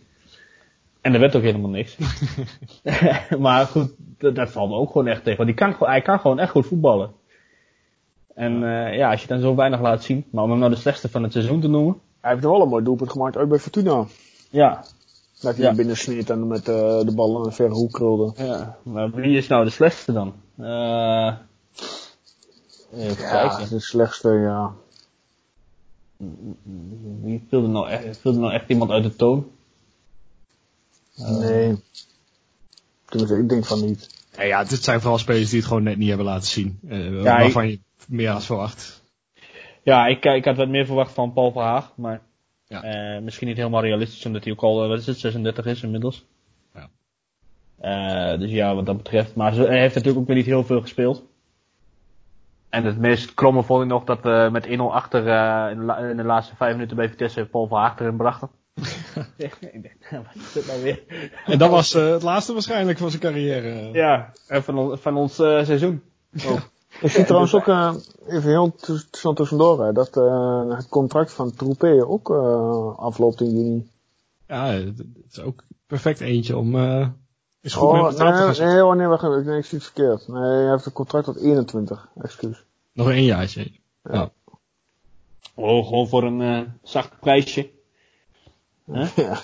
En 1.02 1.14
er 1.14 1.20
werd 1.20 1.36
ook 1.36 1.42
helemaal 1.42 1.70
niks. 1.70 1.98
maar 3.40 3.66
goed, 3.66 3.96
dat, 4.18 4.36
dat 4.36 4.52
valt 4.52 4.70
me 4.70 4.76
ook 4.76 4.92
gewoon 4.92 5.08
echt 5.08 5.24
tegen. 5.24 5.46
Want 5.46 5.58
die 5.58 5.68
kan, 5.68 5.88
hij 5.88 6.02
kan 6.02 6.20
gewoon 6.20 6.40
echt 6.40 6.52
goed 6.52 6.66
voetballen. 6.66 7.12
En 8.36 8.62
uh, 8.62 8.96
ja, 8.96 9.12
als 9.12 9.22
je 9.22 9.28
dan 9.28 9.42
zo 9.42 9.56
weinig 9.56 9.82
laat 9.82 10.04
zien, 10.04 10.26
maar 10.32 10.44
om 10.44 10.50
hem 10.50 10.60
nou 10.60 10.72
de 10.72 10.78
slechtste 10.78 11.10
van 11.10 11.24
het 11.24 11.32
seizoen 11.32 11.62
te 11.62 11.68
noemen. 11.68 12.00
Hij 12.22 12.32
heeft 12.32 12.44
wel 12.44 12.62
een 12.62 12.70
mooi 12.70 12.84
doelpunt 12.84 13.12
gemaakt, 13.12 13.38
ook 13.38 13.50
bij 13.50 13.60
Fortuna. 13.60 14.06
Ja. 14.50 14.84
Dat 15.40 15.56
hij 15.56 15.66
ja. 15.66 15.74
binnen 15.74 15.98
sneed 15.98 16.30
en 16.30 16.48
met 16.48 16.68
uh, 16.70 16.76
de 17.00 17.12
bal 17.16 17.40
in 17.40 17.46
een 17.46 17.54
verre 17.54 17.74
hoek 17.74 17.92
krulde. 17.92 18.34
Ja, 18.44 18.78
maar 18.84 19.12
wie 19.12 19.38
is 19.38 19.48
nou 19.48 19.64
de 19.66 19.70
slechtste 19.70 20.12
dan? 20.14 20.34
Eh 20.58 21.34
even 22.94 23.24
Ja, 23.24 23.48
kijken. 23.48 23.70
de 23.70 23.80
slechtste, 23.80 24.30
ja. 24.30 24.72
Wie 27.22 27.46
viel 27.50 27.64
er 27.64 27.70
nou 27.70 27.90
echt, 27.90 28.18
viel 28.18 28.34
er 28.34 28.40
nou 28.40 28.54
echt 28.54 28.70
iemand 28.70 28.92
uit 28.92 29.04
de 29.04 29.16
toon? 29.16 29.48
Nee. 31.16 31.80
Tenminste, 33.06 33.38
ik 33.38 33.50
denk 33.50 33.66
van 33.66 33.86
niet. 33.86 34.10
Ja, 34.38 34.44
ja, 34.44 34.64
dit 34.64 34.84
zijn 34.84 35.02
vooral 35.02 35.18
spelers 35.18 35.50
die 35.50 35.60
het 35.60 35.68
gewoon 35.68 35.84
net 35.84 35.98
niet 35.98 36.08
hebben 36.08 36.26
laten 36.26 36.48
zien. 36.48 36.80
Eh, 36.88 37.24
Ja, 37.24 37.40
waarvan 37.40 37.70
je 37.70 37.80
meer 38.10 38.30
had 38.30 38.46
verwacht. 38.46 39.04
Ja, 39.84 40.08
ik, 40.08 40.26
ik 40.26 40.46
had 40.46 40.58
wat 40.58 40.68
meer 40.68 40.86
verwacht 40.86 41.14
van 41.14 41.34
Paul 41.34 41.52
Verhaag, 41.52 41.92
maar 41.96 42.22
Ja. 42.68 42.84
eh, 42.84 43.22
misschien 43.22 43.48
niet 43.48 43.58
helemaal 43.58 43.82
realistisch, 43.82 44.26
omdat 44.26 44.44
hij 44.44 44.54
ook 44.54 44.62
al, 44.62 44.82
eh, 44.84 44.90
wat 44.90 45.00
is 45.00 45.06
het, 45.06 45.18
36 45.20 45.66
is 45.66 45.84
inmiddels. 45.84 46.26
Ja. 46.74 46.90
Eh, 48.34 48.40
dus 48.40 48.52
ja, 48.52 48.76
wat 48.76 48.86
dat 48.86 48.98
betreft. 48.98 49.36
Maar 49.36 49.54
ze- 49.54 49.64
hij 49.66 49.80
heeft 49.80 49.96
natuurlijk 49.96 50.22
ook 50.22 50.28
weer 50.28 50.36
niet 50.38 50.46
heel 50.46 50.64
veel 50.64 50.82
gespeeld. 50.82 51.24
En 52.70 52.84
het 52.86 52.98
meest 52.98 53.34
kromme 53.34 53.64
vond 53.64 53.82
ik 53.84 53.88
nog 53.90 54.04
dat 54.04 54.22
we 54.22 54.50
met 54.52 54.66
1-0 54.68 54.94
achter 54.94 55.28
eh, 55.28 55.72
in, 55.72 55.88
de 55.88 56.08
in 56.10 56.18
de 56.18 56.24
laatste 56.24 56.56
vijf 56.56 56.74
minuten 56.74 56.96
bij 56.96 57.10
Vitesse 57.10 57.46
Paul 57.46 57.68
Verhaag 57.68 58.00
erin 58.00 58.18
brachten. 58.18 58.50
ik 59.38 59.58
denk, 59.62 59.96
wat 60.10 60.36
is 60.36 60.52
dit 60.54 60.68
nou 60.68 60.82
weer? 60.82 61.04
En 61.46 61.58
dat 61.58 61.70
was 61.70 61.94
eh, 61.94 62.10
het 62.12 62.22
laatste 62.24 62.54
waarschijnlijk 62.54 62.98
van 62.98 63.10
zijn 63.10 63.22
carrière. 63.22 63.90
Ja, 63.94 64.32
en 64.48 64.64
van, 64.64 64.78
on- 64.78 64.98
van 64.98 65.16
ons 65.18 65.40
eh, 65.40 65.64
seizoen. 65.64 66.04
Ik 67.00 67.12
zie 67.12 67.24
trouwens 67.24 67.56
ook, 67.56 67.68
eh, 67.68 67.94
even 68.28 68.50
heel 68.50 68.76
snel 69.12 69.34
tussendoor, 69.34 69.86
hè, 69.86 69.94
dat 69.94 70.18
eh, 70.18 70.70
het 70.70 70.90
contract 70.90 71.32
van 71.32 71.54
Troepé 71.56 72.06
ook 72.08 72.30
eh, 72.30 72.98
afloopt 72.98 73.42
in 73.42 73.50
juni. 73.50 73.90
Ja, 74.48 74.66
het 74.66 75.06
is 75.30 75.40
ook 75.40 75.64
perfect 75.88 76.20
eentje 76.20 76.58
om 76.58 76.76
eh 76.76 77.08
is 77.62 77.74
goed 77.74 77.88
Oh, 77.88 77.94
mee 77.94 78.02
nee, 78.02 78.12
te 78.12 78.18
gaan 78.18 78.68
nee, 78.68 78.86
oh, 78.86 78.96
nee, 78.96 79.08
wacht 79.08 79.24
even, 79.24 79.46
nee, 79.46 79.58
ik 79.58 79.66
zie 79.66 79.78
het 79.78 79.88
verkeerd. 79.88 80.28
Nee, 80.28 80.42
hij 80.42 80.70
heeft 80.70 80.86
een 80.86 80.92
contract 80.92 81.26
tot 81.26 81.38
21, 81.38 82.10
excuus. 82.22 82.64
Nog 82.94 83.08
een 83.08 83.24
jaartje. 83.24 83.72
Ja. 84.04 84.32
Oh, 85.56 85.88
gewoon 85.88 86.08
voor 86.08 86.24
een 86.24 86.74
zacht 86.84 87.20
prijsje. 87.20 87.70
Huh? 88.86 89.16
Ja, 89.16 89.40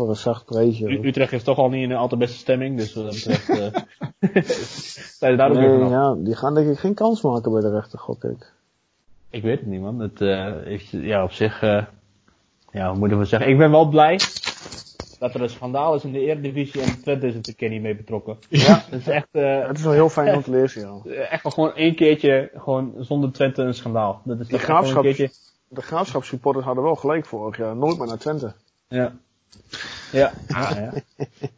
voor 0.00 0.08
een 0.08 0.16
zacht 0.16 0.44
prijsje. 0.44 0.88
U- 0.88 0.96
hoor. 0.96 1.04
Utrecht 1.04 1.32
is 1.32 1.42
toch 1.42 1.58
al 1.58 1.68
niet 1.68 1.82
in 1.82 1.88
de 1.88 1.94
al 1.94 2.08
te 2.08 2.16
beste 2.16 2.38
stemming, 2.38 2.76
dus 2.76 2.94
wat 2.94 3.04
dat 3.04 3.14
betreft 3.14 3.48
eh 3.58 3.82
zijn 5.18 5.32
ze 5.32 5.36
daar 5.36 5.50
ook 5.50 5.56
weer 5.56 5.68
Nee, 5.68 5.78
vanaf. 5.78 5.90
ja, 5.90 6.24
die 6.24 6.36
gaan 6.36 6.54
denk 6.54 6.68
ik 6.68 6.78
geen 6.78 6.94
kans 6.94 7.22
maken 7.22 7.52
bij 7.52 7.60
de 7.60 7.70
rechter, 7.70 7.98
gok 7.98 8.24
ik. 8.24 8.52
Ik 9.30 9.42
weet 9.42 9.58
het 9.58 9.68
niet 9.68 9.80
man. 9.80 9.98
Het, 10.00 10.20
eh, 10.20 10.72
ik, 10.72 10.80
ja, 10.90 11.22
op 11.24 11.32
zich, 11.32 11.62
eh, 11.62 11.84
ja, 12.72 12.88
hoe 12.90 12.98
moeten 12.98 13.18
we 13.18 13.24
zeggen. 13.24 13.50
Ik 13.50 13.58
ben 13.58 13.70
wel 13.70 13.88
blij 13.88 14.18
dat 15.18 15.34
er 15.34 15.42
een 15.42 15.48
schandaal 15.50 15.94
is 15.94 16.04
in 16.04 16.12
de 16.12 16.18
Eredivisie 16.20 16.80
en 16.82 17.00
Twente 17.02 17.26
is 17.26 17.34
er 17.34 17.54
een 17.56 17.70
niet 17.70 17.82
mee 17.82 17.96
betrokken. 17.96 18.36
Ja. 18.48 18.82
Het 18.90 19.00
is 19.00 19.08
echt, 19.08 19.28
eh, 19.30 19.66
Het 19.66 19.78
is 19.78 19.84
wel 19.84 19.92
heel 19.92 20.08
fijn 20.08 20.34
om 20.36 20.42
te 20.42 20.50
lezen, 20.50 21.02
ja. 21.04 21.12
echt 21.14 21.42
wel 21.42 21.52
gewoon 21.52 21.74
één 21.74 21.94
keertje, 21.94 22.50
gewoon 22.54 22.94
zonder 22.98 23.32
Twente 23.32 23.62
een 23.62 23.74
schandaal. 23.74 24.20
Dat 24.24 24.40
is 24.40 24.46
De 24.48 24.54
een 24.54 24.60
graafschap, 24.60 25.02
keertje. 25.02 25.30
de 25.68 25.82
graafschapssupporters 25.82 26.64
hadden 26.64 26.84
wel 26.84 26.94
gelijk 26.96 27.26
vorig 27.26 27.56
jaar. 27.56 27.76
Nooit 27.76 27.98
meer 27.98 28.06
naar 28.06 28.18
Twente. 28.18 28.52
Ja. 28.88 29.12
Ja. 30.12 30.32
ja. 30.48 30.92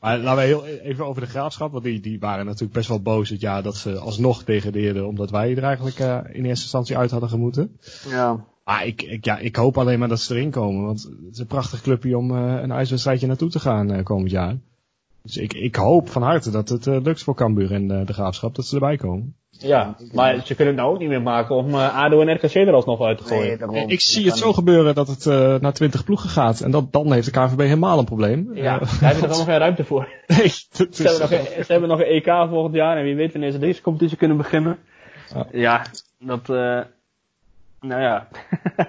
Maar 0.01 0.19
laten 0.19 0.43
we 0.43 0.47
heel 0.47 0.67
even 0.67 1.07
over 1.07 1.23
de 1.23 1.29
graafschap, 1.29 1.73
want 1.73 1.85
die, 1.85 2.01
die 2.01 2.21
waren 2.21 2.45
natuurlijk 2.45 2.73
best 2.73 2.89
wel 2.89 3.03
boos 3.03 3.29
het 3.29 3.41
jaar 3.41 3.63
dat 3.63 3.77
ze 3.77 3.99
alsnog 3.99 4.45
degradeerden, 4.45 5.07
omdat 5.07 5.31
wij 5.31 5.57
er 5.57 5.63
eigenlijk 5.63 5.99
eh, 5.99 6.19
in 6.33 6.45
eerste 6.45 6.63
instantie 6.63 6.97
uit 6.97 7.11
hadden 7.11 7.29
gemoeten. 7.29 7.77
Ja. 8.09 8.45
Maar 8.65 8.87
ik, 8.87 9.03
ik, 9.03 9.25
ja, 9.25 9.39
ik 9.39 9.57
hoop 9.57 9.79
alleen 9.79 9.99
maar 9.99 10.09
dat 10.09 10.21
ze 10.21 10.35
erin 10.35 10.51
komen, 10.51 10.85
want 10.85 11.03
het 11.03 11.33
is 11.33 11.39
een 11.39 11.47
prachtig 11.47 11.81
clubje 11.81 12.19
om 12.19 12.31
eh, 12.31 12.63
een 12.63 12.73
uitwedstrijdje 12.73 13.27
naartoe 13.27 13.51
te 13.51 13.61
gaan 13.61 13.93
eh, 13.93 14.05
komend 14.05 14.31
jaar. 14.31 14.57
Dus 15.23 15.37
ik, 15.37 15.53
ik 15.53 15.75
hoop 15.75 16.09
van 16.09 16.23
harte 16.23 16.51
dat 16.51 16.69
het 16.69 16.87
eh, 16.87 17.01
lukt 17.03 17.23
voor 17.23 17.35
Cambuur 17.35 17.73
en 17.73 17.91
eh, 17.91 18.07
de 18.07 18.13
graafschap, 18.13 18.55
dat 18.55 18.67
ze 18.67 18.75
erbij 18.75 18.97
komen. 18.97 19.37
Ja, 19.59 19.97
maar 20.13 20.41
ze 20.47 20.55
kunnen 20.55 20.75
het 20.75 20.83
nou 20.83 20.95
ook 20.95 20.99
niet 21.01 21.09
meer 21.09 21.23
maken 21.23 21.57
om 21.57 21.69
eh, 21.69 21.97
ADO 21.97 22.21
en 22.21 22.35
RKC 22.35 22.55
er 22.55 22.73
alsnog 22.73 23.01
uit 23.01 23.19
te 23.19 23.25
gooien. 23.25 23.59
daarom. 23.59 23.77
ik 23.89 24.01
zie 24.01 24.27
het 24.27 24.37
zo 24.37 24.53
gebeuren 24.53 24.95
dat 24.95 25.09
het 25.09 25.27
eh, 25.27 25.55
naar 25.61 25.73
20 25.73 26.05
ploegen 26.05 26.29
gaat 26.31 26.61
en 26.61 26.71
dat, 26.71 26.93
dan 26.93 27.13
heeft 27.13 27.35
de 27.35 27.41
KVB 27.41 27.59
helemaal 27.59 27.99
een 27.99 28.05
probleem. 28.05 28.51
Ja, 28.55 28.81
Eh, 28.81 29.01
daar 29.01 29.11
hebben 29.13 29.23
we 29.23 29.29
er 29.29 29.37
nog 29.39 29.45
geen 29.45 29.59
ruimte 29.59 29.85
voor. 29.85 30.09
nee, 30.27 30.39
dat 30.39 30.49
Ze 30.51 30.89
is- 30.91 30.99
hebben, 30.99 31.21
nog 31.21 31.31
een, 31.31 31.65
ze 31.65 31.73
hebben 31.73 31.89
nog 31.89 31.99
een 31.99 32.07
EK 32.07 32.49
volgend 32.49 32.75
jaar 32.75 32.97
en 32.97 33.05
wie 33.05 33.15
weet 33.15 33.33
wanneer 33.33 33.51
ze 33.51 33.59
deze 33.59 33.83
competitie 33.83 34.17
kunnen 34.17 34.37
beginnen. 34.37 34.79
Ja. 35.35 35.47
Ja, 35.53 35.83
dat, 36.19 36.41
eh 36.51 36.81
nou 37.81 38.01
ja. 38.03 38.29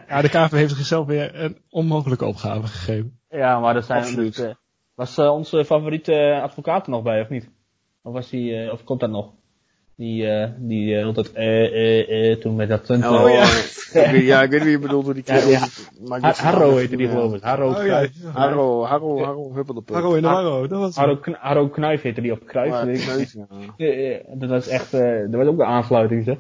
ja, 0.08 0.22
de 0.22 0.30
KVB 0.30 0.52
heeft 0.52 0.76
zichzelf 0.76 1.06
weer 1.08 1.44
een 1.44 1.58
onmogelijke 1.70 2.26
opgave 2.26 2.68
gegeven. 2.68 3.20
ja, 3.30 3.60
maar 3.60 3.74
dat 3.74 3.86
zijn 3.86 4.02
Absoluut. 4.02 4.36
dus, 4.36 4.46
eh, 4.46 4.52
was 4.96 5.18
eh, 5.18 5.32
onze 5.34 5.66
favoriete 5.66 6.40
advocaat 6.44 6.86
er 6.86 6.92
nog 6.92 7.04
bij, 7.04 7.22
of 7.22 7.30
niet? 7.30 7.50
Of 8.04 8.14
was 8.14 8.30
die, 8.30 8.56
eh, 8.64 8.72
of 8.72 8.84
komt 8.84 9.00
dat 9.00 9.10
nog? 9.10 9.32
Die, 9.98 10.30
eh 10.30 10.50
die 10.58 10.98
eh, 10.98 11.06
altijd, 11.06 11.34
eh, 11.34 11.66
eh, 11.66 12.32
eh, 12.32 12.40
toen 12.40 12.56
met 12.56 12.70
dat 12.70 12.84
Twente. 12.86 13.08
Oh 13.10 13.30
ja. 13.30 13.44
ik 14.06 14.12
weet, 14.12 14.26
ja, 14.26 14.42
ik 14.42 14.50
weet 14.50 14.62
wie 14.62 14.72
je 14.72 14.80
bedoelt, 14.80 15.06
hoe 15.06 15.14
die 15.14 15.24
Ja, 15.26 15.34
kerel. 15.34 15.50
ja. 15.50 15.60
Zijn 16.20 16.36
Harro 16.36 16.76
heette 16.76 16.96
die 16.96 17.08
geloof 17.08 17.34
ik. 17.34 17.42
Harro, 17.44 17.70
Oh 17.70 17.86
ja. 17.86 18.08
Harro, 18.34 18.84
Harro, 18.86 19.24
Harro, 19.24 19.54
Huppeldepunt. 19.54 19.98
Harro 20.00 20.14
in 20.16 20.22
de 20.22 20.28
Harro, 20.28 20.68
dat 20.68 20.80
was 20.80 20.96
Harro, 20.96 21.16
Kn- 21.18 21.38
Harro 21.40 21.68
Knuif 21.68 22.02
heette 22.02 22.22
die 22.22 22.32
op 22.32 22.42
ik 22.42 22.54
ik. 22.54 22.72
weet, 23.06 23.32
ja. 23.32 23.46
Ja, 23.78 23.94
ja, 23.94 24.20
dat 24.36 24.50
was 24.50 24.68
echt, 24.68 24.94
eh 24.94 25.20
dat 25.20 25.34
was 25.36 25.48
ook 25.48 25.58
de 25.58 25.66
aansluiting 25.66 26.24
zeg. 26.24 26.38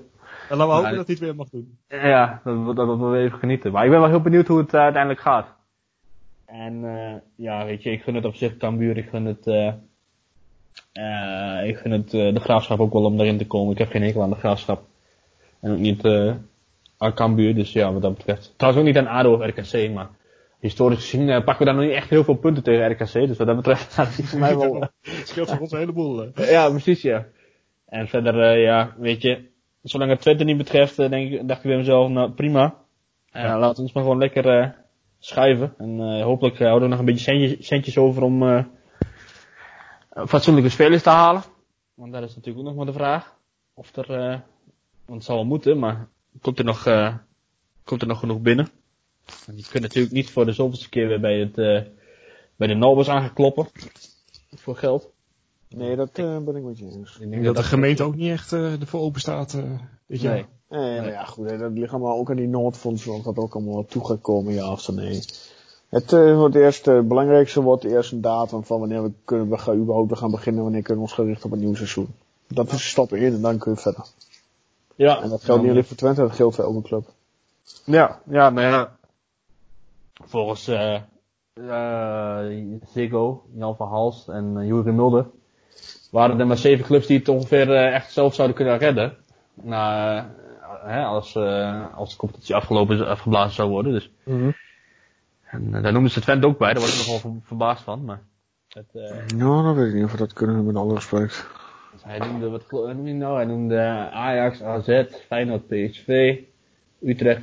En 0.49 0.57
laten 0.57 0.67
we 0.67 0.73
hopen 0.73 0.89
Ja, 0.91 0.95
dat 0.95 1.05
hij 1.07 1.15
het 1.15 1.19
weer 1.25 1.35
mag 1.35 1.49
doen. 1.49 1.77
Ja, 1.87 2.41
dat, 2.43 2.65
dat, 2.65 2.75
dat 2.75 2.97
we 2.99 3.17
even 3.17 3.39
genieten. 3.39 3.71
Maar 3.71 3.85
ik 3.85 3.89
ben 3.91 3.99
wel 3.99 4.09
heel 4.09 4.21
benieuwd 4.21 4.47
hoe 4.47 4.57
het 4.59 4.73
eh, 4.73 4.79
uiteindelijk 4.81 5.21
gaat. 5.21 5.47
En 6.53 6.85
eh, 6.85 7.13
ja, 7.35 7.65
weet 7.65 7.83
je, 7.83 7.91
ik 7.91 8.01
gun 8.01 8.15
het 8.15 8.25
op 8.25 8.35
zich 8.35 8.57
Cambuur, 8.57 8.97
ik 8.97 9.09
gun 9.09 9.25
het, 9.25 9.47
eh 9.47 9.73
eh, 10.93 11.67
ik 11.67 11.77
gun 11.77 11.91
het 11.91 12.09
de 12.09 12.39
graafschap 12.39 12.79
ook 12.79 12.93
wel 12.93 13.03
om 13.03 13.17
daarin 13.17 13.37
te 13.37 13.47
komen. 13.47 13.71
Ik 13.71 13.77
heb 13.77 13.89
geen 13.89 14.03
hekel 14.03 14.21
aan 14.21 14.29
de 14.29 14.35
graafschap. 14.35 14.81
En 15.59 15.71
ook 15.71 15.77
niet 15.77 16.05
aan 16.97 17.13
Cambuur, 17.13 17.55
dus 17.55 17.71
ja, 17.71 17.93
wat 17.93 18.01
dat 18.01 18.15
betreft. 18.15 18.53
Trouwens 18.57 18.83
ook 18.83 18.93
niet 18.93 19.05
aan 19.05 19.17
ADO 19.17 19.33
of 19.33 19.45
RKC, 19.45 19.93
maar 19.93 20.09
historisch 20.59 21.09
gezien 21.09 21.25
pakken 21.27 21.57
we 21.57 21.65
daar 21.65 21.75
nog 21.75 21.83
niet 21.83 21.93
echt 21.93 22.09
heel 22.09 22.23
veel 22.23 22.35
punten 22.35 22.63
tegen 22.63 22.91
RKC. 22.91 23.13
Dus 23.13 23.37
wat 23.37 23.47
dat 23.47 23.55
betreft 23.55 23.81
staat 23.91 24.15
het 24.15 24.25
voor 24.25 24.39
mij 24.39 24.57
wel... 24.57 24.81
Het 25.01 25.27
scheelt 25.27 25.49
voor 25.49 25.59
ons 25.59 25.71
een 25.71 25.79
heleboel. 25.79 26.31
ja, 26.35 26.69
precies, 26.69 27.01
ja. 27.01 27.25
En 27.85 28.07
verder, 28.07 28.41
eh, 28.41 28.63
ja, 28.63 28.95
weet 28.97 29.21
je, 29.21 29.49
zolang 29.81 30.11
het 30.11 30.21
Twente 30.21 30.43
niet 30.43 30.57
betreft, 30.57 30.95
denk 30.95 31.31
ik, 31.31 31.47
dacht 31.47 31.63
ik 31.63 31.67
bij 31.67 31.77
mezelf, 31.77 32.09
nou 32.09 32.31
prima. 32.31 32.75
Ja. 33.31 33.59
Laat 33.59 33.79
ons 33.79 33.93
maar 33.93 34.03
gewoon 34.03 34.17
lekker 34.17 34.81
schuiven. 35.25 35.73
En 35.77 35.99
eh, 35.99 36.23
hopelijk 36.23 36.59
eh, 36.59 36.67
houden 36.67 36.89
we 36.89 36.95
nog 36.95 36.99
een 36.99 37.13
beetje 37.13 37.31
centjes, 37.31 37.67
centjes 37.67 37.97
over 37.97 38.23
om 38.23 38.43
eh, 38.43 38.65
fatsoenlijke 40.27 40.69
spelers 40.69 41.03
te 41.03 41.09
halen. 41.09 41.43
Want 41.93 42.11
dat 42.11 42.23
is 42.23 42.35
natuurlijk 42.35 42.57
ook 42.57 42.65
nog 42.65 42.75
maar 42.75 42.93
de 42.93 42.99
vraag. 42.99 43.35
Of 43.73 43.95
er, 43.95 44.11
eh, 44.11 44.39
want 45.05 45.17
het 45.17 45.23
zal 45.23 45.35
wel 45.35 45.45
moeten, 45.45 45.79
maar 45.79 46.07
komt 46.41 46.59
er 46.59 46.65
nog, 46.65 46.85
eh, 46.85 47.15
komt 47.83 48.01
er 48.01 48.07
nog 48.07 48.19
genoeg 48.19 48.41
binnen? 48.41 48.69
En 49.47 49.57
je 49.57 49.65
kunt 49.69 49.83
natuurlijk 49.83 50.13
niet 50.13 50.29
voor 50.29 50.45
de 50.45 50.51
zoveelste 50.51 50.89
keer 50.89 51.07
weer 51.07 51.19
bij, 51.19 51.39
het, 51.39 51.57
eh, 51.57 51.81
bij 52.55 52.67
de 52.67 52.73
Nobels 52.73 53.09
aangekloppen. 53.09 53.67
Voor 54.55 54.75
geld. 54.75 55.11
Nee, 55.75 55.95
dat 55.95 56.09
eh, 56.13 56.37
ben 56.37 56.55
ik 56.55 56.63
met 56.63 56.77
je 56.77 56.85
eens. 56.85 57.17
Ik 57.19 57.29
denk 57.29 57.43
dat 57.43 57.55
de 57.55 57.63
gemeente 57.63 58.03
ook 58.03 58.15
niet 58.15 58.31
echt 58.31 58.53
eh, 58.53 58.81
ervoor 58.81 58.99
open 58.99 59.21
staat 59.21 59.53
eh, 59.53 59.79
dit 60.07 60.21
jaar. 60.21 60.33
Nee. 60.33 60.45
Nee, 60.73 61.01
maar 61.01 61.11
ja, 61.11 61.23
goed, 61.23 61.49
hè, 61.49 61.57
dat 61.57 61.71
ligt 61.71 61.91
allemaal 61.91 62.17
ook 62.17 62.29
aan 62.29 62.35
die 62.35 62.47
Noordfonds, 62.47 63.07
of 63.07 63.23
dat 63.23 63.37
ook 63.37 63.55
allemaal 63.55 63.85
toe 63.85 64.05
gaat 64.05 64.21
komen, 64.21 64.53
ja 64.53 64.71
of 64.71 64.91
nee. 64.91 65.23
Het 65.89 66.13
eh, 66.13 66.35
wordt 66.35 66.55
eerst, 66.55 66.87
eh, 66.87 66.95
het 66.95 67.07
belangrijkste 67.07 67.61
wordt 67.61 67.83
eerst 67.83 68.11
een 68.11 68.21
datum 68.21 68.63
van 68.63 68.79
wanneer 68.79 69.03
we 69.03 69.11
kunnen 69.25 69.49
we 69.49 69.57
gaan, 69.57 69.75
überhaupt 69.75 70.17
gaan 70.17 70.31
beginnen, 70.31 70.63
wanneer 70.63 70.81
kunnen 70.81 71.03
we 71.03 71.09
ons 71.09 71.19
gericht 71.19 71.45
op 71.45 71.51
een 71.51 71.59
nieuw 71.59 71.75
seizoen. 71.75 72.07
Dat 72.47 72.71
is 72.71 72.89
stap 72.89 73.11
1 73.11 73.33
en 73.33 73.41
dan 73.41 73.57
kun 73.57 73.71
je 73.71 73.77
verder. 73.77 74.05
Ja. 74.95 75.21
En 75.21 75.29
dat 75.29 75.43
geldt 75.43 75.61
niet 75.61 75.71
alleen 75.71 75.85
voor 75.85 75.97
Twente, 75.97 76.21
dat 76.21 76.31
geldt 76.31 76.55
voor 76.55 76.65
elke 76.65 76.81
club. 76.81 77.05
Ja, 77.85 78.19
ja, 78.29 78.49
maar 78.49 78.63
ja. 78.63 78.95
Volgens 80.13 80.67
eh 80.67 81.01
eh 81.53 82.39
Ziggo, 82.93 83.43
Jan 83.55 83.75
van 83.75 83.87
Hals 83.87 84.27
en 84.27 84.53
uh, 84.57 84.67
Juri 84.67 84.91
Mulder 84.91 85.25
waren 86.11 86.39
er 86.39 86.47
maar 86.47 86.57
zeven 86.57 86.85
clubs 86.85 87.07
die 87.07 87.17
het 87.17 87.29
ongeveer 87.29 87.75
eh, 87.75 87.93
echt 87.93 88.11
zelf 88.11 88.33
zouden 88.33 88.55
kunnen 88.55 88.77
redden. 88.77 89.17
Nou, 89.53 90.17
eh, 90.17 90.23
hè, 90.85 91.03
als, 91.03 91.35
eh, 91.35 91.95
als 91.95 92.09
de 92.11 92.17
competitie 92.17 92.55
afgelopen 92.55 92.95
is, 92.95 93.01
afgeblazen 93.01 93.53
zou 93.53 93.69
worden. 93.69 93.91
Dus. 93.91 94.09
En 94.25 95.75
eh, 95.75 95.83
daar 95.83 95.91
noemden 95.91 96.11
ze 96.11 96.21
Twente 96.21 96.47
ook 96.47 96.57
bij, 96.57 96.73
daar 96.73 96.81
was 96.81 96.99
ik 97.01 97.05
nogal 97.07 97.19
ver- 97.31 97.39
verbaasd 97.47 97.83
van. 97.83 98.05
Maar 98.05 98.21
het, 98.69 98.85
eh, 98.93 99.37
Nou, 99.37 99.63
dan 99.63 99.75
weet 99.75 99.87
ik 99.87 99.93
niet 99.93 100.03
of 100.03 100.11
we 100.11 100.17
dat 100.17 100.33
kunnen, 100.33 100.65
met 100.65 100.75
alle 100.75 100.93
respect. 100.93 101.47
dus 101.91 102.03
hij 102.03 102.17
noemde, 102.17 102.49
wat 102.49 102.71
noemde 102.71 103.03
hij 103.03 103.13
nou? 103.13 103.35
Hij 103.35 103.45
noemde 103.45 103.79
Ajax, 104.13 104.61
AZ, 104.61 105.03
Feyenoord, 105.27 105.67
PSV, 105.67 106.39
Utrecht, 107.01 107.41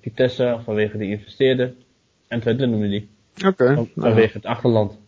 Vitesse 0.00 0.60
vanwege 0.64 0.98
de 0.98 1.04
investeerder. 1.08 1.74
En 2.28 2.40
Twente 2.40 2.66
noemde 2.66 2.88
hij. 2.88 3.08
Oké. 3.48 3.72
Nou, 3.74 3.88
vanwege 3.96 4.36
het 4.36 4.46
achterland. 4.46 4.98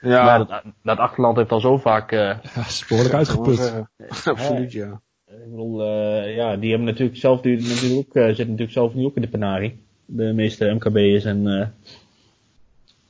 ja, 0.00 0.24
Maar 0.24 0.38
dat, 0.46 0.62
dat 0.82 0.98
achterland 0.98 1.36
heeft 1.36 1.52
al 1.52 1.60
zo 1.60 1.76
vaak, 1.78 2.12
eh, 2.12 2.18
Ja, 2.18 2.38
is 2.66 2.84
behoorlijk 2.88 3.16
dat 3.16 3.36
wel 3.36 3.46
uitgeput. 3.46 3.84
Absoluut, 4.34 4.72
ja. 4.72 5.00
Ik 5.44 5.50
bedoel, 5.50 5.82
eh, 5.82 6.36
ja, 6.36 6.56
die 6.56 6.68
hebben 6.70 6.88
natuurlijk 6.88 7.18
zelf, 7.18 7.40
die 7.40 7.56
natuurlijk 7.56 8.08
ook, 8.08 8.14
eh, 8.14 8.24
zitten 8.26 8.44
natuurlijk 8.46 8.72
zelf 8.72 8.94
nu 8.94 9.04
ook 9.04 9.16
in 9.16 9.22
de 9.22 9.28
penarie. 9.28 9.78
De 10.04 10.32
meeste 10.32 10.70
MKB'ers 10.74 11.24
en, 11.24 11.46
eh 11.46 11.66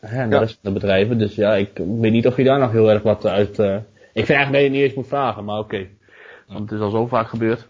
en 0.00 0.28
de 0.28 0.34
Ja. 0.34 0.40
rest 0.40 0.58
van 0.62 0.72
de 0.72 0.80
bedrijven. 0.80 1.18
Dus 1.18 1.34
ja, 1.34 1.54
ik 1.54 1.70
weet 2.00 2.12
niet 2.12 2.26
of 2.26 2.36
je 2.36 2.44
daar 2.44 2.58
nog 2.58 2.72
heel 2.72 2.90
erg 2.90 3.02
wat 3.02 3.26
uit, 3.26 3.58
eh 3.58 3.76
ik 4.14 4.26
vind 4.26 4.38
eigenlijk 4.38 4.52
dat 4.52 4.60
je 4.60 4.66
het 4.66 4.72
niet 4.72 4.82
eens 4.82 4.94
moet 4.94 5.06
vragen, 5.06 5.44
maar 5.44 5.58
oké. 5.58 5.86
Want 6.48 6.70
het 6.70 6.78
is 6.78 6.84
al 6.84 6.90
zo 6.90 7.06
vaak 7.06 7.28
gebeurd. 7.28 7.68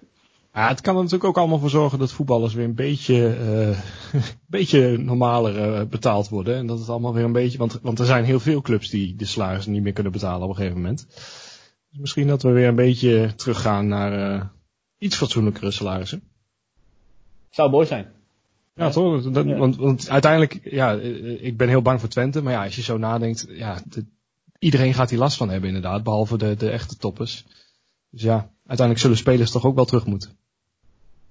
Ja, 0.55 0.69
het 0.69 0.81
kan 0.81 0.95
er 0.97 1.03
natuurlijk 1.03 1.29
ook 1.29 1.39
allemaal 1.39 1.59
voor 1.59 1.71
zorgen 1.71 1.99
dat 1.99 2.13
voetballers 2.13 2.55
weer 2.55 2.65
een 2.65 2.75
beetje, 2.75 3.27
eh 3.27 3.79
beetje 4.47 4.99
normaler 4.99 5.89
betaald 5.89 6.29
worden. 6.29 6.57
En 6.57 6.67
dat 6.67 6.79
het 6.79 6.89
allemaal 6.89 7.15
weer 7.15 7.25
een 7.25 7.33
beetje, 7.33 7.59
want, 7.59 7.79
want 7.83 7.99
er 7.99 8.07
zijn 8.07 8.25
heel 8.25 8.41
veel 8.41 8.61
clubs 8.61 8.91
die 8.91 9.17
de 9.17 9.25
salarissen 9.25 9.73
niet 9.73 9.83
meer 9.83 9.93
kunnen 9.93 10.13
betalen 10.13 10.43
op 10.43 10.49
een 10.49 10.57
gegeven 10.57 10.81
moment. 10.81 11.07
Dus 11.93 12.01
misschien 12.01 12.27
dat 12.27 12.43
we 12.43 12.51
weer 12.51 12.69
een 12.69 12.75
beetje 12.75 13.35
teruggaan 13.35 13.87
naar 13.89 14.33
eh, 14.35 14.45
iets 14.99 15.17
fatsoenlijkere 15.17 15.71
salarissen. 15.71 16.23
Zou 17.51 17.71
mooi 17.71 17.87
zijn. 17.87 18.13
Ja, 18.75 18.91
toch? 18.91 19.23
Dat- 19.31 19.45
Ja. 19.47 19.57
Want, 19.57 19.77
want 19.77 20.09
uiteindelijk, 20.09 20.61
ja, 20.71 20.97
eh, 20.99 21.45
ik 21.45 21.57
ben 21.57 21.69
heel 21.69 21.83
bang 21.83 22.01
voor 22.01 22.09
Twente. 22.09 22.43
Maar 22.43 22.53
ja, 22.53 22.65
als 22.65 22.77
je 22.77 22.83
zo 22.83 22.99
nadenkt, 22.99 23.47
ja, 23.49 23.79
de- 23.85 24.05
iedereen 24.59 24.95
gaat 24.95 25.11
hier 25.11 25.19
last 25.19 25.37
van 25.37 25.49
hebben 25.49 25.69
inderdaad. 25.69 26.03
Behalve 26.03 26.39
de, 26.39 26.57
de 26.57 26.71
echte 26.71 26.97
toppers. 26.97 27.45
Dus 28.11 28.23
ja, 28.23 28.51
uiteindelijk 28.57 28.99
zullen 28.99 29.17
spelers 29.17 29.51
toch 29.51 29.65
ook 29.65 29.75
wel 29.75 29.85
terug 29.85 30.07
moeten. 30.07 30.37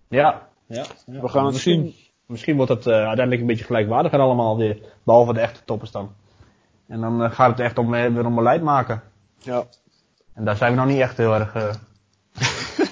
Ja. 0.07 0.47
ja, 0.67 0.85
We 1.05 1.27
gaan 1.27 1.43
het 1.45 1.53
misschien, 1.53 1.81
zien. 1.83 1.93
Misschien 2.25 2.55
wordt 2.55 2.71
het 2.71 2.87
eh, 2.87 2.93
uiteindelijk 2.93 3.41
een 3.41 3.47
beetje 3.47 3.63
gelijkwaardiger 3.65 4.19
allemaal 4.19 4.57
weer. 4.57 4.77
Behalve 5.03 5.33
de 5.33 5.39
echte 5.39 5.63
toppers 5.65 5.91
dan. 5.91 6.11
En 6.87 7.01
dan 7.01 7.23
eh, 7.23 7.31
gaat 7.31 7.49
het 7.49 7.59
echt 7.59 7.77
om, 7.77 7.93
eh, 7.93 8.13
weer 8.13 8.25
om 8.25 8.35
beleid 8.35 8.61
maken. 8.61 9.01
Ja, 9.37 9.65
En 10.33 10.45
daar 10.45 10.55
zijn 10.57 10.71
we 10.71 10.77
nog 10.77 10.87
niet 10.87 10.99
echt 10.99 11.17
heel 11.17 11.33
erg 11.33 11.53
eh 11.55 11.73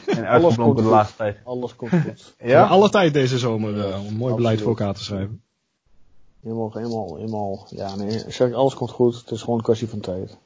in 0.17 0.25
uitgeblonken 0.25 0.83
de 0.83 0.89
laatste 0.89 1.15
tijd. 1.15 1.37
alles 1.43 1.75
komt 1.75 1.91
goed. 1.91 2.33
We 2.39 2.51
hebben 2.51 2.69
alle 2.69 2.89
tijd 2.89 3.13
deze 3.13 3.37
zomer 3.37 3.89
eh, 3.89 4.05
om 4.05 4.13
mooi 4.13 4.33
beleid 4.35 4.59
voor 4.59 4.69
elkaar 4.69 4.93
te 4.93 5.03
schrijven. 5.03 5.41
Helemaal, 6.41 6.71
helemaal, 6.73 7.15
helemaal. 7.15 7.65
Ja, 7.69 7.95
nee, 7.95 8.23
ik 8.25 8.33
zeg 8.33 8.53
alles 8.53 8.73
komt 8.73 8.91
goed. 8.91 9.15
Het 9.15 9.31
is 9.31 9.41
gewoon 9.41 9.57
een 9.57 9.63
kwestie 9.63 9.89
van 9.89 9.99
tijd. 9.99 10.37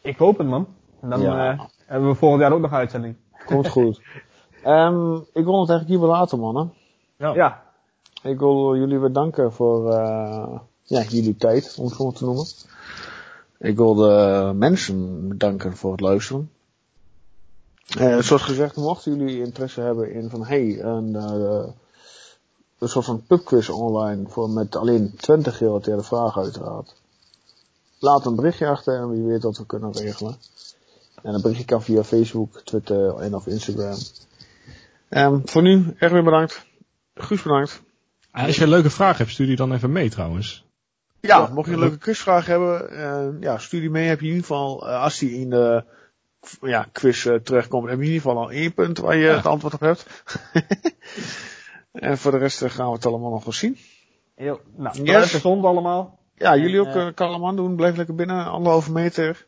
Ik 0.00 0.16
hoop 0.16 0.38
het 0.38 0.46
man. 0.46 0.66
En 1.00 1.10
dan 1.10 1.20
Ja. 1.20 1.52
eh, 1.52 1.60
hebben 1.86 2.08
we 2.08 2.14
volgend 2.14 2.40
jaar 2.42 2.52
ook 2.52 2.60
nog 2.60 2.72
uitzending. 2.72 3.16
Komt 3.46 3.68
goed. 3.68 4.00
Ehm, 4.62 5.14
ik 5.14 5.44
wil 5.44 5.60
het 5.60 5.70
eigenlijk 5.70 5.88
hier 5.88 6.00
wel 6.00 6.08
laten, 6.08 6.38
mannen. 6.38 6.72
Ja. 7.16 7.62
Ik 8.22 8.38
wil 8.38 8.76
jullie 8.76 8.98
weer 8.98 9.12
danken 9.12 9.52
voor 9.52 9.92
eh, 9.92 10.58
ja, 10.82 11.02
jullie 11.02 11.36
tijd, 11.36 11.76
om 11.78 11.84
het 11.86 11.94
zo 11.94 12.10
te 12.10 12.24
noemen. 12.24 12.46
Ik 13.62 13.76
wil 13.76 13.94
de 13.94 14.52
mensen 14.54 15.28
bedanken 15.28 15.76
voor 15.76 15.90
het 15.92 16.00
luisteren. 16.00 16.50
Eh, 17.98 18.18
zoals 18.18 18.42
gezegd, 18.42 18.76
mochten 18.76 19.16
jullie 19.16 19.42
interesse 19.42 19.80
hebben 19.80 20.12
in 20.12 20.30
van 20.30 20.44
hey, 20.44 20.80
een, 20.80 21.16
eh, 21.16 21.68
een 22.78 22.88
soort 22.88 23.04
van 23.04 23.22
pubquiz 23.26 23.68
online 23.68 24.28
voor 24.28 24.50
met 24.50 24.76
alleen 24.76 25.14
20 25.16 25.56
gerelateerde 25.56 26.02
vragen 26.02 26.42
uiteraard. 26.42 26.94
Laat 27.98 28.26
een 28.26 28.36
berichtje 28.36 28.68
achter 28.68 28.96
en 28.96 29.10
wie 29.10 29.22
weet 29.22 29.42
wat 29.42 29.58
we 29.58 29.66
kunnen 29.66 29.92
regelen. 29.92 30.36
En 31.22 31.34
een 31.34 31.40
berichtje 31.40 31.64
kan 31.64 31.82
via 31.82 32.04
Facebook, 32.04 32.60
Twitter 32.60 33.16
en 33.16 33.34
of 33.34 33.46
Instagram. 33.46 33.98
Ehm, 35.08 35.40
voor 35.44 35.62
nu, 35.62 35.94
Erwin 35.98 36.24
bedankt. 36.24 36.66
Guus 37.14 37.42
bedankt. 37.42 37.82
Als 38.30 38.56
je 38.56 38.62
een 38.62 38.68
leuke 38.68 38.90
vraag 38.90 39.18
hebt, 39.18 39.30
stuur 39.30 39.46
die 39.46 39.56
dan 39.56 39.72
even 39.72 39.92
mee 39.92 40.10
trouwens. 40.10 40.64
Ja, 41.28 41.48
mocht 41.52 41.66
je 41.68 41.72
een 41.74 41.78
leuke 41.80 41.98
quizvraag 41.98 42.46
hebben, 42.46 42.90
eh, 42.90 43.28
ja, 43.40 43.58
stuur 43.58 43.80
die 43.80 43.90
mee. 43.90 44.08
Heb 44.08 44.20
je 44.20 44.26
in 44.26 44.32
ieder 44.32 44.46
geval, 44.46 44.88
eh, 44.88 45.02
als 45.02 45.18
die 45.18 45.30
in 45.40 45.50
de 45.50 45.84
ja, 46.60 46.86
quiz 46.92 47.26
eh, 47.26 47.34
terechtkomt, 47.34 47.88
heb 47.88 47.98
je 47.98 48.04
in 48.04 48.12
ieder 48.12 48.22
geval 48.28 48.42
al 48.42 48.50
één 48.50 48.74
punt 48.74 48.98
waar 48.98 49.16
je 49.16 49.24
Ja. 49.24 49.36
het 49.36 49.46
antwoord 49.46 49.74
op 49.74 49.80
hebt. 49.80 50.06
en 51.92 52.18
voor 52.18 52.30
de 52.30 52.38
rest 52.38 52.62
eh, 52.62 52.70
gaan 52.70 52.86
we 52.86 52.92
het 52.92 53.06
allemaal 53.06 53.30
nog 53.30 53.44
wel 53.44 53.52
zien. 53.52 53.76
Heel, 54.34 54.60
nou, 54.76 54.94
Yes. 54.96 55.02
blijf 55.04 55.30
gezond 55.30 55.64
allemaal. 55.64 56.18
Ja, 56.34 56.56
jullie 56.56 56.80
ook 56.80 56.86
Eh. 56.86 57.06
uh, 57.06 57.14
kalm 57.14 57.46
aan 57.46 57.56
doen. 57.56 57.76
Blijf 57.76 57.96
lekker 57.96 58.14
binnen, 58.14 58.46
anderhalve 58.46 58.92
meter. 58.92 59.46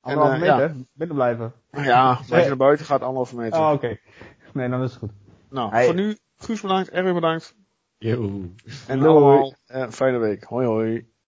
Anderhalve 0.00 0.36
eh, 0.40 0.44
ja. 0.44 0.56
meter, 0.56 0.76
binnen 0.92 1.16
blijven. 1.16 1.52
Ja, 1.72 2.10
als 2.10 2.26
je 2.26 2.34
naar 2.34 2.56
buiten 2.56 2.86
gaat, 2.86 3.00
anderhalve 3.00 3.36
meter. 3.36 3.60
Oh, 3.60 3.72
oké. 3.72 3.98
Nee, 4.52 4.68
dan 4.68 4.82
is 4.82 4.90
het 4.90 4.98
goed. 4.98 5.10
nou, 5.50 5.70
Hey. 5.70 5.84
voor 5.84 5.94
nu, 5.94 6.18
Guus 6.36 6.60
bedankt, 6.60 6.90
Erwin 6.90 7.14
bedankt. 7.14 7.54
Yo. 8.02 8.50
En 8.88 8.98
Doei. 8.98 9.10
allemaal 9.10 9.54
eh, 9.66 9.90
fijne 9.90 10.18
week. 10.18 10.44
Hoi 10.44 10.66
hoi. 10.66 11.12